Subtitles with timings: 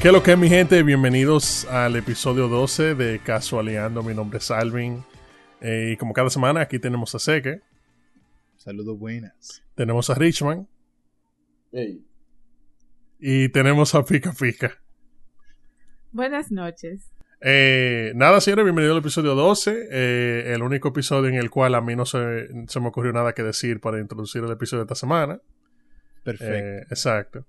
[0.00, 0.80] ¿Qué es lo que es mi gente?
[0.84, 4.04] Bienvenidos al episodio 12 de Casualeando.
[4.04, 5.04] Mi nombre es Alvin.
[5.60, 7.62] Eh, y como cada semana aquí tenemos a Seque.
[8.56, 9.64] Saludos buenas.
[9.74, 10.68] Tenemos a Richman.
[13.18, 14.78] Y tenemos a Pica Pica.
[16.12, 17.10] Buenas noches.
[17.40, 19.88] Eh, nada, señores, bienvenido al episodio 12.
[19.90, 23.32] eh, el único episodio en el cual a mí no se, se me ocurrió nada
[23.32, 25.40] que decir para introducir el episodio de esta semana.
[26.22, 26.54] Perfecto.
[26.54, 27.44] Eh, exacto.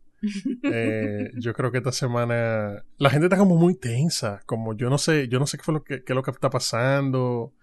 [0.64, 4.98] Eh, yo creo que esta semana la gente está como muy tensa, como yo no
[4.98, 7.54] sé, yo no sé qué fue lo que, qué es lo que está pasando.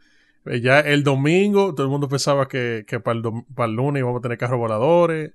[0.47, 4.01] Eh, ya el domingo todo el mundo pensaba que, que para, el para el lunes
[4.01, 5.33] íbamos a tener carros voladores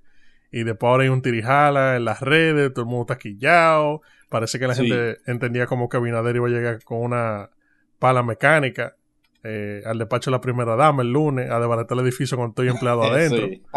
[0.50, 4.02] y después ahora hay un tirijala en las redes, todo el mundo está quillado.
[4.28, 4.88] Parece que la Sí.
[4.88, 7.50] gente entendía como que Abinader iba a llegar con una
[7.98, 8.96] pala mecánica
[9.44, 12.64] eh, al despacho de la primera dama el lunes a desbaratar el edificio con todo
[12.64, 13.46] el empleado adentro.
[13.48, 13.62] Sí.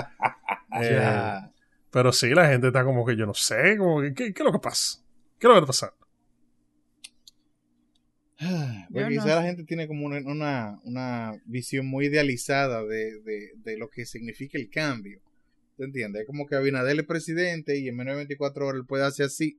[0.82, 1.40] Eh.
[1.96, 4.46] Pero sí, la gente está como que yo no sé, como que, ¿qué, qué es
[4.46, 5.00] lo que pasa?
[5.40, 5.96] ¿Qué es lo que está pasando?
[8.38, 13.22] Ah, Porque quizá no la gente tiene como una, una, una visión muy idealizada de,
[13.22, 15.22] de, de lo que significa el cambio.
[15.78, 16.24] ¿Te entiendes?
[16.24, 19.28] Es como que Abinader es presidente y en menos de 24 horas él puede hacer
[19.28, 19.58] así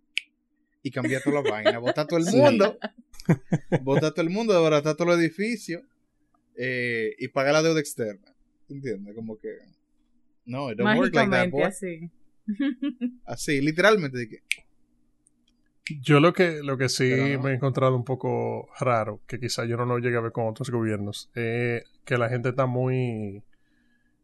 [0.83, 1.79] y cambiar toda la vaina.
[1.79, 2.79] Votar todo el mundo.
[3.81, 5.81] Votar todo el mundo, desbaratar todo el edificio
[6.55, 8.31] eh, y pagar la deuda externa.
[8.69, 9.15] ¿Te entiendes?
[9.15, 9.57] Como que...
[10.45, 11.63] No, it don't work like that, Mágicamente boy.
[11.63, 12.11] así.
[13.27, 14.19] Así, literalmente.
[14.19, 14.43] de que,
[16.03, 17.43] Yo lo que, lo que sí no.
[17.43, 20.49] me he encontrado un poco raro, que quizá yo no lo llegue a ver con
[20.49, 23.43] otros gobiernos, es que la gente está muy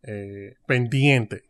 [0.03, 1.45] eh, pendiente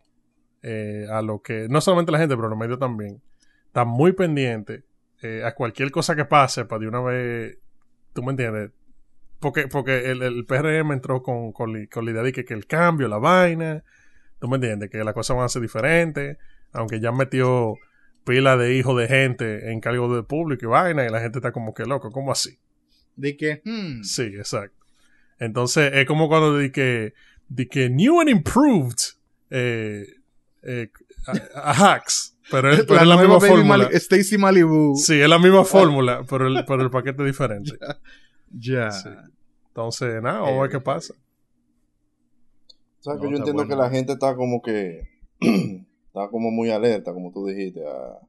[0.63, 3.23] eh, a lo que, no solamente la gente, pero los medios también,
[3.67, 4.85] está muy pendiente
[5.23, 7.59] eh, a cualquier cosa que pase para de una vez,
[8.13, 8.71] tú me entiendes,
[9.41, 12.55] porque, porque el, el PRM entró con, con, li- con la idea de que, que
[12.55, 13.83] el cambio, la vaina,
[14.39, 16.39] tú me entiendes, que las cosas van a ser diferentes,
[16.73, 17.75] aunque ya metió
[18.25, 21.53] pila de hijos de gente en cargo de público y vaina, y la gente está
[21.53, 22.59] como que loco, ¿cómo así?
[23.17, 24.77] de que hmm, Sí, exacto.
[25.39, 27.13] Entonces, es como cuando di que,
[27.91, 28.97] new and improved
[29.51, 30.07] eh,
[30.63, 30.89] eh,
[31.55, 33.89] a, a hacks, pero es, pero es la misma fórmula.
[33.89, 34.95] Mali- Stacy Malibu.
[34.97, 37.73] Sí, es la misma fórmula, pero el, pero el paquete es diferente.
[38.51, 38.91] Ya.
[38.93, 39.09] Sí.
[39.69, 41.15] Entonces, nada, vamos a ver qué pasa.
[43.01, 43.69] O sea, que No, yo entiendo bueno.
[43.69, 45.09] que la gente está como que
[46.13, 48.21] está como muy alerta, como tú dijiste, a-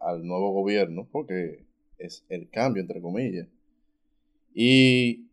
[0.00, 1.64] al nuevo gobierno, porque
[1.98, 3.46] es el cambio, entre comillas.
[4.54, 5.26] Y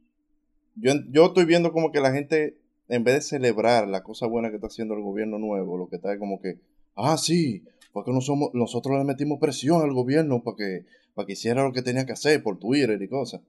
[0.75, 2.57] yo, yo estoy viendo como que la gente,
[2.87, 5.97] en vez de celebrar la cosa buena que está haciendo el gobierno nuevo, lo que
[5.97, 6.59] está es como que,
[6.95, 11.33] ah, sí, porque no somos, nosotros le metimos presión al gobierno para que, para que
[11.33, 13.41] hiciera lo que tenía que hacer por Twitter y cosas.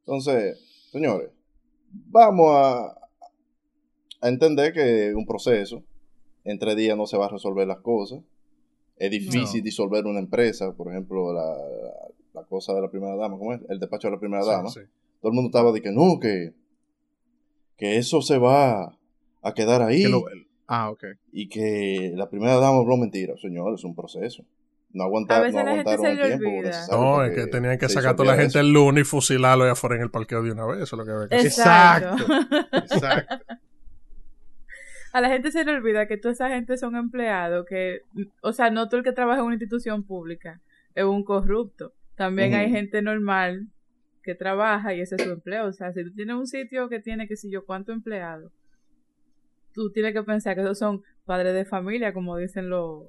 [0.00, 0.58] Entonces,
[0.92, 1.30] señores,
[1.90, 2.86] vamos a,
[4.20, 5.82] a entender que es un proceso.
[6.46, 8.20] En tres días no se va a resolver las cosas.
[8.96, 9.64] Es difícil No.
[9.64, 13.60] disolver una empresa, por ejemplo, la, la- la cosa de la primera dama, ¿cómo es?
[13.68, 14.68] El despacho de la primera dama.
[14.70, 14.80] Sí.
[15.20, 16.52] Todo el mundo estaba de que no, que,
[17.76, 18.96] que eso se va
[19.42, 20.24] a quedar ahí Que lo-
[20.66, 21.04] ah, ok.
[21.32, 23.34] y que la primera dama habló mentira.
[23.38, 24.44] Señor, es un proceso.
[24.92, 27.78] No aguantar, A veces no la gente aguantaron se el tiempo No, es que tenían
[27.78, 28.60] que sacar a toda la gente eso.
[28.60, 30.82] el lunes y fusilarlo allá afuera en el parqueo de una vez.
[30.82, 31.46] Eso es lo que había que hacer.
[31.48, 32.24] Exacto.
[32.72, 33.36] Exacto.
[35.16, 38.02] A la gente se le olvida que toda esa gente son empleados, que,
[38.42, 40.60] o sea, no todo el que trabaja en una institución pública
[40.94, 41.94] es un corrupto.
[42.16, 43.66] También hay gente normal
[44.22, 45.68] que trabaja y ese es su empleo.
[45.68, 48.52] O sea, si tú tienes un sitio que tiene, que sé yo, cuánto empleados,
[49.72, 53.06] tú tienes que pensar que esos son padres de familia, como dicen los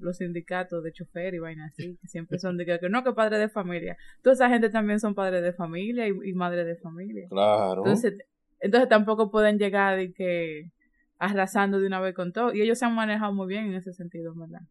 [0.00, 3.12] los sindicatos de chofer y vainas así, que siempre son de que, que no, que
[3.12, 3.96] padres de familia.
[4.20, 7.28] Toda esa gente también son padres de familia y, y madres de familia.
[7.28, 7.82] Claro.
[7.84, 8.18] Entonces,
[8.58, 10.72] entonces tampoco pueden llegar de que
[11.18, 12.52] arrasando de una vez con todo.
[12.54, 14.62] Y ellos se han manejado muy bien en ese sentido, ¿verdad?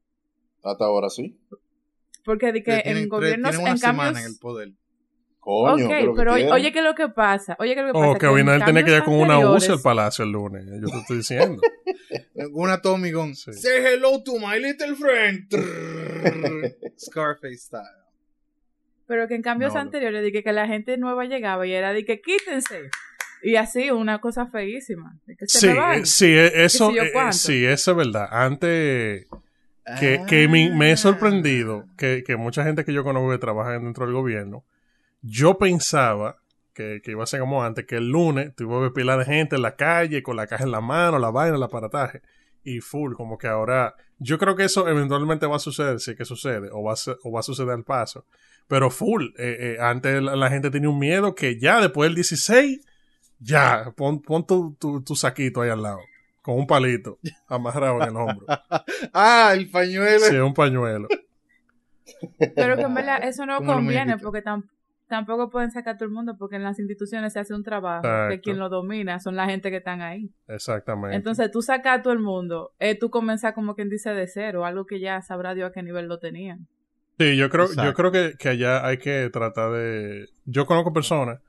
[0.63, 1.39] Hasta ahora sí.
[2.23, 4.25] Porque de que tienen, en gobiernos, tienen una en semana cambios...
[4.25, 4.71] en el poder.
[5.39, 6.53] Coño, ok, ¿qué es lo que pero oye, quieren?
[6.55, 7.55] oye qué es lo que pasa.
[7.59, 8.09] Oye qué es lo que pasa.
[8.09, 10.65] O que tenía que ir con una UCI al palacio el lunes.
[10.65, 11.61] Yo te estoy diciendo.
[12.53, 13.35] Una Tommy Gun.
[13.35, 13.53] Sí.
[13.53, 15.47] Say hello to my little friend.
[16.97, 17.83] Scarface style.
[19.07, 22.05] Pero que en cambios No, anteriores, que, que la gente nueva llegaba y era de
[22.05, 22.89] que quítense.
[23.45, 25.17] Y así, una cosa feísima.
[25.25, 25.99] De que se Sí, me van.
[26.01, 27.33] eh, sí, eh, eso, eh, cuánto.
[27.37, 28.27] sí, eso es verdad.
[28.31, 29.27] Antes,
[29.99, 33.71] que, que me, me he sorprendido que, que mucha gente que yo conozco que trabaja
[33.73, 34.63] dentro del gobierno
[35.21, 36.37] yo pensaba
[36.73, 39.55] que, que iba a ser como antes, que el lunes tuvo que pila de gente
[39.55, 42.21] en la calle con la caja en la mano, la vaina, el aparataje.
[42.63, 43.95] Y full, como que ahora.
[44.19, 46.95] Yo creo que eso eventualmente va a suceder, si es que sucede, o va a,
[47.23, 48.25] o va a suceder al paso.
[48.67, 52.15] Pero full, eh, eh, antes la, la gente tenía un miedo que ya después del
[52.15, 52.81] 16,
[53.45, 55.99] ya, pon, pon tu, tu, tu saquito ahí al lado,
[56.41, 58.45] con un palito amarrado en el hombro.
[59.13, 60.19] Ah, el pañuelo.
[60.25, 61.07] Sí, un pañuelo.
[62.55, 64.63] Pero que en verdad eso no conviene porque tam-
[65.07, 68.01] tampoco pueden sacar a todo el mundo porque en las instituciones se hace un trabajo
[68.03, 68.41] que Exacto.
[68.43, 70.29] quien lo domina son la gente que están ahí.
[70.47, 71.15] Exactamente.
[71.15, 74.65] Entonces tú sacas a todo el mundo, es tú comenzar como quien dice de cero,
[74.65, 76.67] algo que ya sabrá Dios a qué nivel lo tenían.
[77.17, 80.27] Sí, yo creo, yo creo que, que allá hay que tratar de...
[80.45, 81.39] Yo conozco personas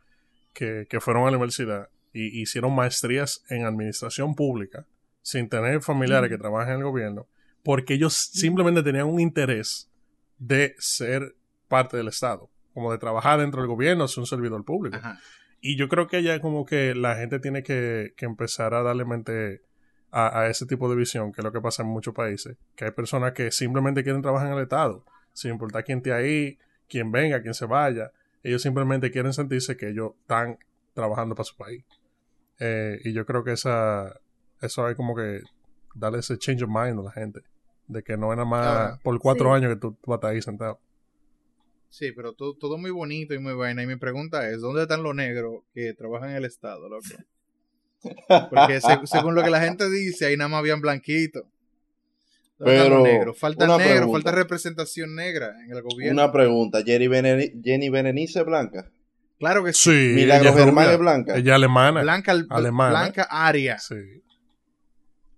[0.57, 4.87] que, que fueron a la universidad y hicieron maestrías en administración pública
[5.21, 7.27] sin tener familiares que trabajen en el gobierno
[7.67, 9.91] porque ellos simplemente tenían un interés
[10.39, 11.35] de ser
[11.67, 14.97] parte del Estado, como de trabajar dentro del gobierno, ser un servidor público.
[14.97, 15.19] Ajá.
[15.61, 19.05] Y yo creo que allá como que la gente tiene que, que empezar a darle
[19.05, 19.63] mente
[20.13, 22.85] a, a ese tipo de visión, que es lo que pasa en muchos países, que
[22.85, 26.59] hay personas que simplemente quieren trabajar en el Estado, sin importar quién esté ahí,
[26.89, 28.13] quién venga, quién se vaya,
[28.49, 30.59] ellos simplemente quieren sentirse que ellos están
[30.95, 31.85] trabajando para su país.
[32.59, 34.21] Eh, y yo creo que esa,
[34.61, 35.43] eso hay como que
[35.95, 37.41] darle ese change of mind a la gente,
[37.89, 39.57] de que no es nada más por cuatro sí.
[39.57, 40.79] años que tú, tú vas a estar ahí sentado.
[41.89, 43.83] Sí, pero todo, todo muy bonito y muy vaina.
[43.83, 47.05] Y mi pregunta es, ¿dónde están los negros que trabajan en el Estado, loco?
[48.51, 51.45] Porque se- según lo que la gente dice, ahí nada más habían blanquitos.
[52.59, 54.11] ¿Dónde están Pero, una negros, pregunta.
[54.11, 56.23] falta representación negra en el gobierno.
[56.23, 56.83] Una pregunta.
[56.85, 58.91] Jenny, Beneni- Jenny Berenice es blanca.
[59.39, 59.91] Claro que sí.
[59.91, 61.37] Sí, Milagros Germán es blanca.
[61.37, 62.01] Ella es alemana.
[62.03, 62.91] Blanca, al- Alemana.
[63.01, 63.79] Blanca Aria.
[63.79, 63.95] Sí.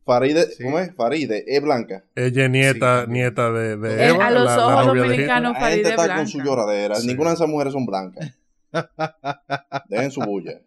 [0.05, 0.63] Faride, Sí.
[0.63, 0.95] ¿cómo es?
[0.95, 2.05] Faride es blanca.
[2.15, 5.61] Ella es nieta, nieta de, de Eh, Eva, a los la, ojos dominicanos La gente
[5.61, 6.17] Faride está blanca.
[6.23, 6.95] con su lloradera.
[6.95, 7.07] Sí.
[7.09, 8.39] Ninguna de esas mujeres son blancas.
[9.89, 10.61] Dejen su bulla.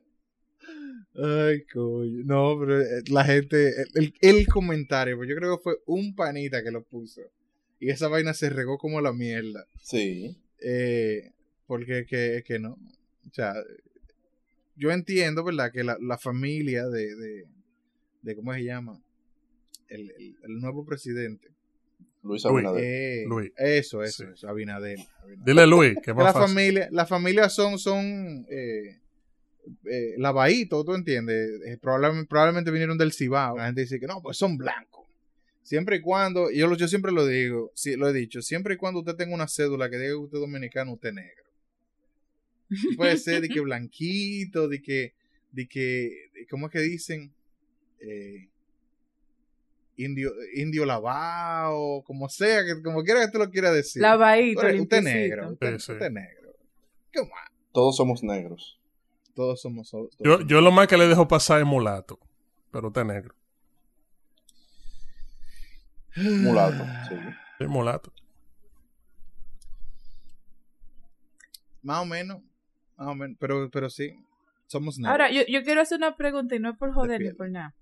[1.16, 2.24] Ay, coño.
[2.26, 6.64] No, pero eh, la gente, el, el comentario, pues yo creo que fue un panita
[6.64, 7.22] que lo puso.
[7.80, 9.66] Y esa vaina se regó como la mierda.
[9.82, 10.38] Sí.
[10.62, 11.32] Eh,
[11.68, 12.74] porque que, que no.
[12.74, 13.54] O sea,
[14.76, 15.72] yo entiendo, ¿verdad?
[15.72, 17.44] Que la, la familia de, de,
[18.22, 19.02] de, ¿cómo se llama?
[19.90, 21.50] El, el, el nuevo presidente.
[22.24, 22.46] Luis.
[22.46, 22.84] Abinader.
[22.84, 23.52] Eh, Luis.
[23.58, 24.30] Eso, eso, Sí.
[24.34, 25.00] eso, Abinadel.
[25.24, 25.44] Abinadel.
[25.46, 26.56] Dile Luis, Que más la fácil.
[26.56, 29.00] familia, la familia son, son eh,
[29.86, 31.50] eh, lavaditos, ¿tú entiendes?
[31.66, 33.58] Eh, probablemente, probablemente vinieron del Cibao.
[33.58, 35.08] La gente dice que no, pues son blancos.
[35.64, 38.78] Siempre y cuando, yo, lo- yo siempre lo digo, sí, lo he dicho, siempre y
[38.78, 41.44] cuando usted tenga una cédula que diga que usted es dominicano, usted es negro.
[42.98, 45.14] Puede ser de que blanquito, de que,
[45.52, 46.10] de que,
[46.50, 47.32] ¿cómo es que dicen?
[48.00, 48.48] Eh,
[49.98, 54.02] indio, indio lavado, como sea, que, como quiera que tú lo quieras decir.
[54.02, 55.92] Lavadito, Usted- usted es negro, usted, Sí, sí.
[55.92, 56.56] usted es negro.
[57.12, 57.50] ¿Qué más?
[57.72, 58.80] Todos somos negros.
[59.36, 59.90] Todos somos.
[59.90, 62.20] todos Yo, somos- yo lo más que le dejo pasar es mulato,
[62.72, 63.36] pero usted es negro.
[66.16, 66.84] Mulato.
[67.10, 67.16] Sí.
[67.60, 68.12] Sí, mulato.
[71.84, 72.42] Más o menos.
[72.98, 73.38] Más o menos.
[73.40, 74.14] Pero, pero sí.
[74.68, 75.12] Somos negros.
[75.12, 77.74] Ahora, yo, yo quiero hacer una pregunta y no es por joder ni por nada.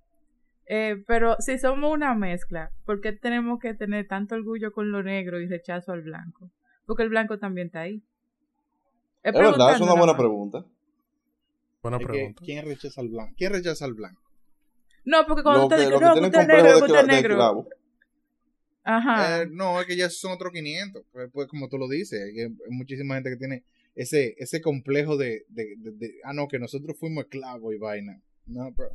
[0.65, 5.01] Eh, pero si somos una mezcla, ¿por qué tenemos que tener tanto orgullo con lo
[5.01, 6.51] negro y rechazo al blanco?
[6.85, 8.03] Porque el blanco también está ahí.
[9.23, 10.63] Es verdad, es una buena pregunta.
[11.81, 12.41] Buena Es que, pregunta.
[12.45, 13.33] ¿Quién rechaza al blanco?
[13.37, 14.21] ¿Quién rechaza al blanco?
[15.05, 17.35] No, porque cuando usted que, dice, no, usted es complejo negro, usted es negro.
[17.35, 17.69] clavo.
[18.83, 19.41] Ajá.
[19.41, 21.03] Eh, no, es que ya son otros 500.
[21.11, 23.63] Pues, pues, como tú lo dices, hay, muchísima gente que tiene
[23.95, 28.21] ese ese complejo de, de, de- de- ah, no, que nosotros fuimos esclavos y vaina.
[28.45, 28.89] No, bro.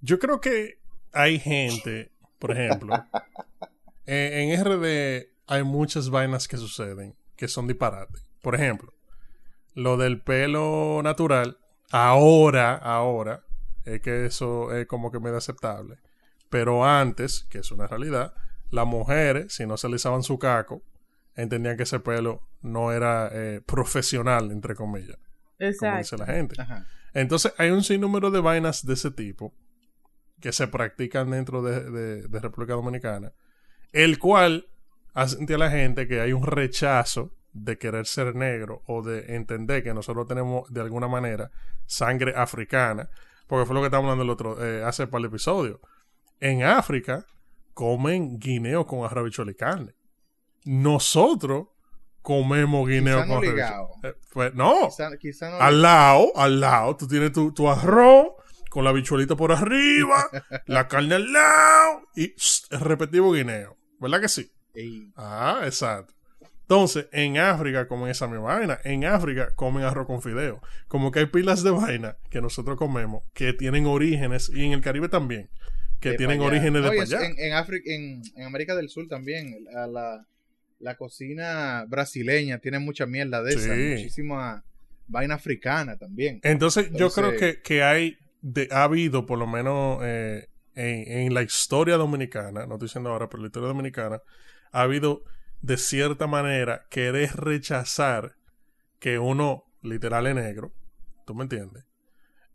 [0.00, 0.78] Yo creo que
[1.12, 2.94] hay gente, por ejemplo,
[4.06, 8.24] en, en RD hay muchas vainas que suceden que son disparates.
[8.40, 8.92] Por ejemplo,
[9.74, 11.58] lo del pelo natural,
[11.90, 13.44] ahora, ahora,
[13.84, 15.98] es que eso es como que medio aceptable.
[16.50, 18.34] Pero antes, que es una realidad,
[18.70, 20.82] las mujeres, si no se alisaban su caco,
[21.34, 25.98] entendían que ese pelo no era eh, profesional, entre comillas, como Exacto.
[25.98, 26.60] dice la gente.
[26.60, 26.86] Ajá.
[27.14, 29.54] Entonces hay un sinnúmero de vainas de ese tipo
[30.40, 33.32] que se practican dentro de, de- de República Dominicana,
[33.92, 34.66] el cual
[35.14, 39.34] hace sentir a la gente que hay un rechazo de querer ser negro o de
[39.36, 41.50] entender que nosotros tenemos de alguna manera
[41.86, 43.08] sangre africana,
[43.46, 45.80] porque fue lo que estábamos hablando el otro, eh, hace para el episodio.
[46.40, 47.26] En África
[47.74, 49.94] comen guineo con arrabichuela y carne.
[50.64, 51.68] Nosotros
[52.22, 53.44] comemos guineo Quizá no con.
[53.44, 55.56] Eh, pues, no, Quizá, quizá no.
[55.60, 58.28] al lado, al lado, tú tienes tu, tu arroz
[58.70, 60.28] con la bichuelita por arriba,
[60.66, 63.76] la carne al lado y pss, el repetivo guineo.
[63.98, 64.50] ¿Verdad que sí?
[64.74, 66.14] Ey, Ah, exacto.
[66.72, 68.78] Entonces, en África comen esa misma vaina.
[68.84, 70.62] En África comen arroz con fideo.
[70.88, 74.80] Como que hay pilas de vaina que nosotros comemos que tienen orígenes, y en el
[74.80, 75.50] Caribe también,
[76.00, 77.26] que De tienen orígenes de Oye, allá.
[77.26, 80.26] En, en, África- en, en América del Sur también, la, la,
[80.80, 83.90] la cocina brasileña tiene mucha mierda de esa, Sí.
[83.90, 84.64] muchísima
[85.08, 86.40] vaina africana también.
[86.42, 91.34] Entonces, yo creo que, que hay, de- ha habido, por lo menos eh, en, en
[91.34, 94.22] la historia dominicana, no estoy diciendo ahora, pero en la historia dominicana,
[94.72, 95.22] ha habido
[95.62, 98.36] de cierta manera querer rechazar
[98.98, 100.72] que uno literal es negro.
[101.24, 101.84] ¿Tú me entiendes?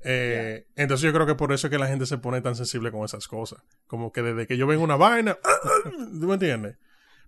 [0.03, 2.91] Eh, Entonces yo creo que por eso es que la gente se pone tan sensible
[2.91, 3.61] con esas cosas.
[3.87, 5.37] Como que desde que yo vengo una vaina,
[6.19, 6.77] ¿tú me entiendes?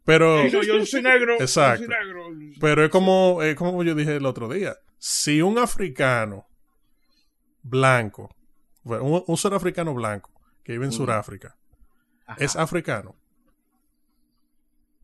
[0.06, 0.46] Pero...
[0.48, 1.36] yo soy negro.
[1.40, 1.88] Exacto.
[2.60, 4.78] Pero es como, es como yo dije el otro día.
[4.98, 6.48] Si un africano
[7.62, 8.36] blanco,
[8.84, 10.32] un, un surafricano blanco
[10.64, 10.92] que vive en.
[10.92, 11.58] Sudáfrica,
[12.38, 13.16] es africano.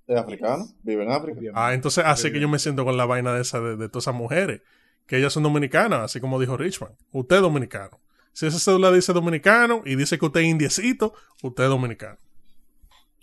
[0.07, 0.67] ¿Es africano?
[0.83, 1.39] ¿Vive en África?
[1.39, 1.59] Obviamente.
[1.59, 4.03] Ah, entonces así que yo me siento con la vaina de esa de, de todas
[4.05, 4.61] esas mujeres,
[5.07, 6.91] que ellas son dominicanas, así como dijo Richman.
[7.11, 7.99] Usted es dominicano.
[8.33, 12.17] Si esa cédula dice dominicano y dice que usted es indiecito, usted es dominicano.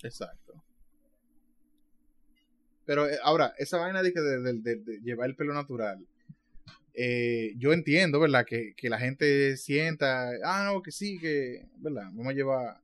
[0.03, 0.55] Exacto.
[2.85, 6.05] Pero eh, ahora, esa vaina de, que de, de- de- de llevar el pelo natural,
[6.95, 8.45] eh, yo entiendo, ¿verdad?
[8.47, 12.05] Que, que la gente sienta, ah, no, que sí, que, ¿verdad?
[12.13, 12.82] Vamos a llevar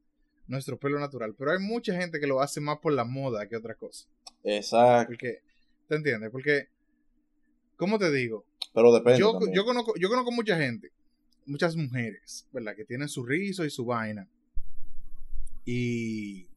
[0.48, 1.34] nuestro pelo natural.
[1.38, 4.08] Pero hay mucha gente que lo hace más por la moda que otra cosa.
[4.42, 5.08] Exacto.
[5.12, 5.42] Porque,
[5.88, 6.30] ¿te entiendes?
[6.30, 6.68] Porque,
[7.76, 8.44] ¿cómo te digo?
[8.74, 9.18] Pero depende.
[9.20, 10.90] Yo, yo, conozco, yo conozco mucha gente,
[11.46, 12.74] muchas mujeres, ¿verdad?
[12.74, 14.28] Que tienen su rizo y su vaina.
[15.64, 16.48] Y,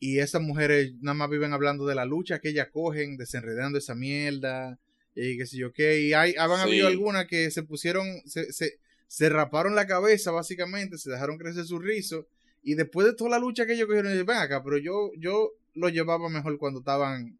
[0.00, 3.94] y esas mujeres nada más viven hablando de la lucha que ellas cogen, desenredando esa
[3.94, 4.78] mierda,
[5.14, 6.00] y qué sé yo qué.
[6.02, 6.62] Y hay, han Sí.
[6.62, 11.64] habido algunas que se pusieron, se, se, se raparon la cabeza básicamente, se dejaron crecer
[11.64, 12.26] su rizo.
[12.62, 15.88] Y después de toda la lucha que ellos cogieron, ven acá, pero yo, yo lo
[15.88, 17.38] llevaba mejor cuando estaban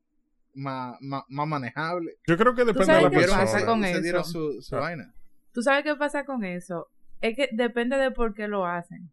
[0.54, 2.16] más, más, más manejables.
[2.26, 3.40] Yo creo que depende de la qué persona.
[3.40, 4.00] pasa con se eso?
[4.00, 4.80] dieron su, su Ah.
[4.80, 5.14] vaina.
[5.52, 6.88] ¿Tú sabes qué pasa con eso?
[7.20, 9.10] Es que depende de por qué lo hacen.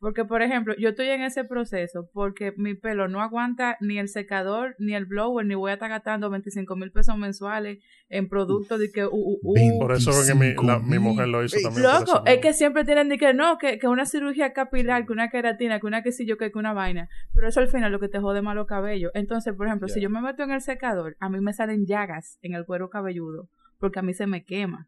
[0.00, 4.08] Porque, por ejemplo, yo estoy en ese proceso porque mi pelo no aguanta ni el
[4.08, 8.78] secador, ni el blower, ni voy a estar gastando 25 mil pesos mensuales en productos
[8.80, 9.04] de que...
[9.04, 9.78] uh, uh, uh.
[9.78, 11.82] Por eso que mi, la- mi mujer lo hizo también.
[11.82, 15.28] Loco, es que siempre tienen de que no, que, que una cirugía capilar, que una
[15.28, 17.10] queratina, que una que sí yo, que, que una vaina.
[17.34, 19.10] Pero eso al final lo que te jode más los cabellos.
[19.14, 22.38] Entonces, por ejemplo, si yo me meto en el secador, a mí me salen llagas
[22.40, 24.86] en el cuero cabelludo, porque a mí se me quema.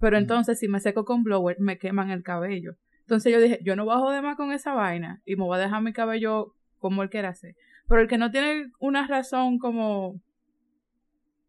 [0.00, 0.20] Pero Mm.
[0.20, 2.72] entonces, si me seco con blower, me queman el cabello.
[3.06, 5.56] Entonces yo dije, yo no voy a joder más con esa vaina y me voy
[5.56, 7.54] a dejar mi cabello como él quiera hacer.
[7.88, 10.20] Pero el que no tiene una razón como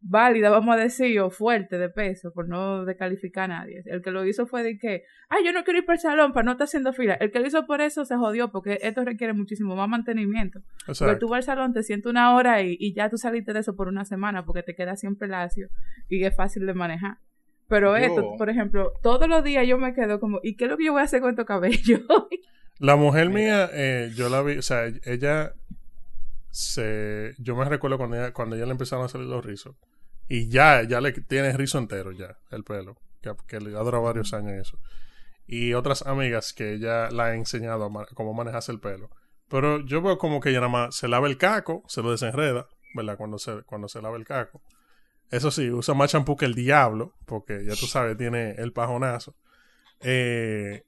[0.01, 3.81] válida, vamos a decir, o fuerte de peso, por no descalificar a nadie.
[3.87, 6.31] El que lo hizo fue de que, ay, yo no quiero ir para el salón
[6.31, 7.15] para no estar haciendo fila.
[7.15, 10.59] El que lo hizo por eso se jodió, porque esto requiere muchísimo más mantenimiento.
[10.85, 11.17] Porque Exacto.
[11.17, 13.75] tú vas al salón, te sientes una hora y, y ya tú saliste de eso
[13.75, 15.69] por una semana, porque te queda siempre lacio
[16.07, 17.17] y es fácil de manejar.
[17.69, 20.71] Pero Yo- esto, por ejemplo, todos los días yo me quedo como, ¿y qué es
[20.71, 22.01] lo que yo voy a hacer con estos cabellos?
[22.79, 25.51] La mujer mía, eh, yo la vi, o sea, ella
[26.51, 27.33] se.
[27.39, 29.75] Yo me recuerdo cuando ella, cuando ella le empezaron a salir los rizos.
[30.27, 32.97] Y ya, ya le tiene rizo entero ya, el pelo.
[33.21, 34.77] Que, que le ha durado varios años eso.
[35.47, 39.09] Y otras amigas que ella la ha enseñado a ma- cómo manejarse el pelo.
[39.49, 42.67] Pero yo veo como que ella nada más se lava el caco, se lo desenreda,
[42.93, 43.17] ¿verdad?
[43.17, 44.61] Cuando se, cuando se lava el caco.
[45.29, 49.35] Eso sí, usa más champú que el diablo, porque ya tú sabes, tiene el pajonazo.
[50.01, 50.83] Eh,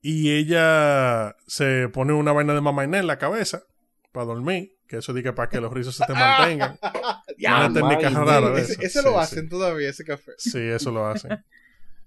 [0.00, 3.64] y ella se pone una vaina de mamá en la cabeza
[4.12, 6.78] para dormir, que eso dice para que los rizos se te mantengan.
[7.38, 8.80] Una técnica rara de eso.
[8.80, 9.18] ese lo sí.
[9.18, 10.32] hacen todavía, ese café.
[10.38, 11.44] Sí, eso lo hacen.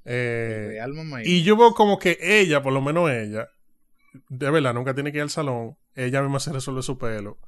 [0.07, 0.79] Eh,
[1.23, 3.49] y yo veo como que ella, por lo menos ella,
[4.29, 5.75] de verdad, nunca tiene que ir al salón.
[5.95, 7.39] Ella misma se resuelve su pelo.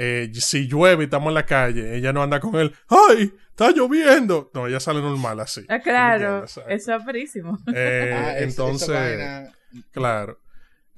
[0.00, 2.72] Eh, si llueve y estamos en la calle, ella no anda con él.
[2.88, 3.34] ¡Ay!
[3.50, 4.50] ¡Está lloviendo!
[4.54, 5.64] No, ella sale normal así.
[5.68, 7.58] Ah, claro, eso es perísimo.
[7.74, 9.52] Eh, Ah, entonces, vaina-
[9.90, 10.38] claro.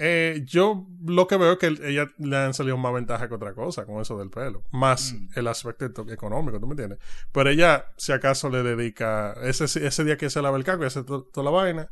[0.02, 3.52] Eh, yo lo que veo es que ella le han salido más ventaja que otra
[3.54, 4.64] cosa con eso del pelo.
[4.70, 5.28] Más Mm.
[5.36, 6.98] el aspecto económico, ¿tú me entiendes?
[7.32, 10.86] Pero ella, si acaso le dedica ese, ese día que se lava el caco y
[10.86, 11.90] hace to- toda la vaina,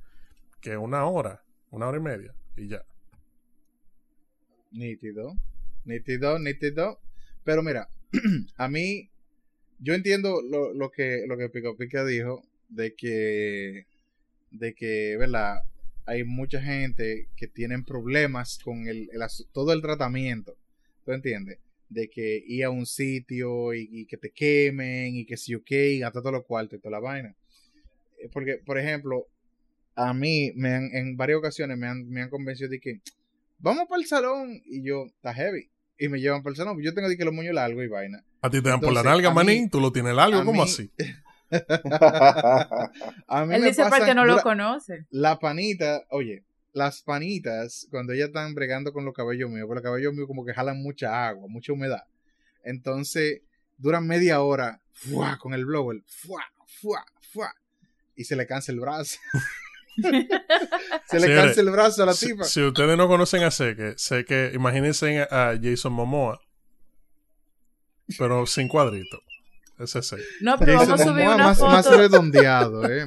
[0.61, 2.83] que una hora, una hora y media, y ya.
[4.71, 5.35] Nítido,
[5.89, 7.01] nítido, nítido.
[7.45, 7.89] Pero mira,
[8.57, 9.11] a mí,
[9.81, 13.87] yo entiendo lo, lo que lo que Pico Pica dijo de que,
[14.51, 15.63] de que, ¿verdad?
[16.07, 19.21] Hay mucha gente que tienen problemas con el, el
[19.53, 20.57] todo el tratamiento.
[21.05, 21.59] ¿Tú entiendes?
[21.89, 25.99] De que ir a un sitio y, que te quemen y que si ok, y
[26.01, 27.35] gastar todos los cuartos y toda la vaina.
[28.19, 29.27] Eh, Porque, por ejemplo,
[29.95, 33.01] a mí me han, en varias ocasiones me han, me han convencido de que
[33.59, 35.71] vamos para el salón y yo, está heavy.
[35.99, 36.81] Y me llevan para el salón.
[36.83, 38.23] Yo tengo que los moños largos y vaina.
[38.41, 40.63] A ti te dan por la nalga, mí- manín, tú lo tienes largo, a ¿cómo
[40.65, 40.91] mí- así?
[43.27, 45.07] A mí Él me dice pasan porque no lo conoce.
[45.11, 49.91] La panita, oye, las panitas, cuando ellas están bregando con los cabellos míos, porque los
[49.91, 52.05] cabellos míos como que jalan mucha agua, mucha humedad.
[52.65, 53.41] Entonces,
[53.79, 55.39] duran media hora, ¡fua!
[55.41, 56.43] con el blower, ¡fua!
[56.67, 57.05] ¡fua!
[57.33, 57.55] ¡fua!
[58.15, 59.19] y se le cansa el brazo.
[59.97, 60.29] se le
[61.21, 62.45] Señores, cansa el brazo a la Si, tipa.
[62.45, 66.41] si ustedes no conocen a Seque, sé que imagínense a Jason Momoa,
[68.19, 69.21] pero sin cuadrito.
[69.79, 70.23] Ese es Seque.
[70.41, 73.05] No, pero Jason vamos a subir Momoa una más, redondeado, eh.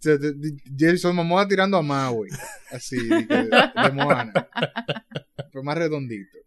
[0.78, 2.28] Jason Momoa tirando a Maui,
[2.70, 4.32] así, de, de Moana.
[5.50, 6.38] Pero más redondito.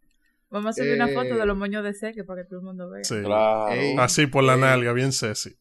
[0.49, 2.65] Vamos a subir una Eh, foto de los moños de seque para que todo el
[2.65, 3.03] mundo vea.
[3.03, 3.15] Sí.
[3.23, 3.69] claro.
[3.73, 3.95] Ey.
[3.99, 4.57] Así por la Eh.
[4.57, 5.55] nalga, bien sexy.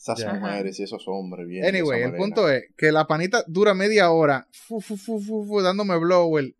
[0.00, 1.64] Esas mujeres y esos hombres, bien.
[1.64, 5.60] Anyway, el punto es que la panita dura media hora, fu, fu, fu, fu, fu,
[5.60, 6.54] dándome blower.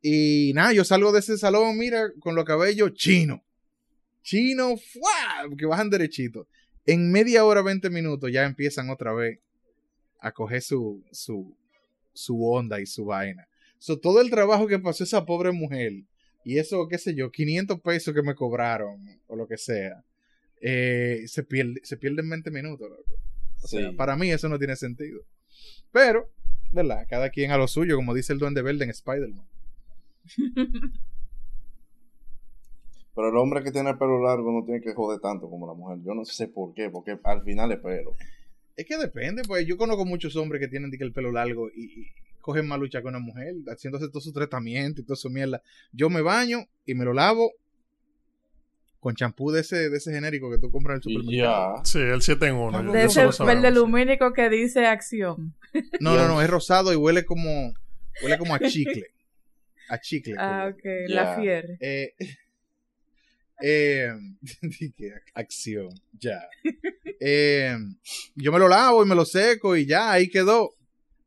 [0.00, 3.40] Y nada, yo salgo de ese salón, mira, con los cabellos chinos.
[4.22, 5.48] Chino, ¡fua!
[5.58, 6.46] que bajan derechito.
[6.86, 9.40] En media hora, 20 minutos, ya empiezan otra vez
[10.20, 11.56] a coger su, su,
[12.12, 13.48] su onda y su vaina.
[13.78, 16.04] So, todo el trabajo que pasó esa pobre mujer,
[16.44, 20.04] y eso, qué sé yo, 500 pesos que me cobraron, o lo que sea,
[20.60, 23.14] eh, se, pierde, se pierde en 20 minutos, loco.
[23.62, 25.22] O sea, para mí eso no tiene sentido.
[25.92, 26.30] Pero,
[26.72, 27.06] ¿verdad?
[27.08, 29.46] Cada quien a lo suyo, como dice el Duende Verde en Spider-Man.
[33.14, 35.74] Pero el hombre que tiene el pelo largo no tiene que joder tanto como la
[35.74, 35.98] mujer.
[36.04, 38.12] Yo no sé por qué, porque al final es pelo.
[38.76, 42.06] Es que depende, pues yo conozco muchos hombres que tienen el pelo largo y, y
[42.40, 45.60] cogen más lucha con una mujer, haciéndose todo su tratamiento y todo su mierda.
[45.92, 47.52] Yo me baño y me lo lavo
[49.00, 51.76] con champú de ese, de ese genérico que tú compras en el supermercado.
[51.78, 51.84] ya.
[51.84, 52.92] Sí, el 7 en 1.
[52.92, 55.54] De De ese verde lumínico que dice acción.
[56.00, 57.72] No, no, no, es rosado y huele como,
[58.22, 59.06] huele como a chicle.
[59.88, 60.34] A chicle.
[60.38, 60.74] Ah, huele.
[60.74, 61.08] ok.
[61.08, 61.14] Ya.
[61.14, 61.78] La fiere.
[61.80, 62.14] Eh,
[63.62, 64.12] eh,
[64.62, 65.88] dije, acción,
[66.18, 66.48] ya.
[67.20, 67.76] Eh,
[68.34, 70.74] yo me lo lavo y me lo seco y ya, ahí quedó.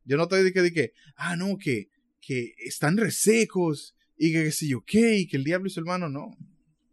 [0.04, 1.88] Yo no que, de que, ah, no, que,
[2.20, 5.80] que están resecos y que qué sé yo qué, y que el diablo y su
[5.80, 6.36] hermano no.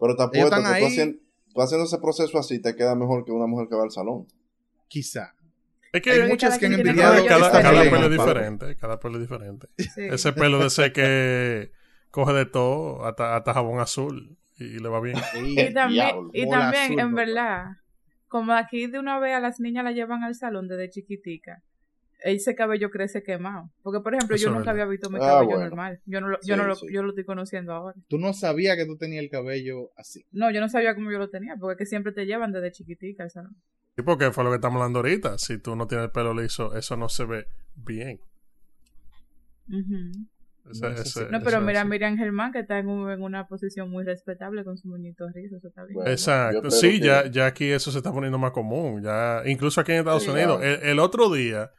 [0.02, 0.84] Pero te apuesto que tú, ahí.
[0.84, 1.20] haciendo,
[1.54, 4.28] tú haciendo ese proceso así te queda mejor que una mujer que va al salón.
[4.90, 5.34] Quizá.
[5.94, 7.90] Es que Hay muchas cada que han envidiado cada, cada diferente.
[7.92, 8.76] pelo es diferente.
[8.78, 9.68] Cada pelo es diferente.
[9.78, 10.02] Sí.
[10.10, 11.72] Ese pelo de ese que
[12.10, 15.18] coge de todo, hasta, hasta jabón azul y le va bien.
[15.44, 17.24] Y- Y también, y también azul, en papá.
[17.26, 17.66] verdad,
[18.28, 21.62] como aquí de una vez a las niñas la llevan al salón desde chiquitica,
[22.22, 23.70] ese cabello crece quemado.
[23.84, 24.74] Porque, por ejemplo, Eso yo nunca verdad.
[24.84, 25.64] había visto mi Ah, cabello bueno.
[25.66, 26.00] normal.
[26.06, 26.88] Yo no, lo, yo, Sí, no lo, sí.
[26.92, 27.96] yo lo estoy conociendo ahora.
[28.08, 30.26] Tú no sabías que tú tenías el cabello así.
[30.32, 32.72] No, yo no sabía cómo yo lo tenía, porque es que siempre te llevan desde
[32.72, 33.56] chiquitica al salón.
[33.98, 35.38] Y porque fue lo que estamos hablando ahorita.
[35.38, 38.20] Si tú no tienes el pelo liso, eso no se ve bien.
[40.70, 41.26] Ese- No, eso ese- sí.
[41.32, 41.90] No, pero mira a sí.
[41.90, 45.58] Miriam Germán, que está en, un- en una posición muy respetable con su moñito rizos,
[45.58, 45.96] eso está bien.
[45.96, 46.12] Bueno.
[46.12, 46.70] Exacto.
[46.72, 49.02] Sí, que- ya, ya aquí eso se está poniendo más común.
[49.02, 50.60] Ya, incluso aquí en Estados Sí, Unidos.
[50.60, 50.82] claro.
[50.84, 51.72] El, el otro día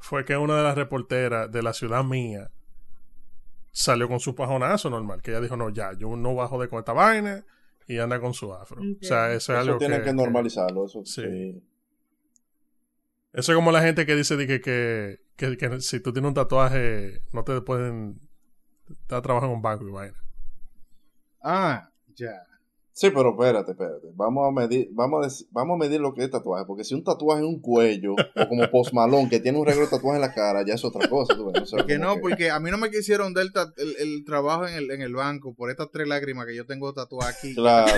[0.00, 2.50] fue que una de las reporteras de la ciudad mía
[3.72, 5.22] salió con su pajonazo normal.
[5.22, 7.44] Que ella dijo, no, ya, yo no bajo de con esta vaina
[7.86, 8.86] y anda con su afro.
[9.00, 10.86] O sea, eso es Eso algo tienen que, que, normalizarlo.
[10.86, 11.22] Eso Sí.
[11.22, 11.62] sí.
[13.32, 16.28] Eso es como la gente que dice de que, que, que, que si tú tienes
[16.28, 18.20] un tatuaje, no te pueden
[18.90, 20.18] estar trabajando en un banco y vaina.
[21.42, 22.46] Ah, ya.
[22.92, 24.08] Sí, pero espérate, espérate.
[24.14, 26.64] Vamos a medir, vamos a, dec- vamos a medir lo que es tatuaje.
[26.66, 29.84] Porque si un tatuaje en un cuello, o como Post Malone, que tiene un regalo
[29.86, 31.34] de tatuaje en la cara, ya es otra cosa.
[31.34, 33.96] tú ves, o sea, Que no, porque a mí no me quisieron dar el, el-
[34.00, 37.36] el trabajo en el, en el banco por estas tres lágrimas que yo tengo tatuadas
[37.38, 37.54] aquí.
[37.54, 37.90] Claro.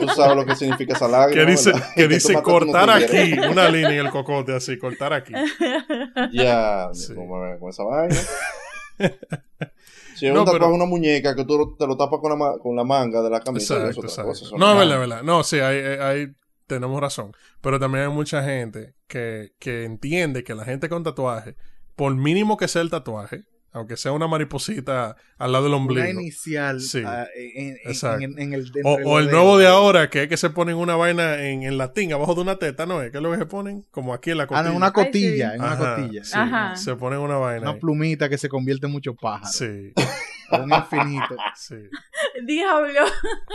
[0.00, 1.44] Tú sabes lo que significa esa lágrima.
[1.44, 1.88] Que dice, ¿verdad?
[1.96, 5.32] que dice cortar aquí, una línea en el cocote así, cortar aquí.
[6.32, 7.14] Ya, Sí.
[7.14, 7.26] con,
[7.58, 8.16] con esa vaina.
[10.16, 12.58] Si es No, un tatuaje pero- una muñeca que tú te lo tapas con la,
[12.58, 14.56] con la manga de la camisa, Exacto, exacto.
[14.58, 15.22] No, es verdad, verdad.
[15.22, 16.26] No, sí, ahí, ahí
[16.66, 17.32] tenemos razón.
[17.60, 21.54] Pero también hay mucha gente que, que entiende que la gente con tatuaje,
[21.94, 26.08] por mínimo que sea el tatuaje, aunque sea una mariposita al lado del Una ombligo,
[26.20, 27.02] inicial Sí.
[27.04, 28.24] ah, en, en- Exacto.
[28.24, 31.42] en- en el, o, el nuevo de ahora, que es que se ponen una vaina
[31.44, 33.10] en, en latín, abajo de una teta, ¿no es?
[33.10, 33.84] ¿Qué es lo que se ponen?
[33.90, 34.62] Como aquí en la Ah, costilla.
[34.64, 35.54] no, en una cotilla, sí.
[35.56, 36.24] en una Ajá, cotilla.
[36.24, 36.76] sí, Ajá.
[36.76, 37.62] Se ponen una vaina.
[37.62, 37.80] Una ahí.
[37.80, 39.52] plumita que se convierte en mucho pájaro.
[39.52, 39.92] Sí,
[40.50, 41.36] Un infinito.
[41.56, 41.76] sí.
[42.44, 43.00] Diablo,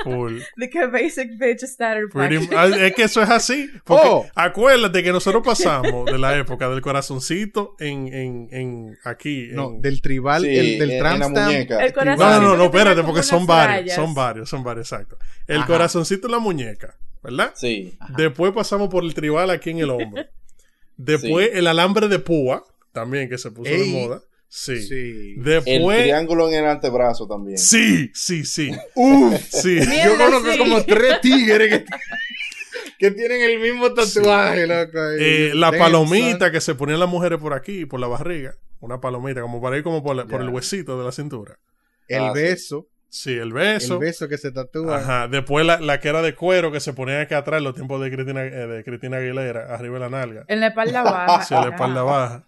[0.03, 0.39] Full.
[0.58, 2.29] de que basic bitch starter pack.
[2.32, 3.69] Pretty- es que eso es así.
[3.84, 4.25] Porque Oh.
[4.36, 9.45] acuérdate que nosotros pasamos de la época del corazoncito en, en, en aquí.
[9.49, 11.45] en- No, del tribal, Sí, el, del en- tramp en la stamp.
[11.47, 11.86] muñeca.
[11.86, 13.95] El corazón- No, no, no, no, espérate, porque son varios, rayas.
[13.95, 15.17] son varios, son varios, exacto.
[15.47, 15.67] El Ajá.
[15.67, 17.53] corazoncito en la muñeca, ¿verdad?
[17.56, 17.97] Sí.
[18.17, 20.23] Después pasamos por el tribal aquí en el hombro.
[20.97, 21.58] Después Sí.
[21.58, 23.91] el alambre de púa, también que se puso Ey.
[23.91, 24.21] de moda.
[24.55, 24.79] Sí.
[24.83, 25.35] Sí.
[25.65, 27.57] El triángulo en el antebrazo también.
[27.57, 28.71] Sí, sí, sí.
[28.95, 29.79] Uf, Sí.
[29.79, 30.57] yo conozco sí.
[30.59, 31.85] como tres tigres que,
[32.99, 34.99] que tienen el mismo tatuaje, loco.
[35.19, 38.53] Eh, la palomita que se ponían las mujeres por aquí, por la barriga.
[38.79, 40.45] Una palomita, como para ir como por, la- por Ya.
[40.47, 41.57] el huesito de la cintura.
[42.07, 42.39] El Ah, sí.
[42.41, 42.87] beso.
[43.09, 43.93] Sí, el beso.
[43.95, 44.97] El beso que se tatúa.
[44.97, 45.27] Ajá.
[45.27, 48.01] Después la, la que era de cuero que se ponía aquí atrás en los tiempos
[48.03, 50.45] de Cristina, eh, de Cristina Aguilera, arriba de la nalga.
[50.47, 51.43] En la espalda baja.
[51.43, 52.43] Sí, la espalda baja.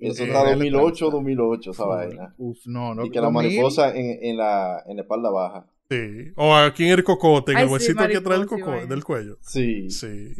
[0.00, 2.34] Eso Eh, está eh, 2008, 2008, esa vaina.
[2.38, 3.06] Uf, no, no.
[3.06, 5.66] Y que la 2000, mariposa en, en, la, en la espalda baja.
[5.90, 6.32] Sí.
[6.36, 8.70] O aquí en el cocote, en Ay, el huesito aquí atrás del, mariposa y coco,
[8.72, 8.86] vaina.
[8.86, 9.38] del cuello.
[9.42, 9.90] Sí.
[9.90, 10.30] Sí.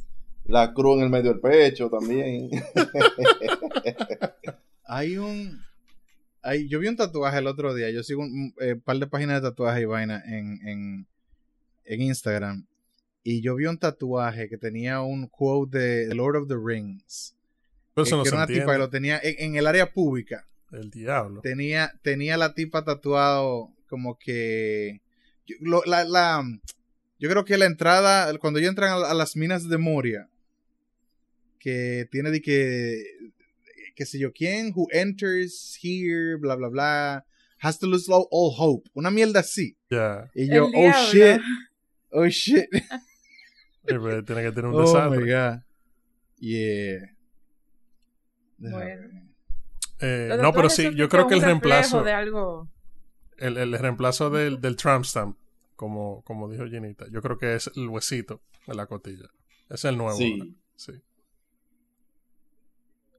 [0.46, 2.50] La cruz en el medio del pecho también.
[4.86, 5.60] Hay un.
[6.42, 7.90] Hay, yo vi un tatuaje el otro día.
[7.90, 11.06] Yo sigo un eh, par de páginas de tatuaje y vaina en, en,
[11.84, 12.66] en Instagram.
[13.22, 17.34] Y yo vi un tatuaje que tenía un quote de The Lord of the Rings.
[17.94, 19.92] Pero eso no que se era una tipa que lo tenía en, en el área
[19.92, 20.46] pública.
[20.72, 21.40] El diablo.
[21.40, 25.00] Tenía, tenía la tipa tatuado como que.
[25.46, 26.44] yo- lo- la, la-
[27.20, 30.28] yo creo que la entrada, cuando yo entran a, a las minas de Moria,
[31.58, 33.02] que tiene de que,
[33.94, 37.24] qué sé yo, quién, who enters here, bla, bla, bla,
[37.60, 38.90] has to lose all, all hope.
[38.94, 39.76] Una mierda así.
[39.90, 40.30] Ya.
[40.34, 41.10] Y yo, El oh diablo.
[41.12, 41.40] shit,
[42.10, 42.66] oh shit.
[43.86, 45.60] Pues, Tiene que tener un Oh my god.
[46.38, 47.13] Yeah.
[48.58, 49.22] Bueno.
[50.00, 52.68] Eh, no, pero sí, yo creo que el reemplazo, de algo.
[53.38, 55.36] el, el reemplazo del, del Trump stamp,
[55.76, 59.28] como, como dijo Ginita, yo creo que es el huesito de la cotilla.
[59.70, 60.16] Es el nuevo.
[60.16, 60.56] Sí.
[60.76, 60.92] Sí.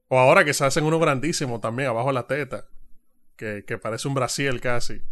[0.08, 2.66] O ahora que se hacen uno grandísimo también, abajo de la teta,
[3.36, 5.02] que, que parece un brasiel casi.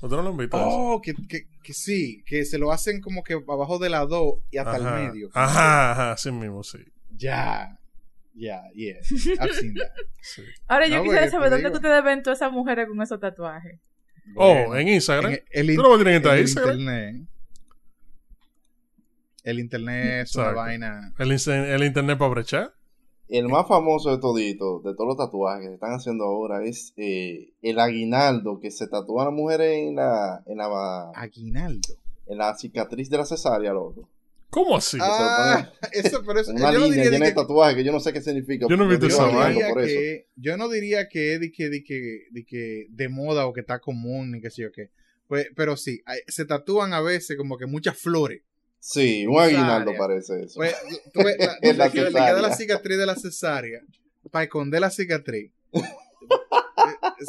[0.00, 0.56] ¿Ustedes no lo han visto?
[0.58, 4.34] Oh, que, que, que sí, que se lo hacen como que abajo de la 2
[4.50, 5.00] y hasta Ajá.
[5.00, 5.30] el medio.
[5.32, 6.78] Ajá, ajá, así mismo, sí.
[7.16, 7.78] Ya.
[8.34, 8.98] Ya, yeah.
[9.40, 9.92] I've seen that.
[10.22, 10.42] sí.
[10.66, 11.76] Ahora yo quisiera saber dónde digo.
[11.76, 13.78] ustedes ven todas esas mujeres con esos tatuajes.
[14.36, 15.32] Oh, en Instagram.
[15.32, 16.78] en el, Tú no el Instagram.
[16.80, 17.26] internet.
[19.44, 21.12] El internet es una vaina.
[21.18, 22.74] El, el internet para brechar.
[23.28, 26.92] El más famoso de todito, de todos los tatuajes que se están haciendo ahora, es
[26.96, 31.94] eh, el aguinaldo que se tatúan las mujeres en la, en la, Aguinaldo.
[32.26, 34.08] en la cicatriz de la cesárea, loco.
[34.52, 34.98] ¿Cómo así?
[35.00, 37.84] Ah, eso, pero eso, Una yo no línea diría llena de de que, tatuajes que
[37.84, 38.66] yo no sé qué significa.
[38.68, 39.70] Yo no Yo esa vaina.
[39.70, 39.88] por eso.
[39.88, 43.54] que, yo no diría que es de que, de que, de que de moda o
[43.54, 44.90] que está común ni qué sé yo qué.
[45.26, 48.42] Pues, pero sí, hay- se tatúan a veces como que muchas flores.
[48.78, 50.56] Sí, un aguinaldo parece eso.
[50.56, 50.76] Pues,
[51.14, 53.80] tú ves, la, la queda la cicatriz de la cesárea
[54.30, 55.50] para esconder la cicatriz.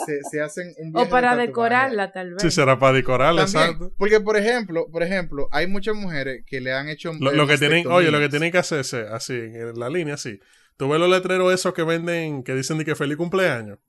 [0.05, 2.41] se, se hacen un O viaje para decorarla, tal vez.
[2.41, 3.93] Sí, será para decorarla, También, exacto.
[3.97, 7.47] porque por ejemplo, por ejemplo, hay muchas mujeres que le han hecho Lo, eh, lo
[7.47, 10.39] que tienen, oye, lo que tienen que hacerse así, en la línea así.
[10.77, 13.79] Tú ves los letreros esos que venden, que dicen de que feliz cumpleaños.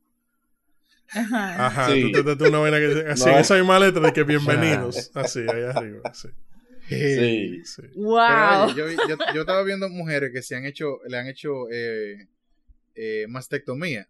[1.10, 1.66] Ajá.
[1.66, 2.02] Ajá, Sí.
[2.02, 3.32] tú te tatúas una vaina que así, No.
[3.32, 5.10] en esa misma letra de que bienvenidos.
[5.14, 6.12] Así, ahí arriba.
[6.14, 6.28] Sí,
[7.64, 7.82] Sí.
[7.94, 8.64] Wow.
[8.66, 12.28] oye, yo, yo, yo estaba viendo mujeres que se han hecho, le han hecho eh,
[12.94, 14.06] eh, mastectomías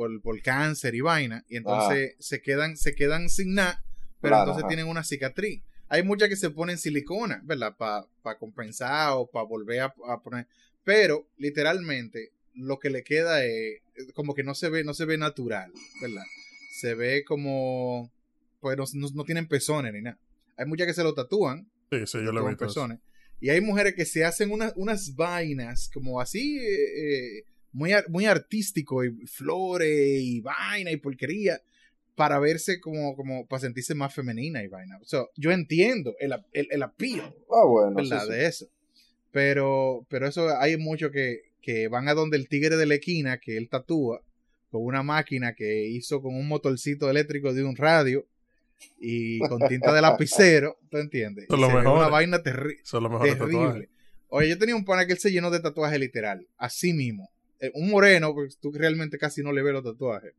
[0.00, 3.84] por, por cáncer y vaina, y entonces se quedan, se quedan sin nada,
[4.22, 4.68] pero Claro, entonces ajá.
[4.68, 5.62] tienen una cicatriz.
[5.90, 7.76] Hay muchas que se ponen silicona, ¿verdad?
[7.76, 10.46] Para compensar o para volver a, a poner.
[10.84, 13.82] Pero, literalmente, lo que le queda es
[14.14, 16.24] como que no se ve, no se ve natural, ¿verdad?
[16.80, 18.10] Se ve como,
[18.60, 20.18] pues no, no- no tienen pezones ni nada.
[20.56, 22.64] Hay muchas que se lo tatúan, Sí, sí, yo lo he con visto.
[22.64, 22.74] eso.
[22.74, 23.00] personas.
[23.38, 28.26] Y hay mujeres que se hacen unas, unas vainas como así, eh, eh, muy, muy
[28.26, 31.60] artístico, y flores y vaina y porquería,
[32.16, 34.98] para verse como, como para sentirse más femenina y vaina.
[35.00, 38.02] O sea, yo entiendo el, el, el appeal, Ah, bueno.
[38.04, 38.24] sí, ¿verdad?
[38.26, 38.32] sí.
[38.32, 38.66] De eso.
[39.32, 43.38] Pero, pero eso hay muchos que, que van a donde el tigre de la esquina,
[43.38, 44.22] que él tatúa,
[44.70, 48.26] con una máquina que hizo con un motorcito eléctrico de un radio
[48.98, 51.46] y con tinta de lapicero, ¿tú entiendes?
[51.48, 51.92] Son ve mejores.
[51.92, 53.52] una vaina terrible Eso es lo mejor terrible.
[53.58, 53.88] tatuaje.
[54.28, 57.30] Oye, yo tenía un pana que él se llenó de tatuajes literal, así mismo.
[57.60, 60.32] Eh, un moreno, porque tú realmente casi no le ves los tatuajes.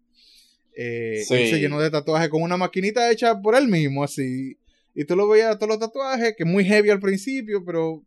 [0.75, 1.36] Eh, Sí.
[1.36, 4.57] Él se llenó de tatuajes con una maquinita hecha por él mismo, así.
[4.95, 8.03] Y tú lo veías todos los tatuajes, que muy heavy al principio, pero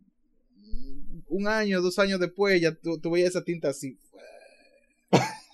[1.29, 3.99] un año, dos años después, ya tú, tú veías esa tinta así.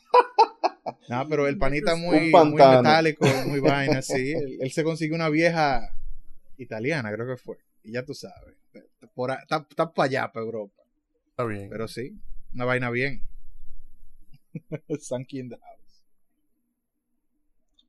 [1.09, 4.31] No, pero el panita muy, muy metálico, muy vaina, sí.
[4.31, 5.93] Él, él se consiguió una vieja
[6.57, 7.57] italiana, creo que fue.
[7.83, 8.55] Y ya tú sabes.
[8.73, 10.83] Está, está para allá, para Europa.
[11.31, 11.69] Está bien.
[11.69, 12.17] Pero sí,
[12.55, 13.23] una vaina bien.
[15.01, 16.03] Sanky in the house.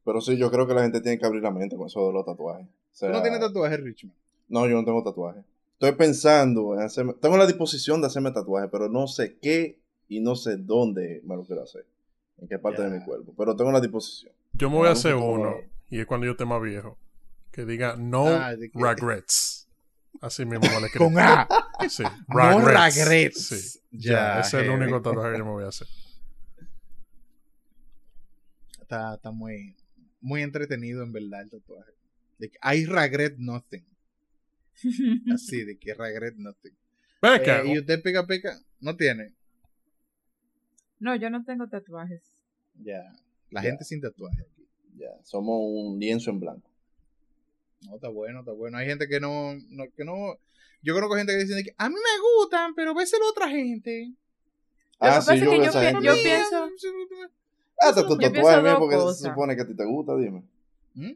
[0.03, 2.13] Pero sí, yo creo que la gente tiene que abrir la mente con eso de
[2.13, 2.65] los tatuajes.
[2.67, 4.15] O sea, ¿Tú no tienes tatuajes, Richmond?
[4.49, 5.43] No, yo no tengo tatuaje.
[5.73, 7.13] Estoy pensando en hacerme.
[7.13, 11.35] Tengo la disposición de hacerme tatuaje, pero no sé qué y no sé dónde me
[11.35, 11.85] lo quiero hacer.
[12.39, 13.33] en qué parte de mi cuerpo.
[13.37, 14.33] Pero tengo la disposición.
[14.53, 15.55] Yo me voy a hacer uno,
[15.91, 16.97] y es cuando yo esté más viejo,
[17.51, 19.67] que diga no Ah, que- regrets.
[20.21, 21.05] Así mismo escribo.
[21.05, 21.47] Con A.
[21.87, 23.47] Sí, No regrets.
[23.47, 23.79] Sí.
[23.91, 25.87] Ya, ese es el único tatuaje que yo me voy a hacer.
[28.91, 29.73] Está, está muy,
[30.19, 31.93] muy entretenido en verdad el tatuaje.
[32.37, 33.85] De que, I regret nothing.
[35.33, 36.73] Así, de que regret nothing.
[37.61, 39.33] Eh, y usted pica pica, no tiene.
[40.99, 42.21] no, yo no tengo tatuajes.
[42.83, 43.13] Ya.
[43.49, 44.67] La gente sin tatuaje aquí.
[44.97, 46.69] Ya, somos un lienzo en blanco.
[47.87, 48.77] No, está bueno, está bueno.
[48.77, 50.37] Hay gente que no, no- que no.
[50.81, 54.13] Yo conozco gente que dice que a mí me gustan, pero véselo a otra gente.
[54.99, 56.05] Ah, sí, yo que veo yo esa pi- gente.
[56.05, 56.69] yo pienso-
[57.81, 59.29] Hasta tu yo pienso tatuaje, dos porque se cosas.
[59.33, 60.43] supone que a ti te gusta, dime.
[60.93, 61.11] ¿Mm?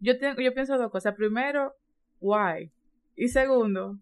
[0.00, 1.14] Yo, tengo, yo pienso dos cosas.
[1.14, 1.74] Primero,
[2.20, 2.70] why.
[3.14, 3.98] Y segundo,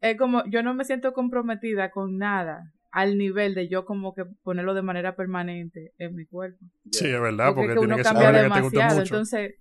[0.00, 4.24] es como yo no me siento comprometida con nada al nivel de yo como que
[4.42, 6.58] ponerlo de manera permanente en mi cuerpo.
[6.90, 8.60] sí, es verdad, porque porque, es que tiene uno que ser cambia algo que te
[8.62, 9.00] guste demasiado.
[9.00, 9.14] mucho.
[9.14, 9.54] Entonces,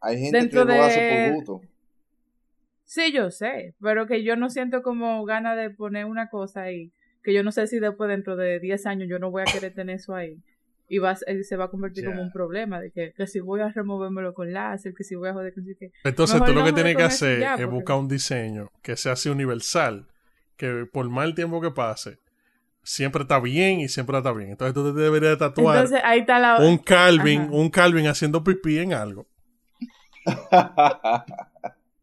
[0.00, 1.60] Hay gente Dentro que lo hace de- por gusto.
[2.84, 6.92] sí, yo sé, pero que yo no siento como ganas de poner una cosa ahí,
[7.22, 9.74] que yo no sé si después dentro de 10 años yo no voy a querer
[9.74, 10.38] tener eso ahí.
[10.92, 13.68] Y va, se va a convertir como un problema, de que, que si voy a
[13.68, 15.64] removérmelo con láser, que si voy a joder con...
[15.78, 15.92] Que...
[16.02, 18.70] Entonces Mejor tú lo no que tienes que hacer ya, es porque- buscar un diseño
[18.82, 20.08] que sea así universal,
[20.56, 22.18] que por mal tiempo que pase,
[22.82, 24.50] siempre está bien y siempre está bien.
[24.50, 26.58] Entonces tú te deberías tatuar Entonces ahí está la...
[26.58, 27.50] un Calvin, Ajá.
[27.52, 29.28] un Calvin haciendo pipí en algo.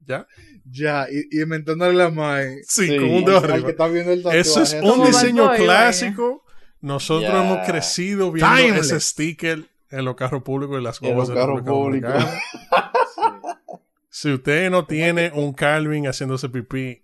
[0.06, 0.26] ¿Ya?
[0.70, 2.62] Ya, y, y inventándole la mae.
[2.64, 2.98] Sí, Sí.
[2.98, 3.70] con un dedo Al, al que arriba.
[3.72, 4.40] está viendo el tatuaje.
[4.40, 6.44] Eso es un Como diseño clásico.
[6.82, 8.86] Nosotros hemos crecido viendo Timeless.
[8.92, 12.14] ese sticker en los carros públicos y las En guaguas los carros públicos.
[14.10, 17.04] Si usted no tiene un Calvin haciéndose pipí,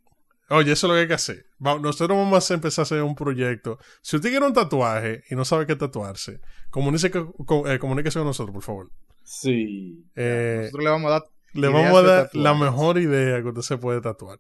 [0.50, 1.46] oye, eso es lo que hay que hacer.
[1.64, 3.78] Va- Nosotros vamos a empezar a hacer un proyecto.
[4.02, 6.40] Si usted quiere un tatuaje y no sabe qué tatuarse,
[6.72, 8.90] comuníquese con, eh, comuníquese con nosotros, por favor.
[9.24, 10.04] Sí.
[10.16, 11.24] Eh, Nosotros le vamos a dar.
[11.54, 14.40] le vamos a dar la mejor idea que usted se puede tatuar.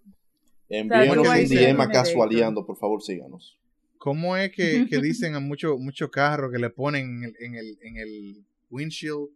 [0.68, 1.46] Envíenos ¿cómo un?
[1.48, 3.60] DM a casualeando, por favor, síganos.
[4.04, 7.56] ¿Cómo es que, que dicen a muchos muchos carros que le ponen en el, en
[7.56, 9.30] el, en el windshield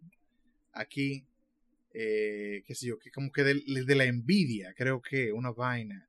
[0.73, 1.25] aquí,
[1.93, 6.05] eh, qué sé yo, que como que de, de la envidia, creo que, una vaina.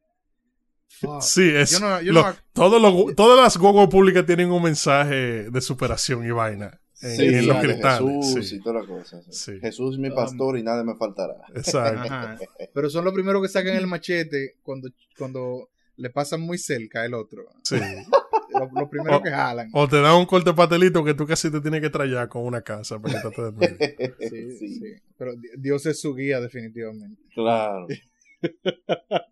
[0.88, 1.22] Fuck.
[1.22, 1.70] Sí, es.
[1.70, 5.60] Yo no- yo lo- no- todos los- todas las guaguas públicas tienen un mensaje de
[5.60, 6.80] superación y vaina.
[7.00, 8.26] En, Sí, en sí, los cristales.
[8.26, 8.56] Jesús sí.
[8.56, 9.22] y toda la cosa.
[9.22, 9.30] sí.
[9.30, 9.60] Sí.
[9.60, 11.34] Jesús es mi pastor y nada me faltará.
[11.54, 12.00] Exacto.
[12.12, 12.38] Ajá.
[12.74, 17.14] Pero son los primeros que sacan el machete cuando, cuando le pasan muy cerca el
[17.14, 17.44] otro.
[17.62, 17.76] Sí.
[18.58, 19.68] Los, los primeros O- que jalan.
[19.72, 22.62] O te dan un corte pastelito que tú casi te tienes que traer con una
[22.62, 24.16] casa para que te.
[24.28, 24.92] Sí, Sí, sí.
[25.16, 27.20] Pero di- Dios es su guía, definitivamente.
[27.34, 27.86] Claro.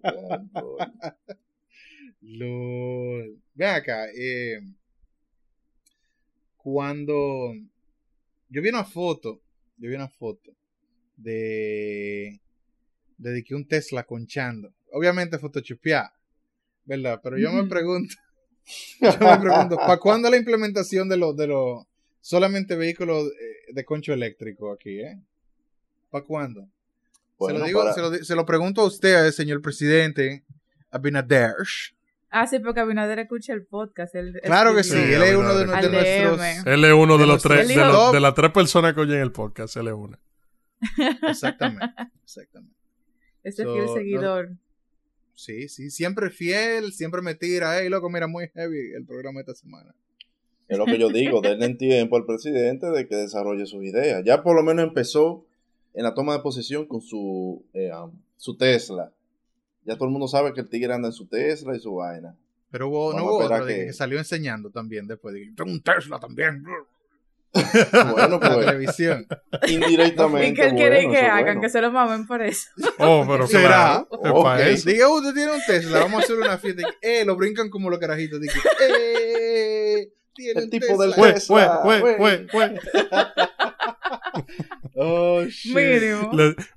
[0.03, 0.77] Claro.
[3.55, 4.59] Ven acá, eh,
[6.57, 7.53] cuando
[8.49, 9.41] yo vi una foto,
[9.77, 10.53] yo vi una foto
[11.17, 12.41] de
[13.19, 14.75] de que un Tesla conchando.
[14.93, 16.12] Obviamente photoshopeada,
[16.85, 17.21] ¿verdad?
[17.23, 18.15] Pero yo me pregunto,
[19.00, 21.85] yo me pregunto, ¿para cuándo la implementación de los de los
[22.20, 25.20] solamente vehículos eh, de concho eléctrico aquí, eh?
[26.11, 26.68] ¿Para cuándo?
[27.38, 30.44] se, lo digo, para- se, lo, se lo pregunto a usted, señor presidente
[30.90, 31.55] Abinader.
[32.31, 34.14] Ah, sí, porque Abinader escucha el podcast.
[34.42, 36.66] Claro que sí, él es uno de, de nuestros.
[36.66, 39.76] Él es uno de De los tres, de, las tres personas que oyen el podcast.
[39.76, 40.18] Él es una.
[41.29, 41.87] Exactamente,
[42.24, 42.74] exactamente.
[43.42, 44.50] Ese So, fiel no- seguidor.
[45.37, 47.79] Sí, sí, siempre fiel, siempre me tira.
[47.79, 49.94] Hey, loco, mira, muy heavy el programa esta semana.
[50.66, 54.22] Es lo que yo digo, denle tiempo al presidente de que desarrolle sus ideas.
[54.25, 55.44] Ya por lo menos empezó
[55.94, 59.12] en la toma de posición con su, eh, um, su Tesla.
[59.85, 62.35] Ya todo el mundo sabe que el tigre anda en su Tesla y su vaina.
[62.70, 63.87] Pero hubo, no hubo otro que...
[63.87, 65.35] que- salió enseñando también después.
[65.35, 66.64] De Tengo un Tesla también.
[68.12, 69.27] Bueno, La pues televisión.
[69.69, 70.49] indirectamente.
[70.49, 71.61] Y que él quiere bueno, que hagan, bueno.
[71.61, 72.69] que se lo mamen por eso.
[72.99, 74.07] Oh, pero ¿Será?
[74.61, 74.88] eso.
[74.88, 76.83] Diga, usted tiene un Tesla, vamos a hacer una fiesta.
[77.01, 78.40] Eh, lo brincan como los carajitos.
[78.40, 81.16] Dije, eh, tiene El un tipo del Tesla.
[81.16, 82.75] Güey, Tesla, güey, güey, güey.
[84.94, 85.75] Oh, shit.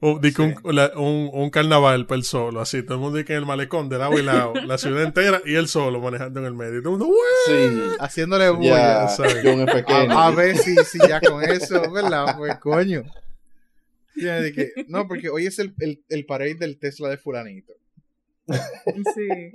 [0.01, 0.33] O- Sí.
[0.63, 2.83] un, la- un, un carnaval para él solo, así.
[2.83, 5.41] Todo el mundo dice que en el malecón, de lado y lado, la ciudad entera
[5.45, 6.79] y él solo manejando en el medio.
[6.79, 9.03] Y todo el mundo, Haciéndole bulla.
[9.05, 12.35] A, a ver si, si ya con eso, ¿verdad?
[12.37, 13.03] Pues coño.
[14.15, 17.73] Ya, de que- no, porque hoy es el, el, el parade del Tesla de fulanito.
[19.15, 19.51] Sí.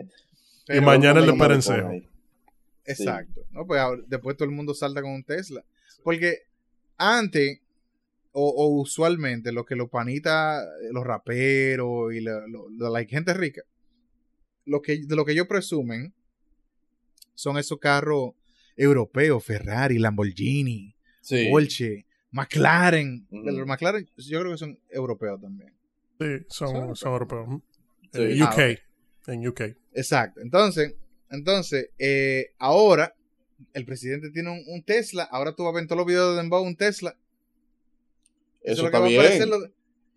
[0.69, 1.91] Y mañana el de Perencejo.
[2.87, 3.43] Exacto.
[3.51, 5.63] No, pues ahora- después todo el mundo salta con un Tesla.
[6.03, 6.43] Porque
[6.97, 7.61] antes,
[8.37, 13.33] o, o usualmente, lo que los panitas, los raperos y la, lo- la- la gente
[13.33, 13.63] rica,
[14.67, 16.13] lo que, de lo que ellos presumen
[17.35, 18.33] son esos carros,
[18.77, 21.49] europeos, Ferrari, Lamborghini, Sí.
[21.51, 23.27] Porsche, McLaren.
[23.31, 25.73] Los McLaren yo creo que son europeos también.
[26.21, 27.63] Sí, son, son europeos.
[28.13, 28.21] Sí.
[28.23, 28.59] En Ah, UK.
[28.59, 29.29] ok.
[29.29, 29.61] En UK.
[29.95, 30.41] Exacto.
[30.41, 30.95] Entonces,
[31.31, 33.15] entonces eh, ahora
[33.73, 35.23] el presidente tiene un, un Tesla.
[35.25, 37.17] Ahora tú vas a ver en todos los videos de Dembow un Tesla.
[38.65, 39.49] Eso está bien.
[39.51, 39.59] lo-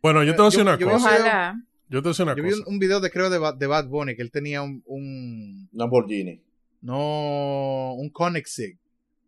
[0.01, 1.05] Bueno, yo te voy a decir Yo- una yo- cosa.
[1.15, 1.63] Ojalá.
[1.89, 2.63] Yo te voy a decir una Yo vi cosa.
[2.67, 5.69] un, un video de creo de, Ba- de Bad Bunny que él tenía un, un
[5.73, 6.41] Lamborghini.
[6.81, 8.77] no un Koenigsegg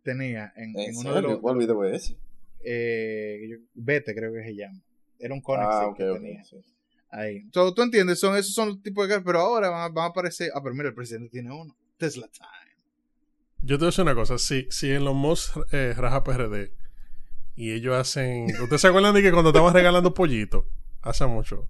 [0.02, 2.16] tenía en, ¿En en uno de los ¿Cuál video es ese?
[2.64, 4.80] eh, Vete creo que se llama.
[5.18, 6.44] Era un Koenigsegg Ah, ok, que tenía.
[6.44, 6.56] sí.
[7.12, 7.44] Ahí.
[7.52, 10.04] So, tú entiendes, son esos son los tipos de carros, pero ahora van a, van
[10.04, 11.74] a aparecer, ah, pero mira, el presidente tiene uno.
[11.98, 12.48] Tesla Time.
[13.62, 14.38] Yo te voy a decir una cosa.
[14.38, 16.72] Si, si en los Moss eh, raja PRD
[17.56, 18.46] y ellos hacen.
[18.62, 20.64] ¿Ustedes se acuerdan de que cuando estaban regalando pollitos?
[21.02, 21.68] Hace mucho.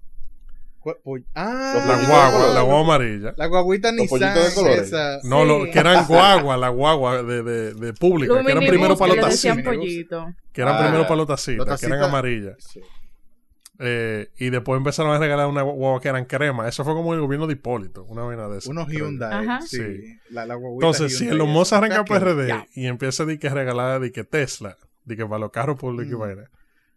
[0.79, 3.33] ¿Cuál- poll- Ah, La de guagua, la guagua amarilla.
[3.37, 4.81] La guaguita pollitos de colores.
[4.87, 5.19] esa.
[5.23, 5.47] No, Sí.
[5.47, 9.13] lo, que eran guagua, la guagua de, de, de pública, Los que eran primero para
[9.13, 9.63] que los tacitas.
[10.51, 12.55] Que eran Ah, primero para los tacitas, Los que eran amarillas.
[12.59, 12.81] Sí.
[13.83, 16.67] Eh, y después empezaron a regalar una guagua que eran crema.
[16.67, 18.69] Eso fue como el gobierno de Hipólito, una vaina de eso.
[18.69, 19.33] Unos Hyundai.
[19.47, 19.61] Ajá.
[19.61, 19.79] Sí.
[20.29, 21.41] La, la Entonces, si el esa.
[21.77, 22.67] arranca PRD ya.
[22.75, 26.15] y empieza a que regalar de que Tesla, de que para los carros públicos y
[26.15, 26.19] Mm.
[26.19, 26.49] vaina,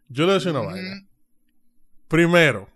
[0.08, 1.06] yo le voy a decir una vaina.
[2.08, 2.68] Primero,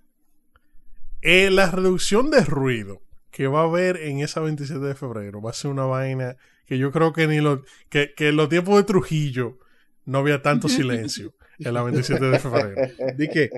[1.22, 5.50] eh, la reducción de ruido que va a haber en esa 27 de febrero va
[5.50, 6.36] a ser una vaina
[6.66, 9.58] que yo creo que ni lo, que, que en los tiempos de Trujillo
[10.04, 12.92] no había tanto silencio en la 27 de febrero.
[13.16, 13.50] ¿Di qué?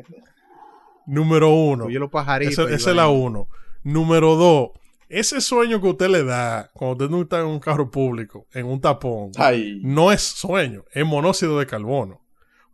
[1.06, 1.85] Número uno.
[1.87, 2.59] Oye, los pajaritos.
[2.59, 3.48] Esa y esa es la uno.
[3.83, 4.70] Número dos.
[5.11, 8.66] Ese sueño que usted le da cuando usted no está en un carro público, en
[8.66, 9.81] un tapón, Ay.
[9.83, 12.25] no es sueño, es monóxido de carbono.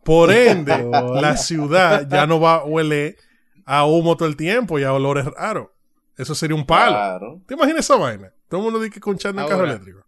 [0.03, 0.71] Por ende,
[1.21, 3.17] la ciudad ya no va a huele
[3.65, 5.69] a humo todo el tiempo y a olores raros.
[6.15, 6.91] Eso sería un palo.
[6.91, 7.41] Claro.
[7.47, 8.31] ¿Te imaginas esa vaina?
[8.47, 10.05] Todo el mundo dice que con chat en carro eléctrico.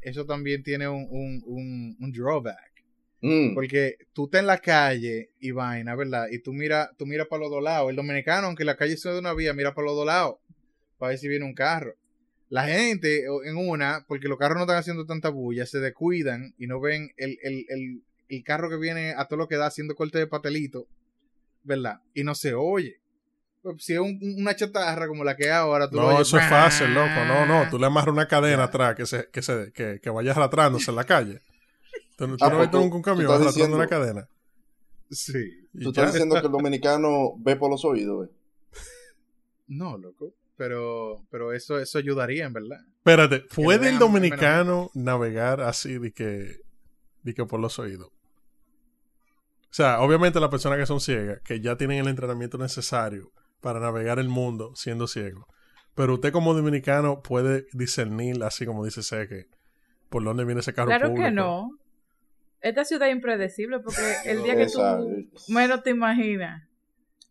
[0.00, 2.84] Eso también tiene un, un, un, un drawback.
[3.20, 3.54] Mm.
[3.54, 6.28] Porque tú estás en la calle y vaina, ¿verdad?
[6.30, 7.90] Y tú miras tú mira para los dos lados.
[7.90, 10.36] El dominicano, aunque la calle sea de una vía, mira para los dos lados.
[10.98, 11.94] Para ver si viene un carro.
[12.50, 16.66] La gente en una, porque los carros no están haciendo tanta bulla, se descuidan y
[16.66, 19.94] no ven el, el, el, el carro que viene a todo lo que da haciendo
[19.94, 20.86] corte de patelito,
[21.62, 22.00] ¿verdad?
[22.14, 23.00] Y no se oye.
[23.62, 26.28] Pues, Si es un- una chatarra como la que hay ahora, tú lo No, oyes,
[26.28, 27.24] eso es fácil, loco.
[27.26, 27.68] No, no.
[27.68, 30.96] Tú le amarras una cadena atrás que, se, que, se, que, que vaya arrastrándose en
[30.96, 31.40] la calle.
[32.16, 34.28] Tú, tú Ah, no pues ves nunca un tú camión estás arrastrando diciendo- una cadena.
[35.10, 35.68] Sí.
[35.74, 36.02] Tú ya.
[36.02, 38.32] estás diciendo que el dominicano ve por los oídos, eh.
[39.66, 40.32] No, loco.
[40.58, 42.80] Pero, pero eso, eso ayudaría, en verdad.
[42.98, 46.56] Espérate, ¿puede el dominicano navegar así de que,
[47.22, 48.08] de que por los oídos?
[49.70, 53.78] O sea, obviamente las personas que son ciegas, que ya tienen el entrenamiento necesario para
[53.78, 55.46] navegar el mundo siendo ciego.
[55.94, 59.46] Pero usted como dominicano puede discernir, así como dice Seque,
[60.08, 61.24] por dónde viene ese carro Claro público.
[61.24, 61.70] que no.
[62.60, 64.80] Esta ciudad es impredecible porque el día que tú
[65.52, 66.67] menos te imaginas,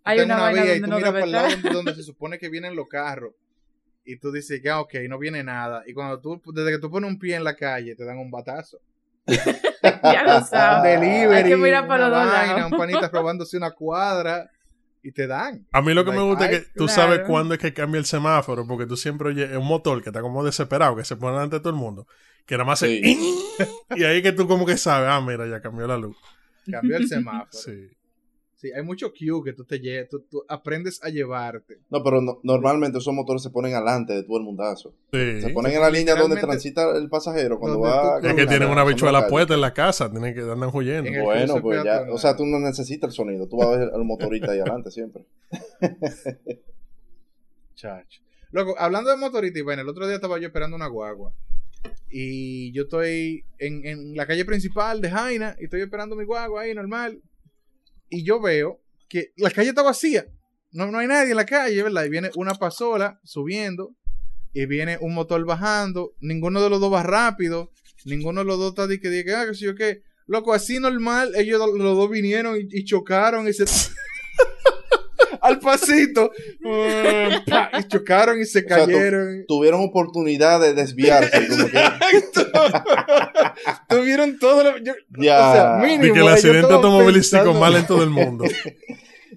[0.08, 2.38] hay una vaina vía y tú no miras para el lado donde, donde se supone
[2.40, 3.34] que vienen los carros.
[4.06, 5.84] Y tú dices que, ah, ok, no viene nada.
[5.86, 8.32] Y cuando tú, desde que tú pones un pie en la calle, te dan un
[8.32, 8.80] batazo.
[9.28, 11.00] ya lo Un sabes.
[11.00, 12.72] delivery, Hay que mirar para una los dos vaina, lados.
[12.72, 14.50] un panita robándose una cuadra.
[15.04, 15.66] Y te dan.
[15.72, 17.02] A mí lo que me gusta ay, es que tú claro.
[17.02, 20.22] sabes cuándo es que cambia el semáforo, porque tú siempre oyes un motor que está
[20.22, 22.08] como desesperado, que se pone delante de todo el mundo,
[22.46, 22.90] que nada más se...
[23.96, 26.18] y ahí que tú como que sabes, ah, mira, ya cambió la luz.
[26.70, 27.50] Cambió el semáforo.
[27.52, 27.90] Sí.
[28.60, 31.78] Sí, hay mucho cue que tú te lle- tú, tú aprendes a llevarte.
[31.92, 34.96] No, pero no- normalmente esos motores se ponen alante de todo el mundazo.
[35.14, 35.42] Sí.
[35.42, 38.20] Se ponen en la línea donde transita el pasajero cuando va...
[38.20, 41.08] tú- Es que tienen una bichuela puesta en la casa, tienen que andan huyendo.
[41.24, 44.04] Bueno, pues ya, o sea, tú no necesitas el sonido, tú vas a ver al
[44.04, 45.24] motorista ahí adelante siempre.
[47.76, 48.22] Chacho.
[48.52, 51.32] Loco, hablando de motorista, y bueno, el otro día estaba yo esperando una guagua.
[52.10, 56.62] Y yo estoy en, en la calle principal de Jaina y estoy esperando mi guagua
[56.64, 57.22] ahí normal.
[58.10, 60.28] Y yo veo que la calle está vacía.
[60.72, 62.06] No, no hay nadie en la calle, ¿verdad?
[62.06, 63.96] Y viene una pasola subiendo
[64.54, 66.14] y viene un motor bajando.
[66.20, 67.72] Ninguno de los dos va rápido.
[68.06, 70.02] Ninguno de los dos está de que diga, ah, que sé yo qué.
[70.26, 73.66] Loco, así normal, ellos los dos vinieron y chocaron y se...
[75.48, 76.32] al pasito.
[76.62, 79.46] Mm, y chocaron y se sea, cayeron.
[79.48, 81.80] Tuvieron oportunidad de desviarse, como que...
[83.90, 84.78] Tuvieron todo lo.
[84.80, 85.50] yo- Ya.
[85.50, 88.46] o sea, Y mínimo, que el accidente automovilístico pensando- más lento del mundo.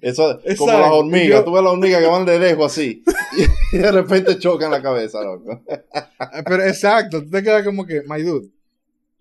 [0.01, 0.41] Eso, como
[0.71, 0.79] Exacto.
[0.79, 3.03] las hormigas, Yo- tú ves las hormigas que van de lejos así
[3.71, 5.61] y de repente chocan la cabeza, loco.
[6.17, 8.47] Ah, Pero exacto, tú te quedas como que, my dude,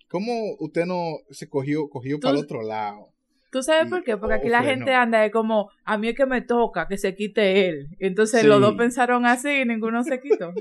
[0.09, 3.10] ¿cómo usted no se cogió, cogió para el otro lado?
[3.51, 4.17] ¿Tú sabes por qué?
[4.17, 7.15] Porque aquí la gente anda de como, a mí es que me toca, que se
[7.17, 7.89] quite él.
[7.99, 8.47] Entonces Sí.
[8.47, 10.53] los dos pensaron así y ninguno se quitó.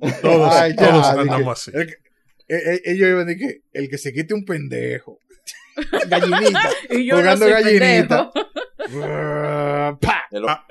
[0.22, 1.70] Todos, Ay, ya, todos andamos así.
[1.74, 1.92] el que-
[2.46, 5.18] eh, eh, ellos iban a decir que el que se quite un pendejo.
[6.08, 6.60] gallinita.
[6.90, 8.30] Y yo Jugando no gallinita.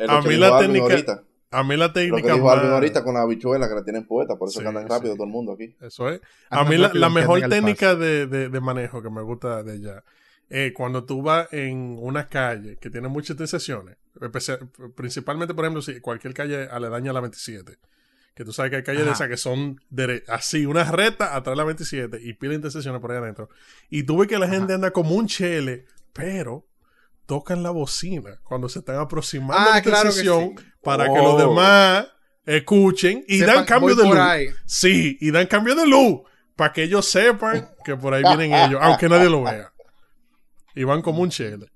[0.07, 1.23] A- mí la técnica- ahorita.
[1.51, 4.07] A mí la Lo que técnica dijo más- ahorita con la habichuela que la tienen
[4.07, 4.89] poeta, por eso Sí, que andan sí.
[4.89, 5.75] rápido todo el mundo aquí.
[5.81, 6.19] Eso es.
[6.49, 10.03] A mí la, mejor técnica de, de- de manejo que me gusta de ella
[10.55, 13.97] es cuando tú vas en una calle que tiene muchas intersecciones,
[14.95, 17.77] principalmente, por ejemplo, si cualquier calle aledaña a la 27,
[18.35, 19.79] que tú sabes que hay calles de esas que son
[20.27, 23.49] así, una recta atrás de la 27 y pila intersecciones por ahí adentro.
[23.89, 26.65] Y tú ves que la gente anda como un chele, pero
[27.25, 30.65] tocan la bocina cuando se están aproximando a Ah, la claro que intersección sí.
[30.83, 31.23] para que Oh.
[31.23, 32.07] los demás
[32.45, 34.17] escuchen y Sepan, dan cambio de luz.
[34.17, 34.47] ahí.
[34.65, 36.21] Sí, y dan cambio de luz
[36.55, 39.72] para que ellos sepan que por ahí vienen ellos, aunque nadie lo vea.
[40.75, 41.67] Y van como un chele.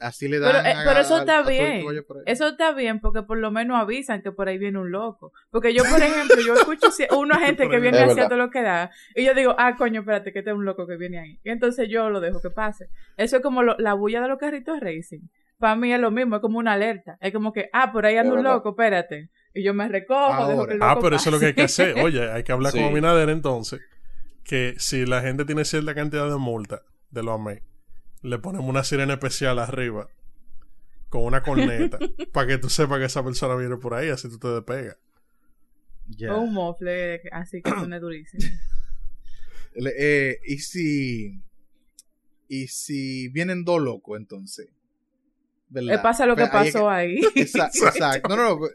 [0.00, 0.52] Así le dan.
[0.52, 1.84] Pero, eh, a- pero eso a- está bien.
[2.26, 5.32] Eso está bien porque por lo menos avisan que por ahí viene un loco.
[5.50, 8.62] Porque yo, por ejemplo, yo escucho si- una gente que viene Es haciendo lo que
[8.62, 11.38] da y yo digo, ah, coño, espérate, que este es un loco que viene ahí.
[11.44, 12.88] Y entonces yo lo dejo que pase.
[13.16, 15.20] Eso es como lo- la bulla de los carritos racing.
[15.58, 17.16] Para mí es lo mismo, es como una alerta.
[17.20, 19.30] Es como que, ah, por ahí anda un loco, espérate.
[19.54, 20.48] Y yo me recojo, Ahora.
[20.48, 22.00] dejo que el Ah, loco pero eso es lo que hay que hacer.
[22.00, 22.78] Oye, hay que hablar Sí.
[22.78, 23.80] con Abinader entonces.
[24.42, 27.62] Que si la gente tiene cierta cantidad de multa de los AME,
[28.24, 30.08] le ponemos una sirena especial arriba
[31.08, 31.98] con una corneta
[32.32, 34.96] para que tú sepas que esa persona viene por ahí, así tú te despegas.
[36.08, 36.34] Ya.
[36.34, 38.42] O un mofle así que suene durísimo.
[39.76, 41.40] Le- eh, y si.
[42.48, 44.68] Y si vienen dos locos, entonces.
[45.68, 45.94] ¿Verdad?
[45.94, 47.20] Eh, pasa lo que Pues ahí es pasó ahí.
[47.34, 48.28] Exa- Exacto.
[48.28, 48.72] No, no, pues,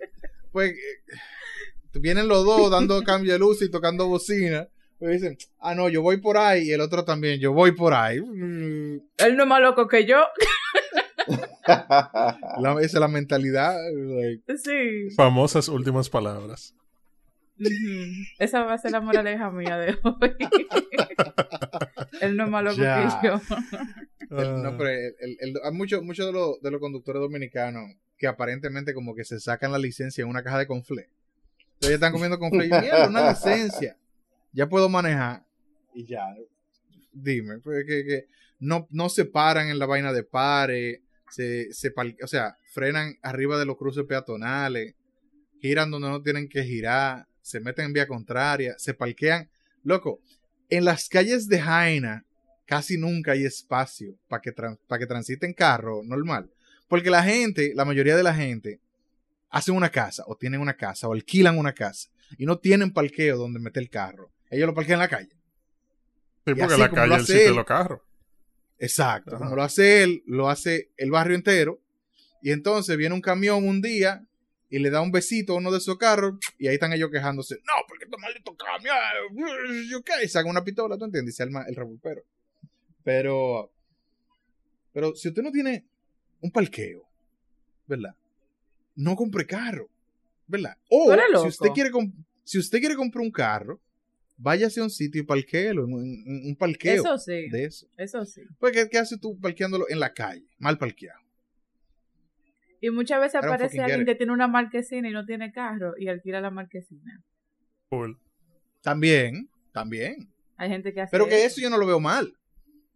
[0.52, 4.68] pues, eh, vienen los dos dando cambio de luz y tocando bocina.
[5.00, 7.94] Pues dicen, ah, no, yo voy por ahí y el otro también, yo voy por
[7.94, 8.20] ahí.
[8.20, 10.18] Mm, Él no es más loco que yo.
[11.68, 13.76] la- esa es la mentalidad.
[13.94, 15.10] like, Sí.
[15.16, 16.76] Famosas últimas palabras.
[18.40, 20.36] Esa va a ser la moraleja mía de hoy.
[22.22, 23.20] Él no es más loco Ya.
[23.22, 23.34] que yo.
[24.38, 27.22] el- no, Ah, pero el- el- el- hay muchos muchos de, los, de los conductores
[27.22, 27.84] dominicanos
[28.18, 31.10] que aparentemente como que se sacan la licencia en una caja de conflé.
[31.76, 33.96] Entonces están comiendo conflé y mierda, una licencia.
[34.52, 35.46] Ya puedo manejar.
[35.94, 36.26] Y ya.
[37.12, 38.28] Dime, pues que, que
[38.60, 41.94] no, no se paran en la vaina de pare, se, se
[42.24, 44.96] o sea, frenan arriba de los cruces peatonales,
[45.62, 49.50] giran donde no tienen que girar, se meten en vía contraria, se parquean.
[49.84, 50.22] Loco,
[50.70, 52.26] en las calles de Jaina
[52.66, 56.50] casi nunca hay espacio para que, tran- para que transiten carro normal.
[56.88, 58.80] Porque la gente, la mayoría de la gente,
[59.50, 63.38] hacen una casa o tienen una casa o alquilan una casa y no tienen parqueo
[63.38, 64.32] donde meter el carro.
[64.50, 65.30] Ellos lo parquean en la calle.
[65.30, 65.36] Sí,
[66.46, 68.02] porque así la calle lo es el sitio de los carros.
[68.80, 69.36] Exacto.
[69.36, 69.44] Ajá.
[69.44, 71.80] Como lo hace él, lo hace el barrio entero.
[72.42, 74.26] Y entonces viene un camión un día
[74.70, 77.56] y le da un besito a uno de esos carros y ahí están ellos quejándose.
[77.56, 79.90] No, porque estos malditos camiones.
[79.90, 80.14] ¿Yo qué?
[80.24, 81.34] Y sacan una pistola, ¿tú entiendes?
[81.34, 82.24] Y se arma el revolpero.
[83.04, 83.72] Pero,
[84.94, 85.86] pero si usted no tiene
[86.42, 87.04] un parqueo,
[87.88, 88.16] ¿verdad?
[88.96, 89.90] No compre carro,
[90.48, 90.78] ¿verdad?
[90.90, 93.80] O si usted quiere comp- si usted quiere comprar un carro,
[94.42, 97.50] váyase a un sitio y parquéelo, un, un- un parqueo Eso sí.
[97.50, 97.88] de eso.
[97.98, 98.42] Eso sí.
[98.60, 100.46] Pues, ¿qué, qué haces tú parqueándolo en la calle?
[100.58, 101.20] Mal parqueado.
[102.82, 106.40] Y muchas veces aparece alguien que tiene una marquesina y no tiene carro y alquila
[106.40, 107.22] la marquesina.
[107.90, 108.18] Cool.
[108.82, 110.30] También, también.
[110.56, 112.34] Hay gente que hace Pero que eso yo no lo veo mal.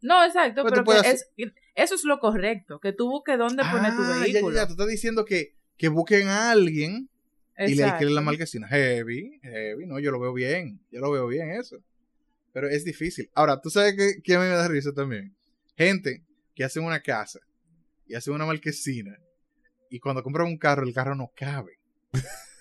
[0.01, 1.03] No, exacto, Pues pero tú puedes
[1.35, 4.33] que es, eso es lo correcto, que tú busques dónde poner tu Ah, ya, ya,
[4.33, 4.55] vehículo.
[4.55, 4.65] ya.
[4.67, 7.09] Tú estás diciendo que, que busquen a alguien
[7.57, 8.67] y le alquilen la marquesina.
[8.67, 9.85] Heavy, heavy.
[9.85, 10.79] No, yo lo veo bien.
[10.91, 11.77] Yo lo veo bien eso.
[12.51, 13.29] Pero es difícil.
[13.33, 15.33] Ahora, tú sabes que, que a mí me da risa también.
[15.77, 16.23] Gente
[16.55, 17.39] que hace una casa
[18.07, 19.17] y hace una marquesina
[19.89, 21.79] y cuando compran un carro, el carro no cabe.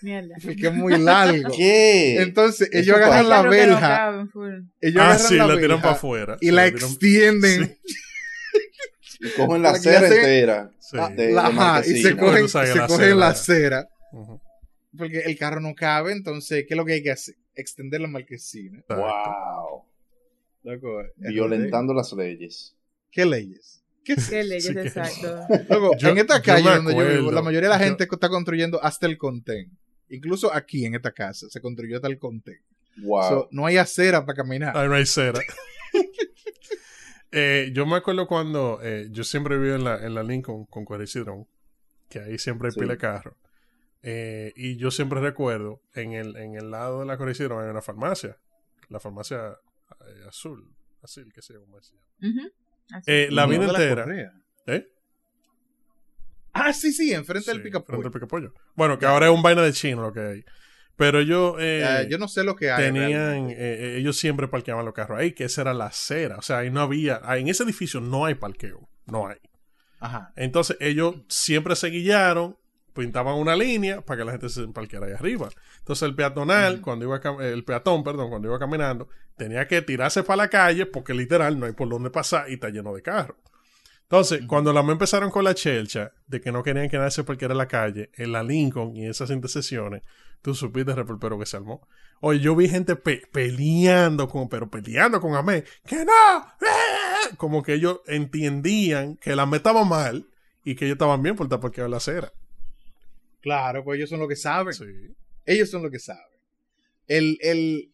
[0.03, 0.35] Mierda.
[0.43, 1.53] Porque es muy largo.
[1.57, 2.21] ¿Qué?
[2.23, 4.09] Entonces, ellos agarran la no verja.
[4.81, 6.37] ellos Ah, agarran sí, la, la tiran para afuera.
[6.41, 7.79] y Sí, la tiran- extienden.
[9.21, 10.71] Y cogen la cera entera.
[10.81, 10.97] Sí.
[10.97, 13.15] La- de- la- de ajá, y se cogen, se la cogen acera.
[13.15, 14.41] la acera Ujú.
[14.97, 16.13] Porque el carro no cabe.
[16.13, 17.35] Entonces, ¿qué es lo que hay que hacer?
[17.55, 18.83] Extender la marquesina.
[18.89, 19.85] Wow.
[20.65, 22.75] Loco, Violentando las leyes.
[23.11, 23.83] ¿Qué leyes?
[24.05, 25.41] ¿Qué Qué leyes, Sí exacto.
[25.69, 28.29] Loco, Yo- en esta calle donde yo vivo, la mayoría de la Yo- gente está
[28.29, 29.71] construyendo hasta el contén.
[30.09, 32.61] Incluso aquí en esta casa se construyó hasta el contén.
[32.99, 33.23] Wow.
[33.29, 34.77] So, no hay acera para caminar.
[34.77, 35.41] Ay, no hay cera.
[37.35, 40.85] Eh, yo me acuerdo cuando eh, yo siempre vivo en la, en la Lincoln con
[40.85, 41.47] Cuericidrón,
[42.11, 42.81] que ahí siempre hay Sí.
[42.81, 43.37] pila de carro.
[44.03, 47.83] Eh, y yo siempre recuerdo, en el, en el lado de la Cuericidrón hay una
[47.83, 48.37] farmacia,
[48.89, 49.53] la farmacia
[50.07, 51.79] eh, azul, así que se llama.
[53.07, 54.07] Eh, la vida la entera.
[54.67, 54.87] ¿Eh?
[56.53, 58.53] Ah, sí, sí, enfrente Sí, del pica frente al picapollo.
[58.75, 60.45] Bueno, que ahora es un vaina de chino lo que hay.
[60.97, 62.85] Pero ellos, eh, yo no sé lo que hay.
[62.85, 66.37] tenían, eh, ellos siempre parqueaban los carros ahí, que esa era la acera.
[66.37, 69.39] O sea, ahí no había, ahí en ese edificio no hay parqueo, no hay.
[70.01, 70.33] Ajá.
[70.37, 72.57] Entonces ellos siempre se guiaron,
[72.95, 75.49] pintaban una línea para que la gente se parqueara ahí arriba.
[75.79, 80.37] Entonces el peatonal, cuando iba el peatón, perdón, cuando iba caminando, tenía que tirarse para
[80.39, 83.37] la calle porque literal no hay por dónde pasar y está lleno de carros.
[84.03, 87.25] Entonces, cuando la me empezaron con la chelcha de que no querían que nadie se
[87.25, 90.03] parqueara en la calle, en la Lincoln y esas intersecciones,
[90.43, 91.87] tú supiste el reperpero que se armó.
[92.21, 97.35] Oye, yo vi gente pe- peleando con, pero peleando con Amé, que no, ¡Eh!
[97.39, 100.27] como que ellos entendían que la estaba mal
[100.63, 102.33] y que ellos estaban bien por estar parqueados en la acera.
[103.43, 104.73] Claro, pues ellos son los que saben.
[104.73, 104.85] Sí.
[105.45, 106.23] Ellos son los que saben.
[107.09, 107.93] El, el,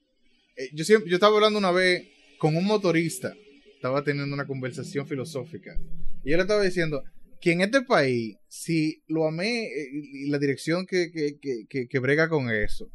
[0.56, 2.06] eh, yo, siempre, yo estaba hablando una vez
[2.38, 3.34] con un motorista.
[3.74, 5.76] Estaba teniendo una conversación filosófica.
[6.24, 7.02] Y yo le estaba diciendo
[7.40, 11.88] que en este país, si lo amé eh, y la dirección que, que, que, que,
[11.88, 12.90] que brega con eso,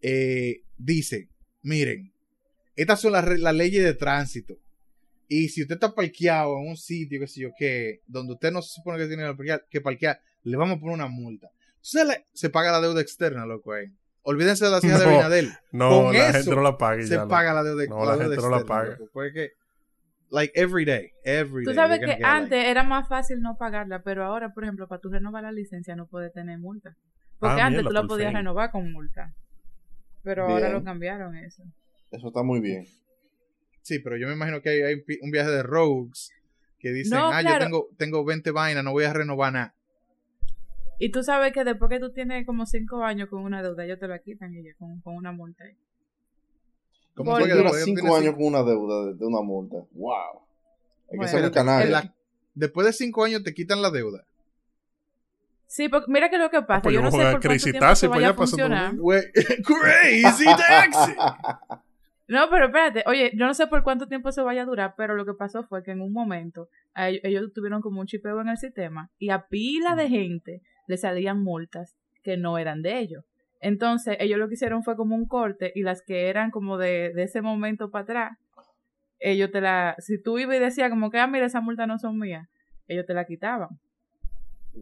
[0.00, 1.28] eh, dice,
[1.62, 2.12] miren,
[2.74, 4.58] estas son las, las leyes de tránsito.
[5.28, 8.60] Y si usted está parqueado en un sitio, qué sé yo qué, donde usted no
[8.60, 11.48] se supone que tiene que parquear, que parquear, le vamos a poner una multa.
[11.80, 13.86] Se, le- se paga la deuda externa, loco, ahí.
[14.22, 15.52] Olvídense de la hija de No, Abinadel.
[15.72, 17.26] No, Con la eso gente no la paga Se ya.
[17.26, 18.90] paga la deuda, No, la gente no la externa, paga.
[18.90, 19.50] loco, porque,
[20.30, 24.02] like, every day, every Tú day, sabes que like- antes era más fácil no pagarla,
[24.02, 26.94] pero ahora, por ejemplo, para tú renovar la licencia no puedes tener multa.
[27.40, 28.36] Porque Ah, antes mierda, tú la podías fin.
[28.36, 29.32] renovar con multa.
[30.22, 31.64] Pero ahora lo cambiaron eso.
[32.12, 32.86] Eso está muy bien.
[33.82, 36.30] Sí, pero yo me imagino que hay, hay un viaje de rogues
[36.78, 37.58] que dicen, No, ah, claro.
[37.58, 39.74] yo tengo, tengo 20 vainas, no voy a renovar nada.
[41.04, 43.98] Y tú sabes que después que tú tienes como cinco años con una deuda, ellos
[43.98, 45.64] te la quitan y con, con una multa.
[45.64, 45.76] ahí.
[47.14, 49.40] ¿Cómo Porque fue que Dura después que cinco años con una deuda de, de una
[49.40, 49.78] multa.
[49.94, 50.42] ¡Wow!
[51.10, 51.90] Hay que ser canalla.
[51.90, 52.14] la-
[52.54, 54.24] después de 5 años te quitan la deuda.
[55.66, 57.80] Sí, porque mira que lo que pasa, pues yo no sé por cuánto Crazy tiempo
[57.80, 58.94] Taxi se para vaya a funcionar.
[59.64, 61.12] Crazy taxi.
[62.28, 65.16] No, pero espérate, oye, yo no sé por cuánto tiempo se vaya a durar, pero
[65.16, 68.56] lo que pasó fue que en un momento ellos tuvieron como un chipeo en el
[68.58, 73.24] sistema y a pila de gente le salían multas que no eran de ellos.
[73.60, 77.12] Entonces, ellos lo que hicieron fue como un corte y las que eran como de,
[77.14, 78.38] de ese momento para atrás,
[79.20, 81.98] ellos te la, si tú ibas y decías como que, ah, mira, esas multas no
[81.98, 82.48] son mías,
[82.88, 83.68] ellos te la quitaban.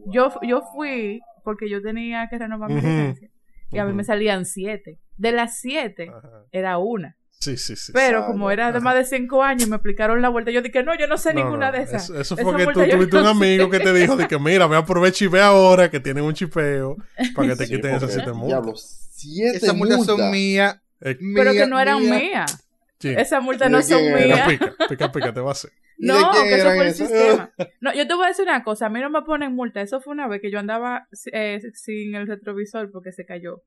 [0.07, 3.29] Yo, yo fui porque yo tenía que renovar mi licencia
[3.71, 4.99] y a mí me salían siete.
[5.17, 6.11] De las siete,
[6.51, 7.15] era una.
[7.41, 7.91] Sí, sí, sí.
[7.91, 8.31] Pero Exacto.
[8.33, 10.95] como era de más de cinco años y me explicaron la vuelta, yo dije, no,
[10.97, 12.03] yo no sé No, ninguna no, de esas.
[12.03, 13.71] Eso, eso Esa fue que tú tuviste un amigo sé.
[13.71, 16.97] que te dijo de que mira, me aprovecha y ve ahora que tienen un chipeo
[17.35, 19.09] para que te Sí, quiten esas siete diablo, multas.
[19.11, 20.75] siete Esas multas son mías.
[21.01, 22.13] Eh, Pero mía, que no eran mía.
[22.19, 22.63] mías.
[22.99, 23.09] sí.
[23.09, 24.47] Esas multas ¿Y no son mías.
[24.47, 25.71] pica, pica, pica, te va a hacer.
[25.97, 27.51] ¿Y de No, que eso fue el sistema.
[27.81, 29.81] No, yo te voy a decir una cosa, a mí no me ponen multa.
[29.81, 33.63] Eso fue una vez que yo andaba eh, sin el retrovisor porque se cayó.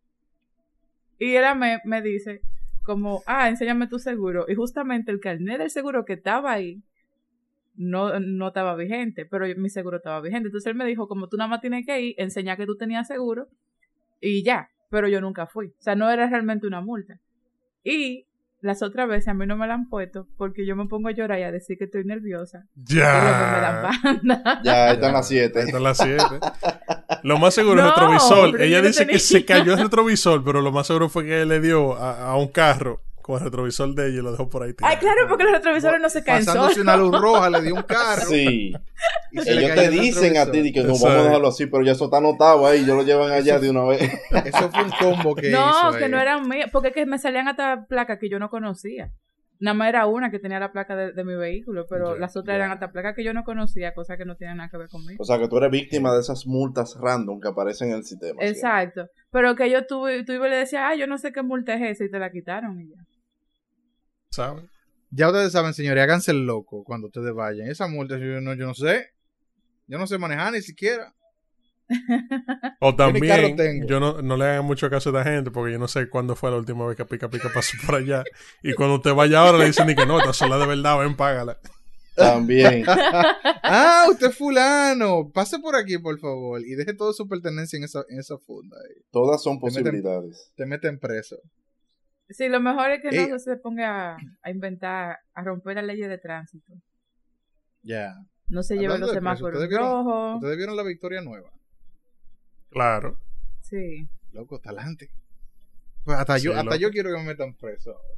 [1.18, 2.40] Y él me, me dice,
[2.84, 4.46] como, ah, enséñame tu seguro.
[4.48, 6.82] Y justamente el carnet del seguro que estaba ahí
[7.76, 10.48] no, no estaba vigente, pero mi seguro estaba vigente.
[10.48, 13.08] Entonces él me dijo, como tú nada más tienes que ir, enseñar que tú tenías
[13.08, 13.48] seguro
[14.20, 14.68] y ya.
[14.90, 15.68] Pero yo nunca fui.
[15.68, 17.18] O sea, no era realmente una multa.
[17.82, 18.26] Y
[18.60, 21.12] las otras veces a mí no me la han puesto porque yo me pongo a
[21.12, 22.66] llorar y a decir que estoy nerviosa.
[22.76, 23.90] Ya.
[24.62, 25.60] Ya, están las Ahí siete.
[25.60, 26.22] están las siete.
[27.24, 28.52] Lo más seguro, el No, retrovisor.
[28.52, 31.60] pero Ella dice que se cayó el retrovisor, pero lo más seguro fue que le
[31.60, 34.74] dio a, a un carro con el retrovisor de ella y lo dejó por ahí.
[34.74, 34.92] tirado.
[34.92, 37.82] Ay, claro, porque los retrovisores no se caen Pasándose una luz roja, le dio un
[37.82, 38.26] carro.
[38.28, 38.74] Sí.
[39.32, 40.52] y se le Ellos te el dicen a retrovisor.
[40.64, 43.02] ti que no, vamos a dejarlo así, pero ya eso está anotado ahí, yo lo
[43.02, 44.02] llevan allá de una vez.
[44.44, 46.10] Eso fue un combo que No, hizo que ahí.
[46.10, 49.10] no eran mías, porque es que me salían hasta placas que yo no conocía.
[49.64, 52.54] Nada más era una que tenía la placa de, de mi vehículo, pero las otras
[52.54, 55.22] eran hasta placas que yo no conocía, cosas que no tienen nada que ver conmigo.
[55.22, 58.42] O sea, que tú eres víctima de esas multas random que aparecen en el sistema.
[58.42, 58.46] ¿sí?
[58.46, 59.06] Exacto.
[59.30, 61.92] Pero que yo tuve, tuve y le decía, ah, yo no sé qué multa es
[61.92, 62.96] esa y te la quitaron y ya.
[64.28, 64.64] ¿Sabes?
[65.08, 67.66] Ya ustedes saben, señores, háganse el loco cuando ustedes vayan.
[67.66, 69.12] Esa multa yo no, yo no sé.
[69.86, 71.14] Yo no sé manejar ni siquiera.
[72.80, 75.88] O también, yo no, no le hagan mucho caso a esta gente porque yo no
[75.88, 78.24] sé cuándo fue la última vez que Pica Pica pasó por allá.
[78.62, 81.16] Y cuando usted vaya ahora le dicen ni que no, esta sola de verdad, ven,
[81.16, 81.58] págala.
[82.16, 82.84] También.
[83.66, 85.30] Ah, usted es fulano.
[85.32, 86.60] Pase por aquí, por favor.
[86.60, 88.76] Y deje toda su pertenencia en esa, en esa funda.
[88.76, 89.02] ahí.
[89.10, 90.52] Todas son Te meten- posibilidades.
[90.54, 91.36] Te meten preso.
[92.28, 93.28] Sí, lo mejor es que Ey.
[93.28, 96.72] no se ponga a, a inventar, a romper las leyes de tránsito.
[97.82, 98.14] Ya.
[98.48, 100.34] No se lleven los semáforos ¿ustedes vieron- rojos.
[100.36, 101.50] Ustedes vieron la victoria nueva.
[102.74, 103.18] Claro.
[103.62, 104.06] Sí.
[104.32, 105.10] Loco, talante.
[106.04, 106.76] Pues hasta yo, hasta loco.
[106.76, 108.14] yo quiero que me metan preso ahora.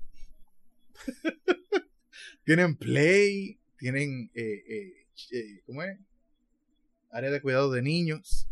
[2.44, 5.98] tienen play, tienen, eh, eh, eh, ¿cómo es?
[7.10, 8.48] Área de cuidado de niños.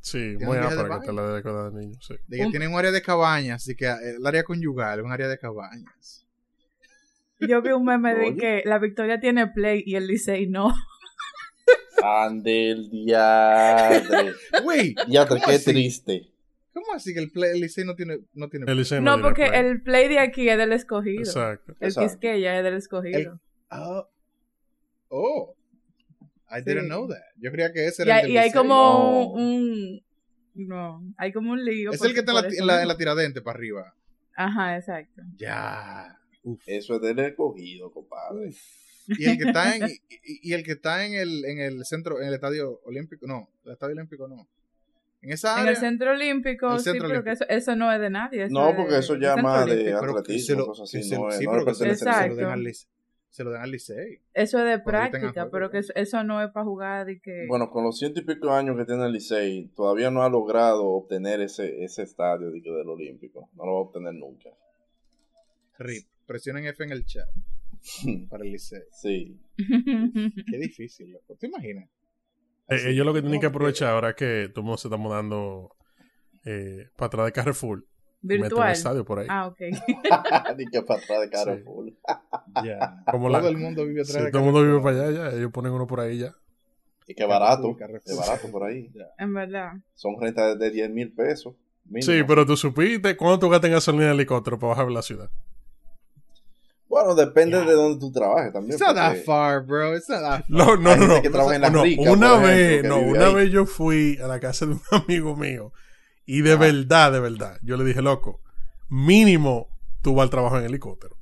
[0.00, 2.04] Sí, muy ápera que la de cuidar de niños.
[2.06, 2.14] Sí.
[2.28, 5.12] De que Un- tienen un área de cabañas, así que eh, el área conyugal, un
[5.12, 6.26] área de cabañas.
[7.40, 10.74] Yo vi un meme de que la Victoria tiene play y el Licey no.
[12.02, 14.32] Ande el diadre.
[14.64, 15.64] Güey, Diadre, ¿Cómo qué así?
[15.72, 16.30] triste.
[16.72, 19.28] ¿cómo así que el, play, el Licey no tiene, no tiene El Licey No, tiene
[19.28, 19.60] porque play.
[19.66, 21.20] el play de aquí es del escogido.
[21.22, 21.74] Exacto.
[21.80, 22.08] El Exacto.
[22.10, 23.40] Quisqueya es del escogido.
[23.68, 24.06] Ah,
[25.08, 25.54] oh,
[26.50, 26.86] I didn't Sí.
[26.86, 27.16] know that.
[27.36, 28.58] Yo creía que ese Y era el hay, del y hay Licey.
[28.58, 30.02] como un...
[30.54, 31.90] No, hay como un lío.
[31.92, 32.92] Es por- el que está en la, en la, en mismo.
[32.92, 33.94] la tiradente para arriba.
[34.36, 35.22] Ajá, exacto.
[35.36, 36.16] Ya.
[36.44, 36.60] Uf.
[36.66, 38.52] Eso es del escogido, compadre.
[39.08, 39.88] Y el que está en,
[40.22, 43.72] y, el que está en el, en el centro, en el estadio olímpico, no, el
[43.72, 44.46] estadio olímpico no.
[45.20, 45.70] En esa En área.
[45.72, 47.58] el centro olímpico, El sí, centro pero que eso, olímpico.
[47.58, 48.44] eso no es de nadie.
[48.44, 49.98] eso No, porque eso centro más de olímpico.
[49.98, 52.88] que atletismo, cosas así, se no es- sí, no pero se, lo den al Licey.
[53.30, 54.20] Se lo dan al Licey.
[54.32, 57.46] Eso es de práctica, pero que eso, no es para jugar y que...
[57.48, 60.84] Bueno, con los ciento y pico años que tiene el Licey, todavía no ha logrado
[60.86, 63.48] obtener ese, ese estadio de del Olímpico.
[63.56, 64.50] No lo va a obtener nunca.
[65.78, 66.06] RIP.
[66.26, 67.28] Presionen F en el chat
[68.30, 68.80] para el Licey.
[68.92, 69.40] Sí.
[69.56, 71.36] Qué difícil, loco.
[71.38, 71.88] ¿Te imaginas?
[72.68, 74.88] Eh, Así, ellos lo que tienen que aprovechar ahora es que todo el mundo se
[74.88, 75.74] está mudando
[76.44, 77.84] eh, para atrás de Carrefour.
[78.20, 78.72] Meten un Virtual.
[78.72, 79.26] estadio por ahí.
[79.30, 79.58] Ah, ok.
[80.58, 81.62] Ni que para atrás de Sí.
[81.64, 81.88] full.
[82.64, 83.02] Ya.
[83.10, 84.94] Como todo la- el mundo vive Sí, atrás de todo el mundo vive Carrefour.
[84.94, 85.36] para allá ya.
[85.38, 86.34] Ellos ponen uno por ahí ya.
[87.06, 87.74] Y que barato.
[87.76, 88.90] Carrefour, Es barato por ahí.
[89.18, 89.72] En verdad.
[89.94, 91.54] Son rentas de 10 mil pesos.
[91.84, 92.12] mínimo.
[92.12, 95.00] Sí, pero tú supiste cuánto tú gastas en gasolina de helicóptero para bajar a la
[95.02, 95.30] ciudad.
[96.88, 98.72] Bueno, depende de donde tú trabajes también.
[98.72, 99.94] It's not that far, bro.
[99.94, 100.44] It's not that far.
[100.48, 101.22] No, no, no, gente no.
[101.22, 103.34] que trabaja en la No, rica, una ejemplo, vez, no, una ahí.
[103.34, 105.72] vez yo fui a la casa de un amigo mío
[106.24, 106.56] y de Ah.
[106.56, 108.40] verdad, de verdad, yo le dije, loco,
[108.88, 109.68] mínimo
[110.02, 111.16] tú vas al trabajo en helicóptero.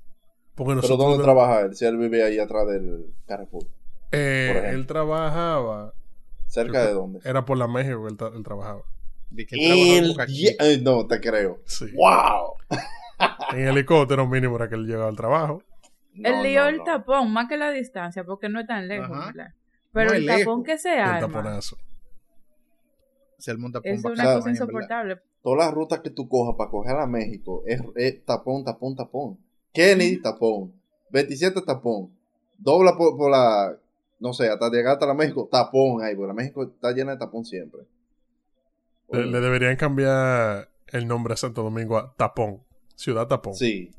[0.54, 1.74] Porque Pero ¿dónde trabaja él?
[1.76, 3.64] Si él vive ahí atrás del Carrefour.
[4.12, 5.92] eh, él trabajaba,
[6.46, 7.20] ¿Cerca de dónde?
[7.24, 8.82] era por la México que él, tra- él trabajaba.
[9.30, 10.64] De que él trabaja en El Chica.
[10.64, 11.58] Ay, No, te creo.
[11.66, 11.86] Sí.
[11.94, 12.54] ¡Wow!
[13.52, 15.62] En helicóptero mínimo era que él llegaba al trabajo.
[16.14, 16.84] No, el lío no, el no.
[16.84, 19.16] tapón, más que la distancia, porque no es tan lejos.
[19.92, 21.76] Pero No el tapón que se El arma taponazo.
[23.38, 25.20] Se el monta es una cosa insoportable.
[25.42, 29.38] Todas las rutas que tú cojas para coger a México es, es tapón, tapón, tapón.
[29.72, 30.72] Kennedy, tapón.
[31.10, 32.10] 27, tapón.
[32.58, 33.76] Dobla por, por la.
[34.18, 37.18] No sé, hasta llegar hasta la México, tapón ahí, porque la México está llena de
[37.18, 37.82] tapón siempre.
[39.08, 42.62] Le deberían cambiar el nombre a Santo Domingo a Tapón.
[42.96, 43.54] Ciudad Tapón.
[43.54, 43.92] Sí.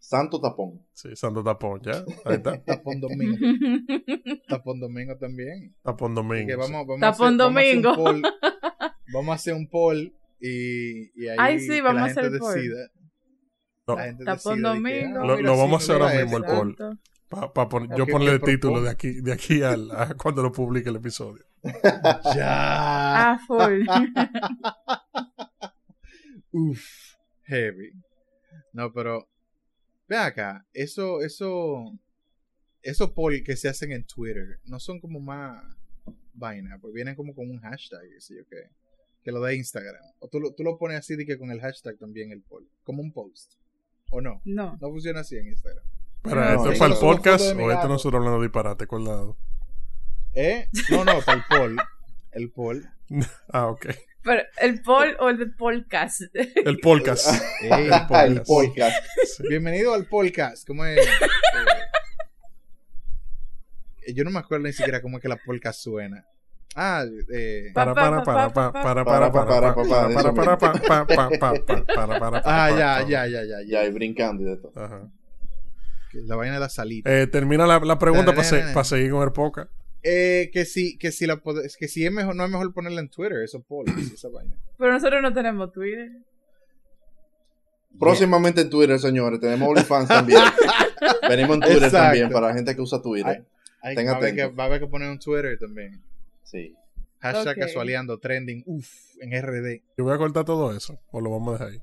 [0.00, 0.82] Santo tapón.
[0.92, 1.92] Sí, Santo Tapón, ¿ya?
[2.26, 2.62] Ahí está.
[2.62, 3.38] Tapón Domingo.
[4.48, 5.74] Tapón Domingo también.
[5.82, 6.46] Tapón Domingo.
[6.46, 7.94] que vamos, vamos Tapón a hacer, Domingo.
[7.96, 8.22] Vamos a hacer un poll.
[9.12, 12.36] Vamos a hacer un poll y, y ahí Ay, sí, vamos la a hacer gente
[12.36, 12.54] el poll.
[12.54, 12.90] decida.
[13.86, 15.20] No, La gente Tapón decida de que, Domingo.
[15.20, 16.70] ah, Lo- sí, vamos a hacer ahora mismo, el poll.
[16.70, 16.98] Exacto.
[17.30, 18.84] Pa- pa pon- Ok, yo ponle ok, el por título favor.
[18.84, 21.44] de aquí, de aquí al, a cuando lo publique el episodio.
[22.34, 23.32] Ya.
[23.32, 23.86] Ah, full.
[26.52, 27.13] Uf,
[27.44, 27.92] heavy.
[28.72, 29.28] No, pero
[30.08, 31.92] ve acá, eso, eso,
[32.82, 35.62] esos poll que se hacen en Twitter no son como más
[36.34, 38.68] vaina, pues vienen como con un hashtag, qué sé yo qué,
[39.22, 40.02] que lo de Instagram.
[40.18, 42.68] O tú, lo- tú lo pones así de que con el hashtag también el poll,
[42.84, 43.54] como un post.
[44.10, 44.40] ¿O no?
[44.44, 44.76] No.
[44.80, 45.84] No funciona así en Instagram.
[46.24, 47.88] No, ¿esto es para el Solo podcast o esto gato.
[47.88, 49.36] nosotros hablando de disparate colgado?
[50.34, 50.68] ¿Eh?
[50.90, 51.76] No, no, para el poll.
[52.32, 52.88] El poll.
[53.48, 53.86] Ah, ok.
[54.24, 56.22] Pero el poll o el podcast.
[56.34, 57.28] El podcast.
[57.60, 58.46] El podcast.
[58.46, 59.06] podcast.
[59.36, 59.42] Sí.
[59.50, 60.66] Bienvenido al podcast.
[60.66, 60.98] ¿Cómo es?
[64.06, 66.24] Eh, yo no me acuerdo ni siquiera cómo es que la podcast suena.
[66.74, 67.04] Ah,
[67.34, 71.38] eh, Para, para, para, para, para, para, para, para, para, para, para, para, para, para,
[71.38, 73.08] para, para, para, ah, para, ya, para.
[73.08, 74.72] ya, ya, ya, Ya, y brincando y de todo.
[74.74, 75.06] Ajá.
[76.14, 77.12] La vaina de la salita.
[77.14, 79.70] Eh, termina la, la pregunta para seguir con el podcast.
[80.06, 81.40] Eh, que si, que si la
[81.78, 84.54] que si es mejor, no es mejor ponerla en Twitter, eso poll, esa vaina.
[84.76, 86.10] Pero nosotros no tenemos Twitter.
[87.98, 89.40] Próximamente en Twitter, señores.
[89.40, 90.40] Tenemos OnlyFans también.
[91.28, 91.98] Venimos en Twitter Exacto.
[91.98, 93.44] también para la gente que usa Twitter.
[93.80, 96.02] Ay, Ten va, a haber que, va a haber que poner un Twitter también.
[96.42, 96.74] Sí.
[97.20, 97.62] Hashtag Ok.
[97.62, 99.82] casualeando, trending, uff, en RD.
[99.96, 100.98] Yo voy a cortar todo eso.
[101.12, 101.80] O lo vamos a dejar ahí.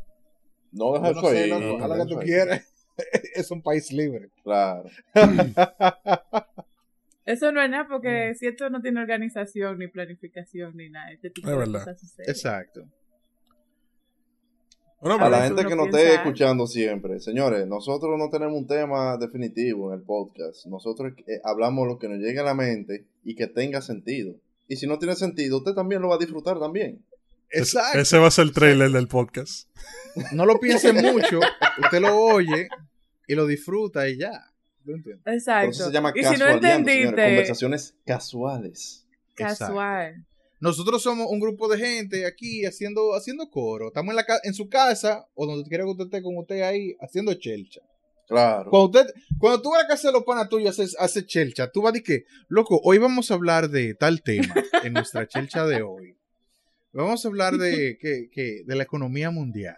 [0.71, 1.49] No deja no eso ahí.
[1.49, 2.25] loco, no, haz lo que tú eso ahí.
[2.27, 2.73] quieras.
[3.35, 4.29] es un país libre.
[4.43, 4.89] Claro.
[7.25, 11.11] Eso no es nada porque si esto no tiene organización, ni planificación, ni nada.
[11.11, 11.79] Este tipo Es de verdad.
[11.79, 12.29] cosas suceden.
[12.29, 12.87] Exacto.
[14.99, 18.55] Bueno, A A la gente que nos piensa- esté escuchando siempre, señores, nosotros no tenemos
[18.59, 20.65] un tema definitivo en el podcast.
[20.67, 24.35] Nosotros eh, hablamos lo que nos llegue a la mente y que tenga sentido.
[24.67, 27.03] Y si no tiene sentido, usted también lo va a disfrutar también.
[27.49, 27.99] Exacto.
[27.99, 29.67] ese va a ser el trailer del podcast.
[30.33, 31.39] No lo piense mucho,
[31.83, 32.67] usted lo oye
[33.27, 34.50] y lo disfruta y ya.
[35.25, 35.65] Exacto.
[35.67, 39.07] Por eso se llama y si no entendiste, Conversaciones casuales.
[39.35, 40.25] casual.
[40.59, 43.87] nosotros somos un grupo de gente aquí haciendo, haciendo coro.
[43.87, 46.95] Estamos en, la, en su casa o donde quiera que usted esté con usted ahí
[46.99, 47.81] haciendo chelcha.
[48.27, 48.69] Claro.
[48.69, 51.69] Cuando, usted, cuando tú vas a la casa de los panas tuyos haces, haces chelcha,
[51.69, 54.53] tú vas a decir que, loco, hoy vamos a hablar de tal tema
[54.83, 56.15] en nuestra chelcha de hoy.
[56.93, 59.75] Vamos a hablar de, que, que, de la economía mundial.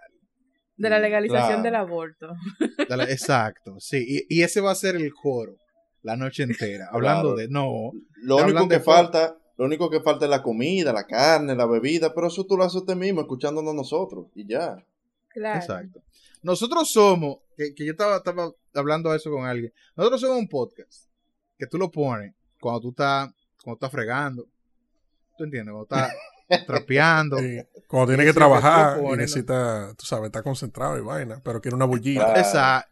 [0.75, 1.63] De la legalización Claro.
[1.63, 2.27] del aborto.
[2.89, 4.25] De la- exacto, sí.
[4.29, 5.55] Y, y ese va a ser el coro
[6.01, 6.89] la noche entera.
[6.91, 7.35] Hablando Claro.
[7.37, 7.91] de, no,
[8.23, 12.13] Lo único que falta, lo único que falta es la comida, la carne, la bebida,
[12.13, 14.75] pero eso tú lo haces usted mismo, escuchándonos nosotros, y ya.
[15.29, 15.59] Claro.
[15.59, 16.01] Exacto.
[16.41, 20.49] Nosotros somos, que, que yo estaba, estaba hablando de eso con alguien, nosotros somos un
[20.49, 21.07] podcast
[21.57, 23.29] que tú lo pones cuando tú estás,
[23.63, 24.45] cuando estás fregando,
[25.37, 25.71] ¿tú entiendes?
[25.71, 26.13] Cuando estás
[26.65, 27.37] trapeando.
[27.39, 31.75] Sí, Cuando tiene que trabajar y necesita, tú sabes, está concentrado y vaina, pero quiere
[31.75, 32.33] una bullita.
[32.33, 32.87] Esa-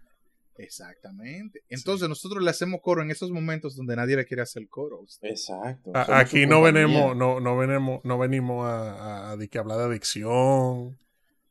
[0.58, 1.64] exactamente.
[1.70, 5.02] Entonces nosotros le hacemos coro en esos momentos donde nadie le quiere hacer coro.
[5.22, 5.92] Exacto.
[5.96, 9.78] A- Aquí no venimos, no, no venimos, no venimos a, a- a de que hablar
[9.80, 10.98] de adicción,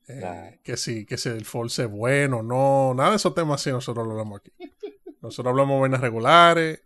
[0.09, 0.57] eh, Claro.
[0.63, 4.07] que si, que si el false es bueno, no, nada de esos temas así nosotros
[4.07, 4.53] lo hablamos aquí.
[5.23, 6.81] Nosotros hablamos vainas regulares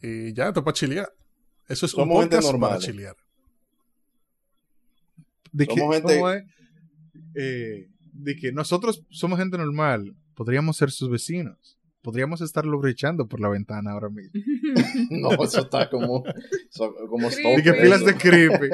[0.00, 1.12] y ya, esto es para chilear.
[1.68, 2.80] Eso es un Somos gente podcast para normal.
[2.80, 3.16] chilear.
[5.54, 6.44] De que, Somos gente- ¿cómo es?
[7.36, 11.78] Eh, de que nosotros somos gente normal, podríamos ser sus vecinos.
[12.02, 14.32] Podríamos estarlo brechando por la ventana ahora mismo.
[15.10, 16.24] No, eso está como,
[16.70, 18.68] so- como De que pilas de creepy.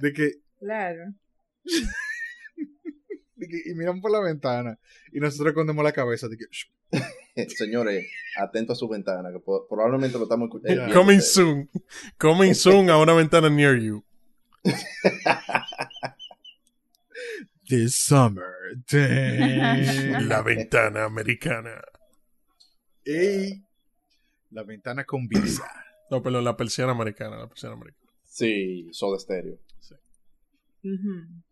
[0.00, 1.14] De que, Claro.
[3.36, 4.78] de que- y miran por la ventana
[5.12, 6.28] y nosotros escondemos la cabeza.
[6.28, 6.44] De que.
[7.56, 8.06] Señores,
[8.38, 10.86] atento a su ventana, que probablemente lo estamos escuchando.
[10.88, 10.92] Ya.
[10.94, 11.68] Coming soon.
[12.18, 14.04] Coming soon a una ventana near you.
[17.68, 18.54] This summer.
[18.90, 20.28] damn.
[20.28, 21.82] La ventana americana.
[23.04, 23.62] Ey,
[24.50, 25.62] la ventana con visa.
[26.08, 28.08] No, perdón, la persiana americana, la persiana americana.
[28.22, 29.58] Sí, Soda Stereo.
[30.84, 31.42] Ujú.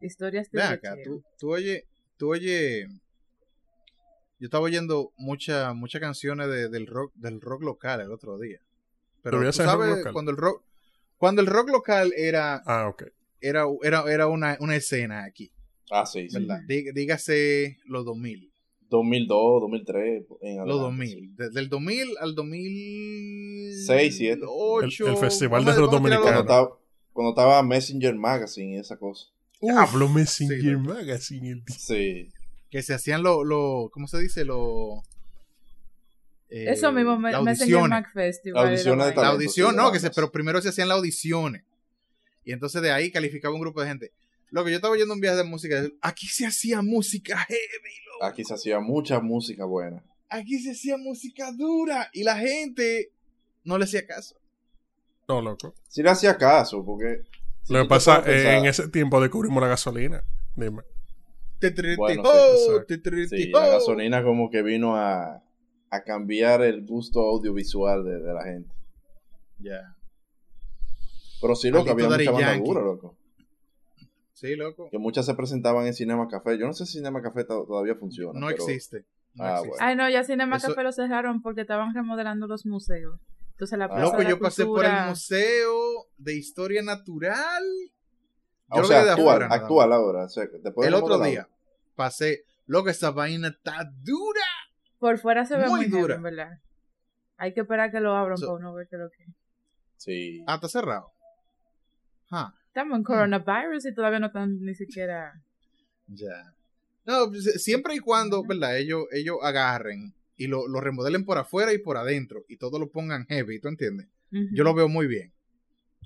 [0.00, 1.86] Historias de acá, tú, tú oye,
[2.16, 2.88] tú oye.
[4.40, 8.58] Yo estaba oyendo muchas muchas canciones de- del rock del rock local el otro día.
[9.30, 10.12] Pero Todavía tú rock sabes local.
[10.12, 10.62] cuando el rock
[11.16, 13.04] cuando el rock local era Ah, ok.
[13.40, 15.50] era era, era una, una escena aquí,
[15.90, 16.46] Ah, sí, sí.
[16.68, 18.52] Dí- Dígase los 2000,
[18.88, 20.24] 2002, 2003.
[20.42, 24.42] En los adelante, 2000, desde el 2000 al 2000 Seis, siete.
[24.44, 26.40] El- el Festival de Rock Dominicano.
[26.40, 26.70] estaba,
[27.12, 29.26] cuando estaba Messenger Magazine y esa cosa.
[29.76, 30.94] Hablo sí, Messenger loco.
[30.94, 31.50] Magazine.
[31.50, 31.62] el.
[31.68, 32.28] Sí.
[32.70, 34.44] que se hacían lo, lo ¿cómo se dice?
[34.44, 35.02] Lo
[36.50, 37.90] eh, Eso mismo, me, las Messenger audiciones.
[37.90, 38.62] Mac Festival.
[38.64, 39.22] La audición La talento.
[39.24, 40.14] audición, no, que se, bandas.
[40.16, 41.62] pero primero se hacían las audiciones.
[42.44, 44.12] Y entonces de ahí calificaba un grupo de gente.
[44.50, 48.24] Lo que yo estaba oyendo un viaje de música, aquí se hacía música heavy, loco.
[48.24, 50.02] Aquí se hacía mucha música buena.
[50.28, 52.08] aquí se hacía música dura.
[52.12, 53.10] Y la gente
[53.64, 54.36] no le hacía caso.
[55.28, 55.74] No, loco.
[55.88, 57.22] Sí le hacía caso, porque...
[57.64, 60.22] si Lo que pasa, eh, pensar- en ese tiempo descubrimos la gasolina.
[60.54, 60.82] Dime.
[61.96, 62.30] Bueno, sí,
[62.70, 62.84] oh,
[63.28, 65.42] Sí, la gasolina como que vino a,
[65.96, 68.70] a cambiar el gusto audiovisual de, de la gente.
[69.58, 69.94] Ya.
[71.40, 72.68] Pero sí, loco, Maldito había mucha banda Yankee.
[72.68, 73.16] dura, loco.
[74.32, 74.88] Sí, loco.
[74.90, 76.58] Que muchas se presentaban en Cinema Café.
[76.58, 78.38] Yo no sé si Cinema Café to- todavía funciona.
[78.38, 79.04] No pero- existe.
[79.34, 79.68] No Ah, existe.
[79.70, 79.84] bueno.
[79.86, 83.18] Ay, no, ya Cinema Eso- Café lo cerraron porque estaban remodelando los museos.
[83.52, 85.74] Entonces la Ah, Loco, de la yo pasé por el Museo
[86.18, 87.64] de Historia Natural.
[88.68, 90.24] Ah, Yo o lo sea, actual, nada actual ahora.
[90.24, 91.48] O sea, El otro día
[91.94, 92.44] pasé.
[92.66, 94.40] Loco, esa vaina está dura.
[94.98, 96.14] Por fuera se ve Muy dura.
[96.16, 96.58] en verdad.
[97.36, 99.26] Hay que esperar que lo abran So- para uno ver qué es lo que.
[99.96, 100.42] Sí.
[100.46, 101.10] Ah, está cerrado.
[102.30, 105.40] Ah, Estamos en coronavirus y todavía no están ni siquiera...
[106.08, 106.52] ya.
[107.06, 108.76] No, pues, siempre y cuando, ¿verdad?
[108.78, 112.90] Ellos, ellos agarren y lo, lo remodelen por afuera y por adentro y todo lo
[112.90, 114.08] pongan heavy, ¿tú entiendes?
[114.52, 115.32] Yo lo veo muy bien.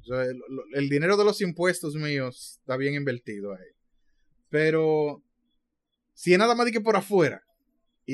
[0.02, 0.40] O sea, el,
[0.74, 3.66] el dinero de los impuestos míos está bien invertido ahí.
[4.50, 5.22] Pero
[6.14, 7.42] si es nada más de que por afuera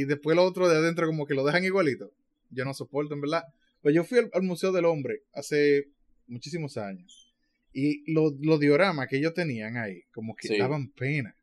[0.01, 2.11] y después lo otro de adentro como que lo dejan igualito,
[2.51, 3.45] yo no soporto, en verdad.
[3.83, 5.89] Pues yo fui al, al Museo del Hombre hace
[6.27, 7.33] muchísimos años
[7.73, 10.59] y los lo dioramas que ellos tenían ahí como que Sí.
[10.59, 11.37] daban pena.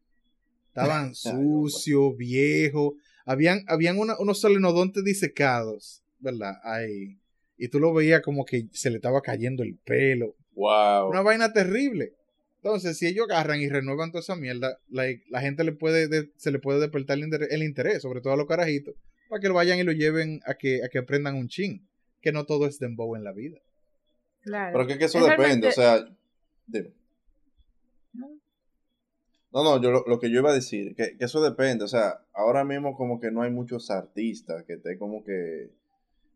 [0.68, 2.93] Estaban Ay, sucios, viejos.
[3.26, 6.56] Habían, habían una- unos solenodontes disecados, ¿verdad?
[6.64, 7.18] Ahí.
[7.58, 10.36] Y tú lo veías como que se le estaba cayendo el pelo.
[10.56, 11.10] Wow.
[11.10, 12.14] Una vaina terrible.
[12.64, 16.32] Entonces, si ellos agarran y renuevan toda esa mierda, like, la gente le puede de-
[16.38, 18.95] se le puede despertar el, inter- el interés, sobre todo a los carajitos,
[19.28, 21.86] para que lo vayan y lo lleven a que, a que aprendan un chin.
[22.22, 23.59] Que no todo es dembow en la vida.
[24.43, 24.72] Claro.
[24.72, 26.05] Pero que, que eso Es depende, realmente- o sea,
[26.68, 26.93] dime.
[28.14, 28.30] No.
[29.51, 31.88] No, no, yo lo, lo que yo iba a decir, que, que eso depende, o
[31.89, 35.70] sea, ahora mismo como que no hay muchos artistas que estén como que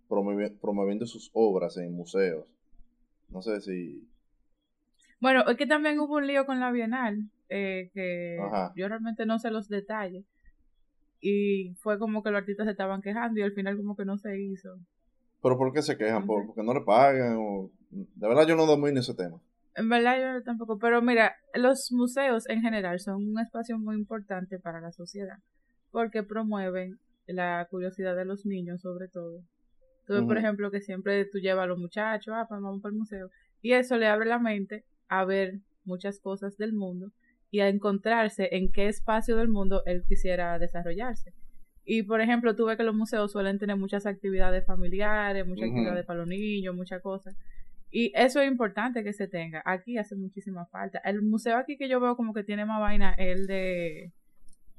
[0.09, 2.45] promovi- promoviendo sus obras en museos.
[3.29, 4.07] No sé si...
[5.19, 8.71] Bueno, es que también hubo un lío con la Bienal, eh, que Ajá.
[8.75, 10.25] yo realmente no sé los detalles.
[11.19, 14.17] Y fue como que los artistas se estaban quejando y al final como que no
[14.17, 14.77] se hizo.
[15.41, 16.25] ¿Pero por qué se quejan?
[16.25, 16.45] ¿Por.
[16.45, 17.37] ¿Porque no le pagan?
[17.39, 17.71] O...
[17.89, 19.39] De verdad yo no domino ese tema.
[19.75, 24.57] En verdad yo tampoco, pero mira, los museos en general son un espacio muy importante
[24.59, 25.37] para la sociedad,
[25.91, 26.97] porque promueven
[27.27, 29.43] la curiosidad de los niños sobre todo.
[30.07, 32.91] Tú ves, por ejemplo, que siempre tú llevas a los muchachos, ah, pues vamos para
[32.91, 33.29] el museo,
[33.61, 37.11] y eso le abre la mente a ver muchas cosas del mundo
[37.49, 41.33] y a encontrarse en qué espacio del mundo él quisiera desarrollarse.
[41.85, 46.05] Y por ejemplo, tú ves que los museos suelen tener muchas actividades familiares, muchas actividades
[46.05, 47.35] para los niños, muchas cosas.
[47.89, 49.61] Y eso es importante que se tenga.
[49.65, 50.99] Aquí hace muchísima falta.
[50.99, 54.11] El museo aquí que yo veo como que tiene más vaina, el de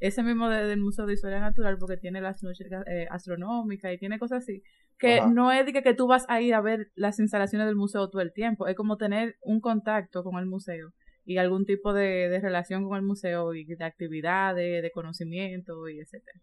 [0.00, 3.98] ese mismo de- del Museo de Historia Natural, porque tiene las noches eh, astronómicas y
[3.98, 4.62] tiene cosas así.
[4.98, 5.28] Que Ajá.
[5.28, 8.08] no es de que, que tú vas a ir a ver las instalaciones del museo
[8.10, 8.66] todo el tiempo.
[8.66, 10.92] Es como tener un contacto con el museo
[11.24, 16.00] y algún tipo de, de relación con el museo y de actividades, de conocimiento y
[16.00, 16.40] etcétera.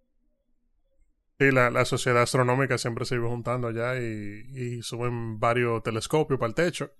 [1.37, 6.39] Sí, la, la sociedad astronómica siempre se iba juntando allá y, y suben varios telescopios
[6.39, 6.91] para el techo.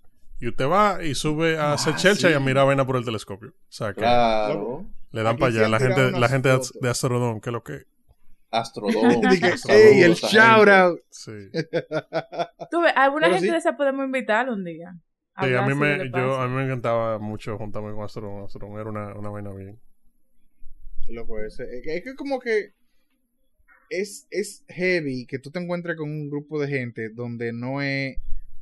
[0.41, 3.05] Y usted va y sube a hacer Ah, chelcha y a mirar vaina por el
[3.05, 3.51] telescopio.
[3.51, 4.85] O sea que Claro.
[5.15, 7.83] Le dan Aquí para allá la gente, la gente de, Astrodome, que es lo que.
[8.51, 9.21] Astrodome.
[9.69, 10.99] ¡Ey, el shout out!
[11.09, 11.31] Sí.
[12.69, 13.51] Tú ves, alguna Pero gente sí.
[13.51, 14.93] de esa podemos invitar un día.
[15.41, 18.43] Sí, a mí me, yo, a mí me encantaba mucho juntarme con Astrodome.
[18.45, 19.79] Astrodome era una, una vaina bien.
[21.09, 21.63] Loco, ese.
[21.63, 22.73] Es que- es que como que
[23.89, 28.17] es, es heavy que tú te encuentres con un grupo de gente donde no es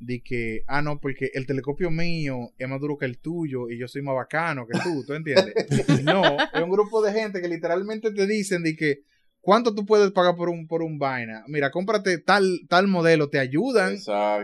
[0.05, 3.77] de que, ah, no, porque el telescopio mío es más duro que el tuyo y
[3.77, 5.53] yo soy más bacano que tú, ¿tú entiendes?
[6.03, 9.03] no, es un grupo de gente que literalmente te dicen de que,
[9.39, 11.43] ¿cuánto tú puedes pagar por un, por un vaina?
[11.47, 13.97] Mira, cómprate tal, tal modelo, te ayudan.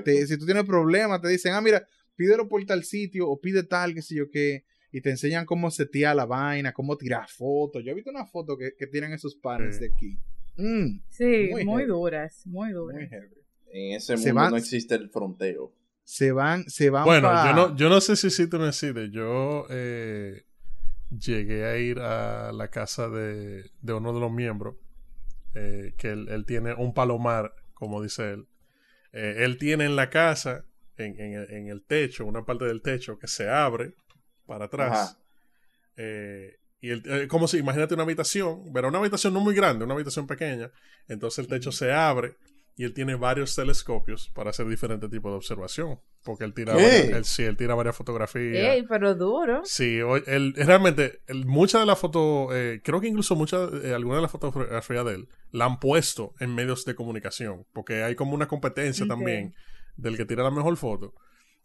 [0.03, 1.85] Te- si tú tienes problemas, te dicen, ah, mira,
[2.15, 5.69] pídelo por tal sitio o pide tal, qué sé yo qué, y te enseñan cómo
[5.71, 7.83] setear la vaina, cómo tirar fotos.
[7.83, 9.81] Yo he visto una foto que, que tienen esos panes Sí.
[9.81, 10.17] de aquí.
[10.57, 12.99] Mm, Sí, muy duras, muy duras.
[12.99, 13.35] muy heavy.
[13.71, 15.71] En ese Se mundo van- no existe el fronteo.
[16.03, 18.65] Se van, se van Bueno, pa- yo no, yo no sé si sí te me
[18.65, 19.11] decide.
[19.11, 20.43] Yo eh,
[21.11, 24.75] llegué a ir a la casa de, de uno de los miembros,
[25.53, 28.47] eh, que él, él tiene un palomar, como dice él.
[29.13, 30.65] Eh, él tiene en la casa,
[30.97, 33.93] en, en el- en el techo, una parte del techo que se abre
[34.47, 35.17] para atrás.
[35.95, 39.85] Eh, y el, eh, como si, imagínate una habitación, pero una habitación no muy grande,
[39.85, 40.71] una habitación pequeña.
[41.07, 42.35] Entonces el techo se abre
[42.79, 45.99] y él tiene varios telescopios para hacer diferentes tipos de observación.
[46.23, 48.73] Porque él tira, varias, él, sí, él tira varias fotografías.
[48.73, 49.59] Ey, pero duro.
[49.65, 54.19] Sí, él, realmente, él- muchas de las fotos, eh, creo que incluso muchas, eh, algunas
[54.19, 58.33] de las fotografías de él, la han puesto en medios de comunicación, porque hay como
[58.33, 59.53] una competencia también
[59.97, 61.13] del que tira la mejor foto.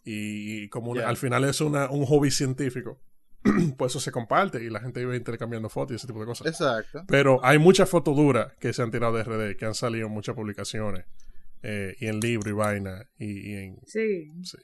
[0.04, 2.98] Y, y como una- al final es una, un hobby científico,
[3.76, 6.46] pues eso se comparte y la gente vive intercambiando fotos y ese tipo de cosas.
[6.46, 7.04] Exacto.
[7.06, 10.12] Pero hay muchas fotos duras que se han tirado de RD, que han salido en
[10.12, 11.04] muchas publicaciones,
[11.62, 13.78] eh, y en libro y vaina, y, y en...
[13.86, 14.32] Sí.
[14.42, 14.58] Sí.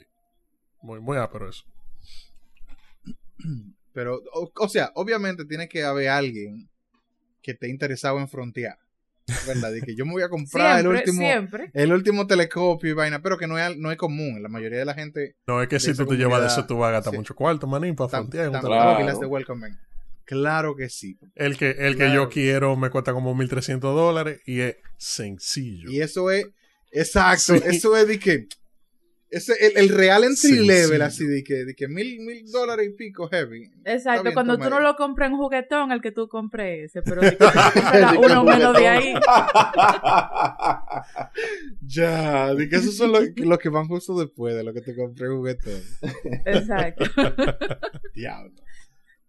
[0.83, 1.65] Muy, muy ápero eso.
[3.93, 6.71] Pero, o, o sea, obviamente tiene que haber alguien
[7.43, 8.79] que esté interesado en frontear.
[9.47, 9.73] ¿Verdad?
[9.73, 11.71] De que yo me voy a comprar Siempre, el último siempre.
[11.75, 14.43] el último telescopio y vaina, pero que no es, no es común.
[14.43, 16.79] La mayoría de la gente No es que si tú te llevas de eso, tú
[16.79, 17.19] vas a gastar sí.
[17.19, 18.51] mucho cuarto, manín, para frontear.
[18.61, 18.99] Claro.
[18.99, 19.79] pilas de welcome man.
[20.25, 21.19] Claro que sí.
[21.35, 25.91] El que, el que yo quiero me cuesta como 1.300 dólares y es sencillo.
[25.91, 26.47] Y eso es,
[26.93, 27.63] exacto, Sí.
[27.65, 28.47] eso es de que,
[29.31, 30.65] ese, el, el real entry Sencillo.
[30.65, 33.71] level, así de que, de que mil, mil dólares y pico heavy.
[33.85, 37.23] Exacto, bien, cuando tú no lo compras en juguetón, el que tú compres ese, pero
[37.23, 39.15] si tú compras uno menos de ahí.
[41.83, 44.95] Ya, de que esos son los los que van justo después de lo que te
[44.95, 45.81] compré juguetón.
[46.45, 47.05] Exacto.
[48.15, 48.53] Diablo.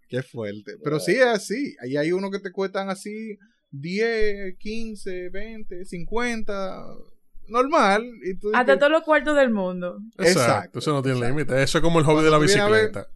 [0.07, 0.73] Qué fuerte.
[0.83, 1.75] Pero sí es así.
[1.81, 3.37] Ahí hay uno que te cuestan así
[3.71, 6.83] 10, 15, 20, 50.
[7.47, 8.03] Normal.
[8.23, 9.99] Y tú Hasta dices, todos los cuartos del mundo.
[10.17, 11.61] Exacto, Exacto, eso no tiene límite.
[11.61, 13.07] Eso es como el hobby de la ver- bicicleta.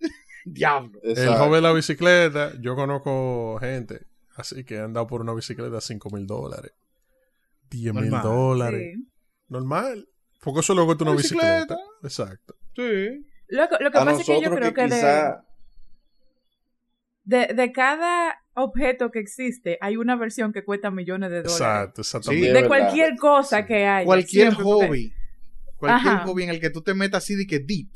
[0.44, 0.98] Diablo.
[1.02, 4.06] El hobby de la bicicleta, yo conozco gente
[4.36, 6.72] así que han dado por una bicicleta a 5 mil dólares,
[7.70, 8.94] 10 mil dólares.
[8.96, 9.08] Sí.
[9.48, 10.08] Normal.
[10.42, 11.56] Porque eso lo cuesta una Una bicicleta.
[11.76, 11.78] bicicleta.
[12.02, 12.54] Exacto.
[12.74, 13.26] Sí.
[13.48, 15.30] Lo, que- lo que A pasa es que yo creo que, que, de, quizá...
[15.30, 15.36] de,
[17.24, 21.60] de cada objeto que existe, hay una versión que cuesta millones de dólares.
[21.60, 22.46] Exacto, exactamente.
[22.48, 22.52] Sí.
[22.52, 23.18] De cualquier verdad.
[23.20, 23.66] cosa Sí.
[23.66, 24.04] que haya.
[24.04, 25.12] Cualquier hobby.
[25.76, 26.26] Cualquier Ajá.
[26.26, 27.88] hobby en el que tú te metas así de que deep.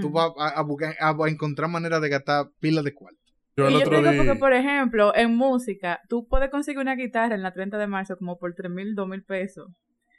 [0.00, 3.18] Tú, vas a, a buscar- a- a encontrar maneras de gastar pilas de cuarto.
[3.56, 4.22] Yo el y yo te digo día.
[4.24, 8.16] porque, por ejemplo, en música, tú puedes conseguir una guitarra en la 30 de marzo
[8.16, 9.70] como por 3 mil, 2 mil pesos.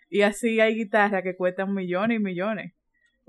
[0.10, 2.74] Y así hay guitarras que cuestan millones y millones.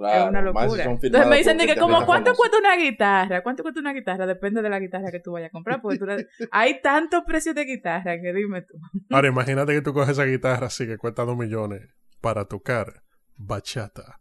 [0.03, 0.85] Claro, es una locura.
[0.85, 4.27] son Entonces me dicen de que como cuánto cuesta una guitarra, cuánto cuesta una guitarra,
[4.27, 6.07] depende de la guitarra que tú vayas a comprar, porque tú
[6.51, 8.75] hay tantos precios de guitarra que dime tú.
[9.11, 11.89] Ahora, imagínate que tú coges esa guitarra así que cuesta dos millones
[12.21, 13.03] para tocar
[13.37, 14.21] bachata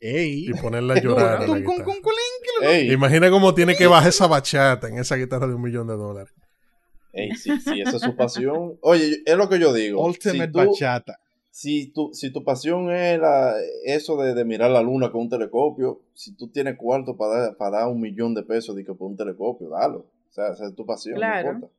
[0.00, 0.46] Ey.
[0.48, 1.92] y ponerla a llorar la guitarra.
[2.62, 5.94] Ey, Imagina cómo tiene que bajar esa bachata en esa guitarra de un millón de
[5.94, 6.34] dólares.
[7.12, 8.78] ey, sí, sí, esa es su pasión.
[8.80, 10.04] Oye, es lo que yo digo.
[10.04, 11.18] Ultimate si tú, bachata.
[11.54, 15.28] Si tu, si tu pasión es la, eso de, de mirar la luna con un
[15.28, 18.94] telescopio, si tú tienes cuarto para dar, para dar un millón de pesos de que
[18.94, 19.98] por un telescopio, dalo.
[20.30, 21.48] O sea, esa es tu pasión, Claro.
[21.48, 21.76] no importa.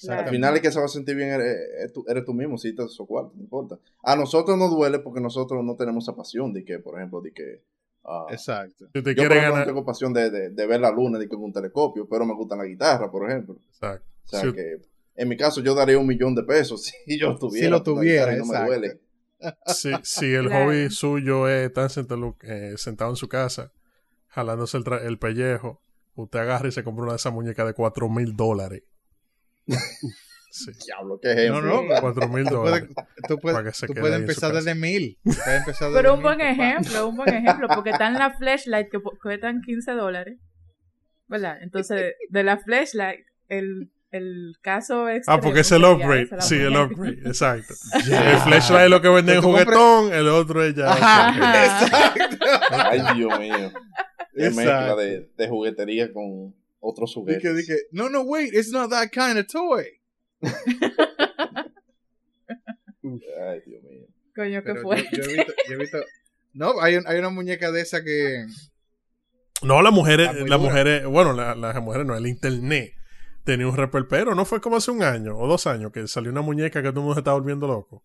[0.00, 0.22] Claro.
[0.22, 2.58] Al final el que se va a sentir bien eres, eres tú, eres tú mismo,
[2.58, 3.78] si te esos cuartos, no importa.
[4.02, 7.32] A nosotros nos duele porque nosotros no tenemos esa pasión de que, por ejemplo, de
[7.32, 7.62] que...
[8.04, 8.86] ah, Exacto.
[8.92, 11.26] Si te yo, por ejemplo, no tengo pasión de, de, de ver la luna de
[11.28, 13.56] que con un telescopio, pero me gusta la guitarra, por ejemplo.
[13.68, 14.04] Exacto.
[14.24, 14.78] O sea Si- que,
[15.20, 17.66] en mi caso, yo daría un millón de pesos si yo tuviera.
[17.66, 19.00] Si lo tuviera, no me duele.
[19.66, 20.66] si, si el Claro.
[20.66, 23.72] hobby suyo es estar sentado, eh, sentado en su casa,
[24.28, 25.80] jalándose el, tra- el pellejo,
[26.14, 28.82] usted agarra y se compra una de esas muñecas de 4 mil dólares.
[30.52, 31.62] Sí, Diablo, qué ejemplo.
[31.62, 31.88] No, no.
[32.00, 32.88] 4 mil Tú dólares.
[32.92, 34.64] puedes, tú puedes- Para que se tú quede puedes ahí en su empezar casa.
[34.64, 35.18] desde mil.
[35.22, 36.50] Tú puedes empezar desde Pero un mil, buen papá.
[36.50, 40.38] ejemplo, un buen ejemplo, porque están las flashlight que cuestan 15 dólares,
[41.28, 41.62] ¿verdad?
[41.62, 46.28] Entonces, de la flashlight, el, el caso Ah, extremo porque es el upgrade.
[46.30, 47.20] la Sí, el upgrade.
[47.26, 47.74] Exacto.
[48.06, 48.32] Ya.
[48.32, 50.92] El flashlight es lo que venden en juguetón, el otro es ya.
[50.92, 51.28] Ajá.
[51.28, 52.14] Ajá.
[52.90, 53.72] Ay, Dios mío.
[54.34, 54.96] Qué mezcla Exacto.
[54.96, 57.56] de, de juguetería con otros Dije, juguetes.
[57.56, 59.84] dije, no, no, wait, it's not that kind of toy.
[63.02, 64.06] Ay, Dios mío.
[64.34, 65.02] Coño, Pero fue.
[65.12, 65.98] yo, yo he visto, yo he visto-
[66.52, 68.44] No, hay, un- hay una muñeca de esa que.
[69.62, 72.94] No, las mujeres, las mujeres, bueno, la- las mujeres no, el internet
[73.44, 76.42] tenía un reperpero, no fue como hace un año o dos años que salió una
[76.42, 78.02] muñeca que todo el mundo se estaba volviendo loco.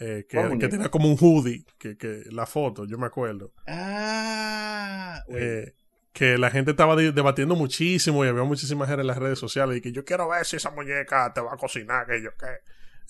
[0.00, 3.52] Eh, que, tenía como un hoodie, que, que la foto, yo me acuerdo.
[3.66, 5.22] Ah.
[5.28, 5.72] Eh,
[6.12, 9.80] que la gente estaba debatiendo muchísimo y había muchísima gente en las redes sociales y
[9.80, 12.46] que yo quiero ver si esa muñeca te va a cocinar, que yo qué.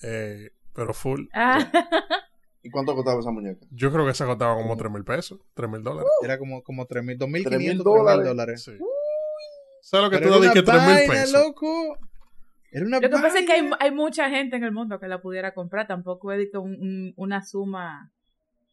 [0.01, 1.25] Eh, pero full.
[1.33, 1.71] Ah,
[2.63, 3.63] ¿Y cuánto costaba esa muñeca?
[3.69, 4.77] Yo creo que esa costaba como ¿Cómo?
[4.77, 6.09] 3 mil pesos, 3 mil dólares.
[6.23, 8.25] Era como, como 3.000, 2.500, 3.000 3.000 dólares.
[8.25, 8.63] dólares.
[8.63, 8.71] Sí.
[8.71, 8.94] ¿Sabes
[10.03, 11.31] lo que Pero tú que 3 mil vaina, pesos?
[11.33, 11.97] loco.
[12.71, 15.07] Era una Lo que pasa es que hay, hay mucha gente en el mundo que
[15.07, 15.87] la pudiera comprar.
[15.87, 18.11] Tampoco es un- un- una suma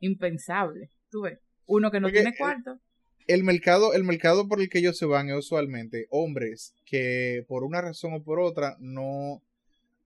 [0.01, 0.91] impensable.
[1.11, 2.79] Tú ves, uno que no Porque, tiene cuarto.
[3.27, 7.63] el mercado, el mercado por el que ellos se van es usualmente hombres que por
[7.65, 9.41] una razón o por otra no,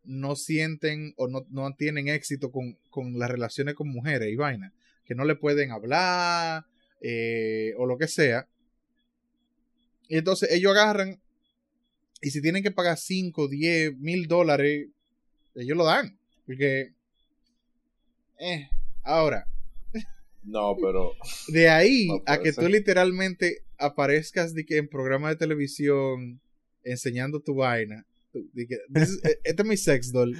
[0.04, 4.72] no sienten o no, no tienen éxito con, con las relaciones con mujeres y vaina.
[5.04, 6.64] Que no le pueden hablar
[7.00, 8.46] eh, o lo que sea.
[10.08, 11.20] Y entonces ellos agarran
[12.20, 14.88] y si tienen que pagar 5, 10, mil dólares,
[15.54, 16.18] ellos lo dan.
[16.46, 16.92] Porque...
[18.38, 18.68] Eh,
[19.02, 19.46] ahora,
[20.42, 21.12] No, pero.
[21.48, 22.64] de ahí No a que ser.
[22.64, 26.40] tú literalmente aparezcas de que en programa de televisión
[26.84, 28.04] enseñando tu vaina.
[28.32, 30.36] de que, "This is- eh, este es mi sex doll.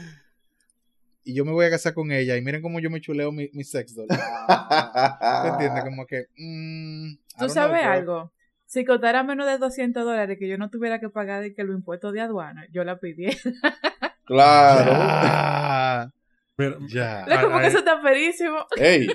[1.25, 2.37] Y yo me voy a casar con ella.
[2.37, 4.07] Y miren cómo yo me chuleo mi, mi sex doll.
[5.43, 5.83] ¿Te entiendes?
[5.85, 6.27] Como que.
[6.37, 7.91] mm, Tú sabes know, bro.
[7.93, 8.33] algo.
[8.67, 11.77] Si costara menos de 200 dólares que yo no tuviera que pagar de que los
[11.77, 13.37] impuestos de aduana, yo la pidiera.
[14.27, 14.91] Claro.
[14.93, 16.13] Ya.
[16.59, 17.21] Mira, Ya.
[17.29, 18.67] Loco, porque ahí- eso está perísimo.
[18.77, 19.07] Ey,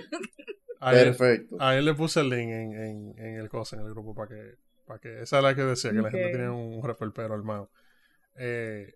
[0.79, 1.57] ahí- perfecto.
[1.59, 4.29] A él le puse el link en, en, en el cosa, en el grupo, para
[4.29, 5.21] que, para que.
[5.21, 7.69] Esa es la que decía, que la gente tenía un reperpero armado.
[8.37, 8.93] Eh,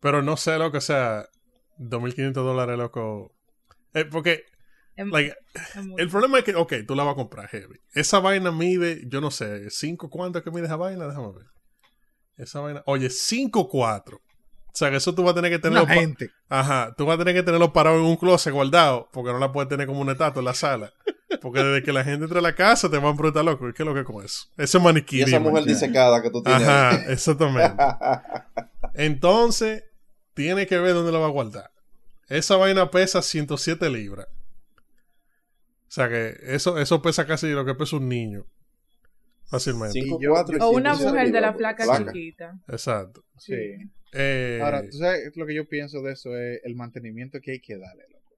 [0.00, 1.26] pero no sé lo que sea.
[1.78, 3.32] 2.500 dólares, loco.
[3.94, 4.44] Eh, porque,
[5.00, 5.34] Es- like,
[5.82, 6.02] mucho.
[6.02, 7.80] el problema es que, ok, tú la vas a comprar heavy.
[7.94, 11.06] Esa vaina mide, yo no sé, ¿5 cuánto es que mide esa vaina?
[11.06, 11.46] Déjame ver.
[12.36, 14.14] Esa vaina, oye, 5.4.
[14.16, 15.84] O sea, que eso tú vas a tener que tenerlo.
[15.84, 16.30] Una gente.
[16.48, 19.50] Ajá, tú vas a tener que tenerlo parado en un closet guardado, porque no la
[19.52, 20.92] puedes tener como un estatua en la sala.
[21.40, 23.82] Porque desde que la gente entre a la casa te van a preguntar, loco, ¿qué
[23.82, 24.44] es lo que es con eso?
[24.56, 25.18] Ese maniquí.
[25.18, 26.66] Y esa mujer disecada que tú tienes.
[26.66, 27.74] Ajá, exactamente.
[28.94, 29.84] Entonces,
[30.34, 31.70] tiene que ver dónde la va a guardar.
[32.28, 34.26] Esa vaina pesa 107 libras.
[35.90, 38.46] O sea que eso, eso pesa casi lo que pesa un niño.
[39.46, 40.00] Fácilmente.
[40.00, 41.84] Cinco, Y yo- cuatro y O una mujer de la placa.
[42.06, 42.60] chiquita.
[42.68, 43.24] Exacto.
[43.38, 43.54] Sí.
[44.12, 47.60] Eh, Ahora, tú sabes lo que yo pienso de eso es el mantenimiento que hay
[47.60, 48.36] que darle, loco.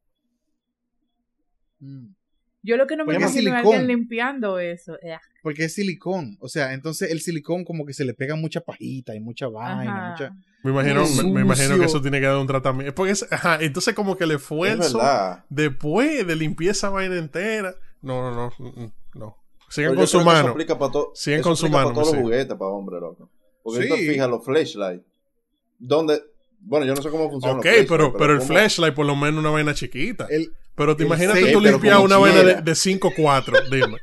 [1.80, 2.14] Mm.
[2.63, 4.95] Yo lo que no me imagino es alguien limpiando eso.
[5.03, 6.37] Eh, Porque es silicón.
[6.41, 10.11] O sea, entonces el silicón como que se le pega mucha pajita y mucha vaina,
[10.13, 10.33] mucha...
[10.63, 12.95] me, imagino, me, me imagino que eso tiene que dar un tratamiento.
[12.95, 15.45] Porque es- ajá, entonces como que el Es esfuerzo verdad.
[15.49, 17.75] después de limpiar esa vaina entera.
[18.01, 18.71] No, no, no.
[18.71, 19.37] mm, no.
[19.69, 20.49] Sigan Pero con su mano.
[20.51, 22.15] aplica para to- Siguen eso con su mano, Para todos sí.
[22.15, 23.29] los juguetes para hombres, loco.
[23.65, 24.09] Porque Sí.
[24.09, 25.05] fijas los flashlights.
[25.79, 26.23] Donde.
[26.61, 27.59] Bueno, yo no sé cómo funciona.
[27.59, 30.27] Ok, pero, pero el flashlight por lo menos una vaina chiquita.
[30.31, 32.61] El, Pero te imagínate seis, tú limpiar una vaina de, quiera.
[32.62, 33.99] de 5.4, dime.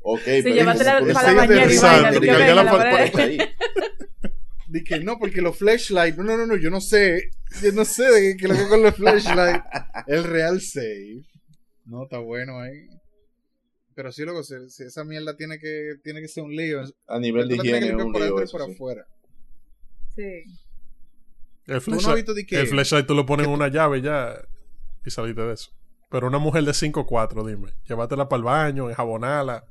[0.00, 2.10] Ok, Sí, pero llévatela ¿por qué para la bañera y vaina.
[2.54, 3.10] la la fa- pared.
[3.12, 3.38] por ahí.
[4.68, 6.16] Di que no, porque los flashlights.
[6.18, 7.30] No, no, no, no, yo no sé.
[7.62, 9.64] Yo no sé de qué lo que con los flashlights.
[10.06, 11.22] El real save.
[11.84, 12.88] No, está bueno ahí.
[13.94, 16.82] Pero sí, luego, si, si esa mierda tiene que, tiene que ser un lío.
[17.08, 18.72] A nivel de higiene un por lío eso, por sí.
[18.72, 19.06] afuera.
[20.14, 20.22] Sí.
[20.22, 20.44] El
[21.64, 22.60] Tú no has flashlight, visto de que.
[22.60, 24.34] el flashlight tú lo pones en una llave ya
[25.06, 25.70] y saliste de eso.
[26.10, 27.72] Pero una mujer de 5'4, dime.
[27.88, 29.64] Llévatela para el baño, enjabonala.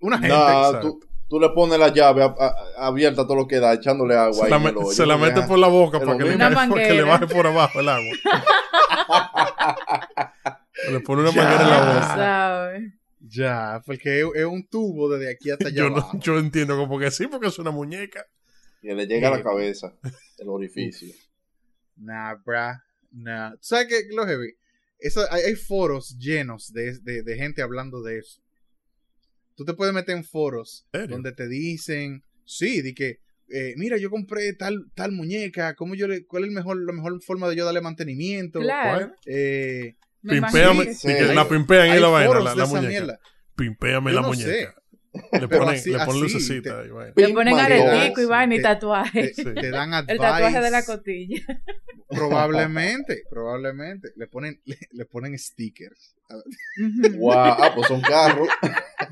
[0.00, 0.34] Una gente.
[0.34, 4.16] Nah, tú, tú le pones la llave a- a- abierta todo lo que da, echándole
[4.16, 4.32] agua.
[4.34, 7.02] Se ahí la, me- se la mete por la boca para que, le, para que
[7.02, 8.12] baje por abajo el agua.
[10.90, 12.78] le pone una manguera en la boca.
[13.20, 16.98] Ya, porque es, es un tubo desde aquí hasta allá Yo, no- yo entiendo como
[16.98, 18.24] que sí, porque es una muñeca.
[18.80, 19.92] Que le llega a la Eh, cabeza
[20.38, 21.12] el orificio.
[21.96, 22.78] Nah, bruh.
[23.10, 23.52] Nah.
[23.52, 24.14] ¿Tú ¿Sabes qué?
[24.14, 24.54] Lo heavy.
[24.98, 28.40] Eso, hay, hay foros llenos de, de, de gente hablando de eso.
[29.54, 34.08] Tú te puedes meter en foros donde te dicen, sí, de que, eh, mira, yo
[34.10, 37.56] compré tal, tal muñeca, ¿cómo yo le, ¿cuál es el mejor, la mejor forma de
[37.56, 38.60] yo darle mantenimiento?
[38.60, 39.12] Claro.
[39.26, 43.18] Eh, Me Pimpéame, imagino que sí, la pimpean y la vaina, la, muñeca.
[43.56, 44.50] Yo la no muñeca.
[44.50, 44.68] sé.
[45.32, 47.12] Le ponen, así- le ponen lucecita te- y vaina.
[47.16, 49.32] Le ponen aretico y vaina y tatuaje.
[49.34, 50.12] Te dan advice.
[50.12, 51.40] El tatuaje de la cotilla.
[52.08, 54.08] Probablemente, probablemente.
[54.16, 56.14] Le ponen, le, le ponen stickers.
[57.16, 58.48] Wow, ah, pues son carros.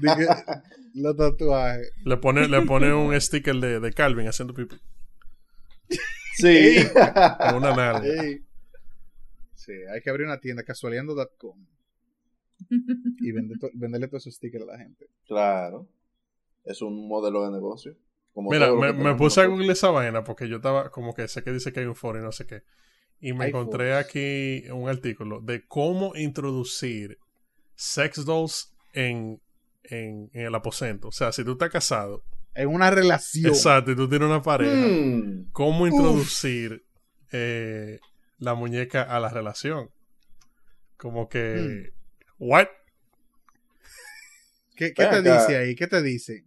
[0.94, 1.92] Los tatuajes.
[2.04, 4.76] Le pone, le pone un sticker de, de Calvin haciendo pipí.
[6.36, 6.76] Sí.
[7.38, 8.02] Con una nalga.
[9.54, 11.66] Sí, hay que abrir una tienda, casualeando.com.
[12.70, 15.08] Y vender to- venderle todos esos stickers a la gente.
[15.26, 15.88] claro.
[16.64, 17.96] Es un modelo de negocio.
[18.34, 21.52] Como Mira, me, puse a googlear esa vaina porque yo estaba como que sé que
[21.52, 22.62] dice que hay un foro y no sé qué.
[23.20, 24.04] Y me Hay encontré foros.
[24.04, 27.18] aquí un artículo de cómo introducir
[27.76, 29.40] sex dolls en,
[29.84, 31.06] en, en el aposento.
[31.08, 33.46] O sea, si tú estás casado, En una relación.
[33.46, 35.50] exacto, y tú tienes una pareja, Hmm.
[35.52, 36.84] cómo introducir
[37.32, 38.00] eh,
[38.38, 39.88] la muñeca a la relación.
[40.96, 41.92] Como que,
[42.38, 42.66] ¿what?
[44.76, 45.74] ¿Qué, te dice ahí?
[45.74, 46.44] ¿Qué te dice?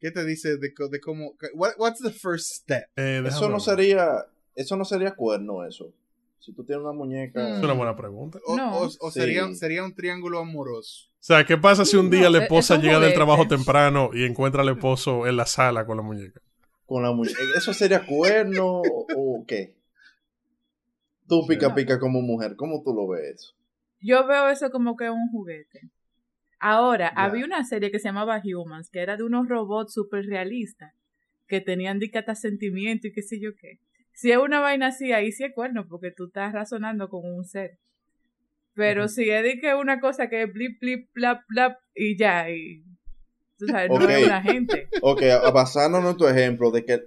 [0.00, 1.34] ¿Qué te dice de, cómo...
[1.54, 2.84] what- what's the first step?
[2.96, 5.92] Eh, Eso no sería, eso no sería cuerno, eso.
[6.40, 7.56] Si tú tienes una muñeca.
[7.56, 8.38] Es una buena pregunta.
[8.46, 8.78] O, No.
[8.78, 9.20] o- o Sí.
[9.20, 11.08] sería, sería un triángulo amoroso.
[11.10, 14.10] O sea, ¿qué pasa si un día No, la e- esposa llega del trabajo temprano
[14.12, 16.40] y encuentra al esposo en la sala con la muñeca?
[16.86, 17.38] con la muñeca.
[17.56, 18.82] ¿Eso sería cuerno
[19.16, 19.74] o, qué?
[21.26, 23.54] Tú pica pica como mujer, ¿cómo tú lo ves?
[24.04, 25.88] Yo veo eso como que un juguete.
[26.60, 30.92] Ahora, había una serie que se llamaba Humans, que era de unos robots súper realistas,
[31.46, 33.78] que tenían dicata sentimiento y qué sé yo qué.
[34.12, 37.46] Si es una vaina así, ahí sí es cuerno, porque tú estás razonando con un
[37.46, 37.78] ser.
[38.74, 42.50] Pero si es de que una cosa que es blip, blip, blap, blap, y ya,
[42.50, 42.84] y
[43.56, 44.88] tú sabes, no es una gente.
[45.00, 45.22] Ok,
[45.54, 47.00] basándonos en tu ejemplo de que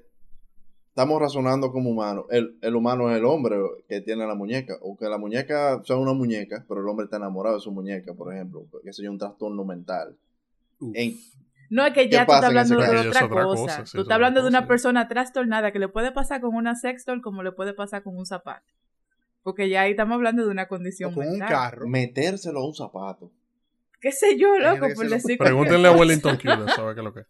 [0.98, 2.26] estamos razonando como humanos.
[2.32, 3.56] El, el humano es el hombre
[3.88, 4.78] que tiene la muñeca.
[4.82, 8.16] O que la muñeca sea una muñeca, pero el hombre está enamorado de su muñeca,
[8.16, 8.66] por ejemplo.
[8.84, 10.18] Que sería un trastorno mental.
[10.96, 11.16] En-
[11.70, 13.62] No es que ¿Qué ya tú estás hablando de otra Es otra cosa.
[13.62, 14.68] cosa, sí, tú es estás hablando de una cosa.
[14.70, 18.26] persona trastornada que le puede pasar con una sextol como le puede pasar con un
[18.26, 18.66] zapato.
[19.44, 21.48] Porque ya ahí estamos hablando de una condición O con un mental.
[21.50, 21.88] carro.
[21.88, 23.32] metérselo a un zapato.
[24.02, 24.88] ¿Qué sé yo, loco?
[24.88, 26.44] que Por decir Pregúntenle a Wellington Q,
[26.76, 27.28] ¿sabe qué es lo que es?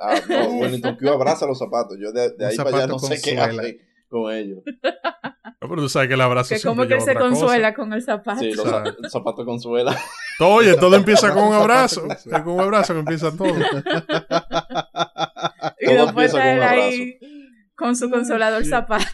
[0.00, 1.96] Ah, no, Wellington Q abraza los zapatos.
[2.00, 4.62] Yo de, ahí para allá no sé qué hace con ellos.
[4.64, 7.28] No, pero tú sabes que el abrazo que como que él se cosa.
[7.28, 8.40] consuela con el zapato.
[8.40, 9.96] Sí, los O sea, zap- el zapato consuela.
[10.38, 12.08] Todo, oye, todo empieza con un abrazo.
[12.10, 13.54] Es con un abrazo que empieza todo.
[15.78, 17.18] y todo después él un ahí
[17.76, 19.04] con su consolador zapato.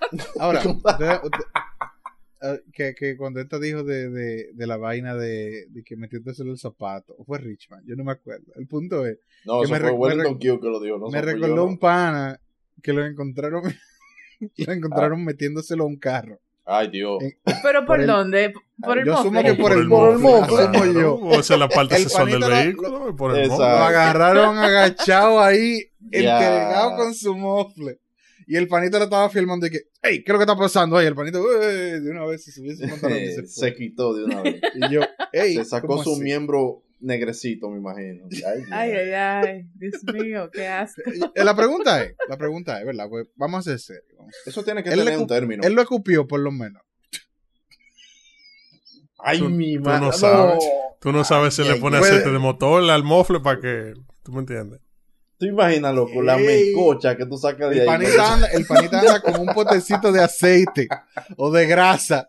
[0.38, 0.62] Ahora,
[2.72, 6.58] que, que cuando esta dijo de, de, de la vaina de, de que metiéndoselo el
[6.58, 8.52] zapato, o fue Richman, yo no me acuerdo.
[8.56, 10.98] El punto es, No, Que eso me fue me Q que lo dijo.
[10.98, 11.64] No me yo, recordó no.
[11.64, 12.40] un pana
[12.82, 13.62] que lo encontraron,
[14.56, 16.38] lo encontraron metiéndoselo a un carro.
[16.70, 17.22] Ay, Dios.
[17.22, 18.52] En- ¿Pero por, Por el- dónde?
[18.82, 19.56] Por el Yo asumo mofle.
[19.56, 20.92] que por el Por el mofle, mofle.
[21.00, 21.14] yo.
[21.16, 23.16] O sea, la parte El sexual del panita lo- vehículo.
[23.16, 23.62] por el Exacto.
[23.64, 23.86] Lo mofle.
[23.86, 26.18] agarraron agachado ahí, Ya.
[26.36, 27.98] encargado con su mofle.
[28.50, 30.96] Y el panito lo estaba filmando y que, hey, ¿qué es lo que está pasando
[30.96, 31.06] ahí?
[31.06, 33.74] El panito, de una vez se subió ese pantalón y se se fue.
[33.74, 34.56] quitó de una vez.
[34.74, 35.02] Y yo,
[35.32, 36.22] hey, se sacó ¿cómo su así?
[36.22, 38.24] miembro negrecito, me imagino.
[38.46, 38.62] Ay.
[38.70, 39.62] Ay, ay, ay.
[39.74, 41.02] Dios mío, qué asco.
[41.34, 43.06] Eh, La pregunta es, la pregunta es, ¿verdad?
[43.10, 44.16] Pues vamos a ser serios.
[44.16, 44.34] vamos.
[44.46, 45.62] Eso tiene que Él tener le un término.
[45.62, 46.82] Él lo escupió, por lo menos.
[49.18, 50.06] Ay, Tú- mi tú madre.
[50.06, 50.64] no sabes.
[51.00, 53.92] Tú no sabes si Ay, le pone puede- aceite de motor al mofle para que.
[54.22, 54.80] ¿Tú me entiendes?
[55.38, 56.44] Tú imaginas, loco, la Ey.
[56.74, 57.86] melcocha que tú sacas de El ahí.
[57.86, 60.88] panita, anda, el panita anda con un potecito de aceite
[61.36, 62.28] o de grasa.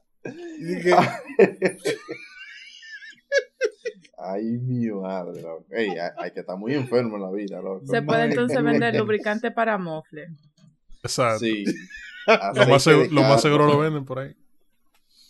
[4.18, 5.66] Ay, mi madre, loco.
[5.72, 7.86] Ey, hay, hay que estar muy enfermo en la vida, loco.
[7.88, 10.28] Se puede entonces vender lubricante para mofle.
[11.04, 11.40] Exacto.
[11.40, 11.64] Sí.
[12.28, 13.40] Lo más, seguro, lo más carro.
[13.42, 14.36] seguro lo venden por ahí.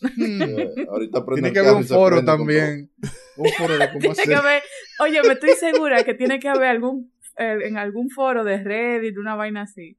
[0.01, 2.89] Eh, Ahorita Tiene que haber un foro también.
[3.37, 4.35] Un foro de cómo Tiene que hacer.
[4.35, 4.63] haber,
[5.01, 9.35] oye, me estoy segura que tiene que haber algún, en algún foro de Reddit, una
[9.35, 9.97] vaina así,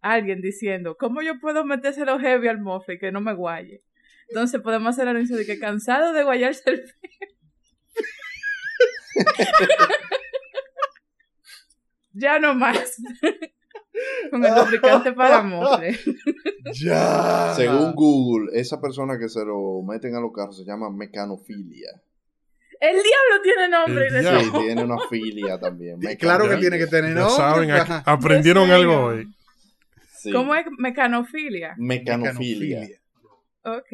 [0.00, 3.82] alguien diciendo, ¿cómo yo puedo metérselo heavy al mofle y que no me guaye?
[4.28, 6.84] Entonces podemos hacer el anuncio de que cansado de guayarse el
[12.12, 12.96] ya no más.
[14.30, 15.98] Con el lubricante para mofle.
[16.74, 17.54] Ya.
[17.56, 21.88] Según Google, esa persona que se lo meten a los carros se llama mecanofilia.
[22.80, 24.06] El diablo tiene nombre.
[24.06, 24.40] El diablo.
[24.40, 25.98] Sí, tiene una filia también.
[26.18, 27.34] Claro que tiene que tener nombre.
[27.36, 28.02] saben, ajá.
[28.06, 29.28] aprendieron algo hoy.
[30.16, 30.32] Sí.
[30.32, 31.74] ¿Cómo es mecanofilia?
[31.78, 32.88] Mecanofilia.
[33.62, 33.92] Ok.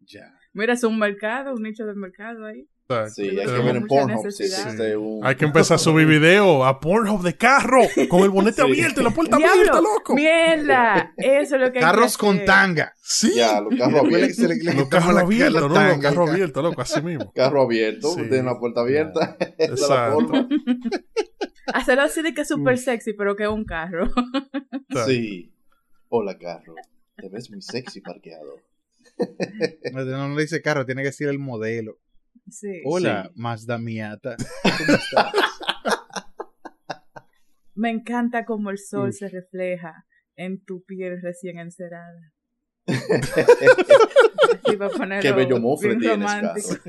[0.00, 0.38] Ya.
[0.52, 2.68] Mira, es un mercado, un nicho de mercado ahí.
[3.12, 4.60] Sí, hay que Tenemos- ver en mucha Pornhub si necesidad.
[4.66, 5.26] existe un...
[5.26, 8.62] Hay que empezar a subir video a Pornhub de carro con el bonete Sí.
[8.62, 10.14] abierto y la puerta abierta, loco.
[10.14, 11.12] ¡Mierda!
[11.16, 12.46] Eso es lo que hay que Carros con hacer.
[12.46, 12.92] tanga.
[13.02, 14.38] Sí, Ya, los carros abiertos.
[14.38, 17.32] le- le los carros abiertos, no, los tanga, carros abiertos, loco, así mismo.
[17.34, 18.20] Carro abierto, Sí.
[18.28, 19.36] tiene la puerta abierta.
[19.58, 20.48] Exacto.
[21.74, 24.08] Hacerlo así de que es súper sexy, pero que es un carro.
[25.06, 25.52] Sí.
[26.08, 26.76] Hola, carro.
[27.16, 28.60] Te ves muy sexy parqueado.
[29.92, 31.98] No, no le dice carro, tiene que decir el modelo.
[32.50, 32.82] Sí.
[32.84, 33.40] Hola, Sí.
[33.40, 34.36] Mazda Miata.
[34.62, 35.32] ¿Cómo estás?
[37.74, 39.16] Me encanta cómo el sol Uf.
[39.16, 40.04] se refleja
[40.36, 42.32] en tu piel recién encerada.
[45.20, 46.78] Qué bello mofle tienes.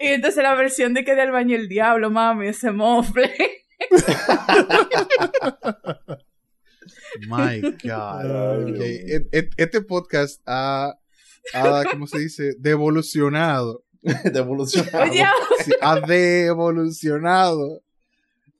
[0.00, 3.32] Y entonces la versión de que de albañil el diablo, mami, ese mofle.
[7.28, 8.80] My God.
[8.82, 10.98] Et- et- Este podcast ha,
[11.52, 12.54] ha, ¿cómo se dice?
[12.58, 13.84] Devolucionado.
[14.02, 15.10] De evolucionado.
[15.10, 15.24] Oye,
[15.64, 17.80] Sí, ha devolucionado.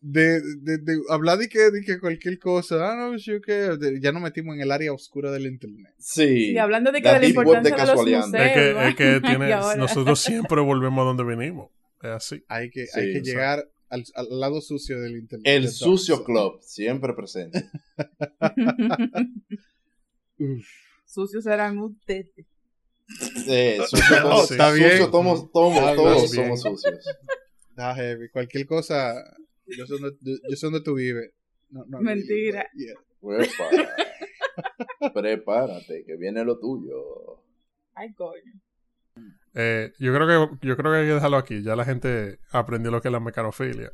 [0.06, 4.00] De, de, de hablar de que, de que cualquier cosa, ah, no, sí, que de-
[4.02, 5.94] ya nos metimos en el área oscura del internet.
[5.98, 6.50] Sí.
[6.52, 8.26] y hablando de que La de la importancia de de, los museos.
[8.34, 11.70] Es que, es que Y tiene, ahora- nosotros siempre volvemos a donde venimos.
[12.02, 12.44] Es así.
[12.48, 15.46] Hay que, Sí, hay que llegar al, al lado sucio del internet.
[15.46, 17.64] El sucio club, siempre presente.
[20.38, 20.66] Uf.
[21.06, 22.30] Sucios serán ustedes.
[23.06, 24.90] Sí, sucio, No, todos, está bien.
[24.92, 27.06] sucio, todos somos sucios.
[27.70, 28.28] Está heavy.
[28.30, 29.14] Cualquier cosa,
[29.66, 31.30] yo sé donde, yo sé donde tú vives.
[31.70, 32.66] No, no, Mentira.
[32.74, 32.94] yeah.
[35.14, 37.42] Prepárate, que viene lo tuyo.
[37.94, 38.52] Ay, coño.
[39.54, 41.62] Eh, yo creo que yo creo que hay que dejarlo aquí.
[41.62, 43.92] Ya la gente aprendió lo que es la mecanofilia.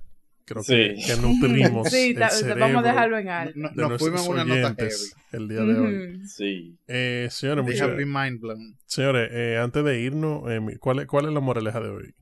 [0.50, 1.06] Creo que, Sí.
[1.06, 3.52] que nutrimos Sí, el cerebro vamos a dejarlo en alto.
[3.56, 6.26] No- de nos fuimos una nota oyentes el día de hoy.
[6.26, 6.76] Sí.
[6.88, 8.76] Eh, señores, muchas- mind blown.
[8.84, 12.14] señores eh, antes de irnos, eh, ¿cuál, es, ¿cuál es la moraleja de hoy?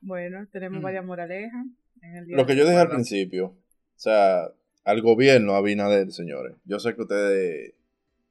[0.00, 0.82] Bueno, tenemos Mm.
[0.82, 1.66] varias moralejas.
[2.02, 3.56] En el día Lo que yo dije al principio, o
[3.96, 4.48] sea,
[4.84, 6.54] al gobierno, a Abinader, señores.
[6.64, 7.74] Yo sé que ustedes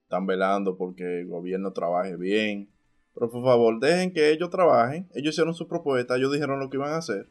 [0.04, 2.70] están velando porque el gobierno trabaje bien,
[3.14, 5.08] pero por favor, dejen que ellos trabajen.
[5.14, 7.28] Ellos hicieron su propuesta, ellos dijeron lo que iban a hacer.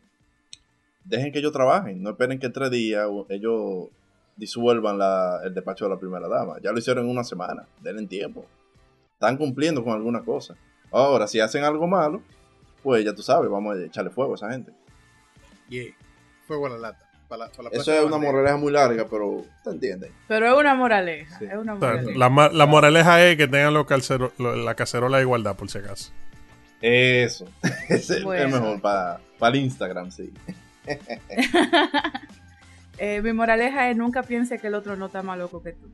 [1.06, 3.88] Dejen que ellos trabajen, no esperen que en tres días o- ellos
[4.36, 6.56] disuelvan la- el despacho de la primera dama.
[6.62, 8.44] Ya lo hicieron en una semana, denle tiempo.
[9.14, 10.54] Están cumpliendo con alguna cosa.
[10.90, 12.20] Ahora, si hacen algo malo,
[12.82, 14.72] pues ya tú sabes, vamos a echarle fuego a esa gente.
[15.68, 15.92] Yeah.
[16.46, 17.02] Fuego a la lata.
[17.28, 20.12] La Eso es una moraleja muy larga, pero te entienden.
[20.28, 21.36] Pero es una moraleja.
[21.40, 21.44] Sí.
[21.46, 22.16] Es una moraleja.
[22.16, 25.78] la, la moraleja es que tengan los calcero- lo- la cacerola de igualdad, por si
[25.78, 26.12] acaso.
[26.80, 27.46] Eso.
[27.88, 28.44] Es Bueno.
[28.56, 30.32] el mejor para el Instagram, sí.
[32.98, 35.86] Eh, mi moraleja es nunca piense que el otro no está más loco que tú.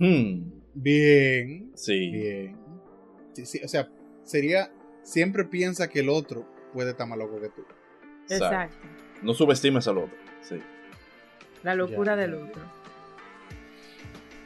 [0.00, 1.70] Hmm, Bien.
[1.76, 2.10] sí.
[2.10, 2.56] Bien.
[3.32, 3.88] Sí, sí, o sea,
[4.24, 4.72] sería.
[5.04, 7.62] Siempre piensa que el otro puede estar más loco que tú.
[8.28, 8.44] Exacto.
[8.46, 8.76] Exacto.
[9.22, 10.16] No subestimes al otro.
[10.42, 10.56] Sí.
[11.62, 12.44] La locura Ya, del ya.
[12.44, 12.62] otro.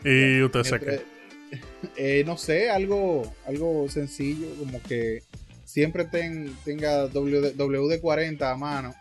[0.04, 1.02] Y usted se
[1.96, 5.22] eh, no sé, algo, algo sencillo, como que
[5.70, 8.94] siempre ten- tenga WD, WD-40 a mano.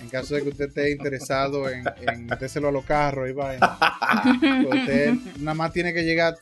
[0.00, 3.78] En caso de que usted esté interesado en, en metérselo a los carros y vaina.
[4.68, 6.36] Pues usted nada más tiene que llegar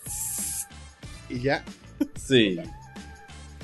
[1.31, 1.65] y ya.
[2.17, 2.59] Sí.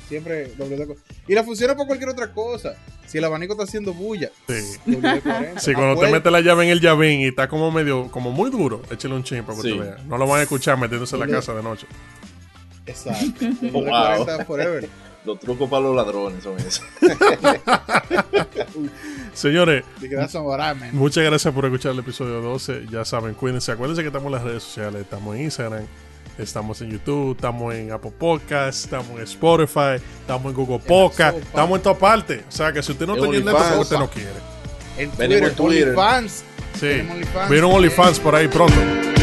[0.09, 0.97] Siempre WD-40.
[1.27, 2.77] Y la funciona para cualquier otra cosa.
[3.07, 4.79] Si el abanico está haciendo bulla, Sí.
[4.87, 5.59] WD-40.
[5.59, 8.51] Sí, cuando te mete la llave en el llavín y está como medio, como muy
[8.51, 9.73] duro, échale un chin para que Sí.
[9.73, 9.97] usted vea.
[10.07, 11.87] No lo van a escuchar metiéndose en la casa de noche.
[12.87, 13.47] Exacto.
[13.73, 13.83] Wow.
[13.85, 14.89] WD-40 forever.
[15.25, 16.83] Los trucos para los ladrones son esos.
[19.35, 19.85] Señores,
[20.93, 22.87] muchas gracias por escuchar el episodio 12.
[22.91, 23.73] Ya saben, cuídense.
[23.73, 25.03] Acuérdense que estamos en las redes sociales.
[25.03, 25.85] Estamos en Instagram,
[26.39, 31.77] Estamos en YouTube, estamos en Apple Podcasts, estamos en Spotify, estamos en Google Podcast, estamos
[31.79, 32.45] en todas partes.
[32.49, 34.31] O sea que si usted no En está oyendo esto, usted no quiere.
[34.99, 35.89] En Venimos Twitter, en Twitter.
[35.89, 36.45] OnlyFans.
[36.79, 37.03] Sí.
[37.51, 39.18] Vieron OnlyFans por ahí pronto.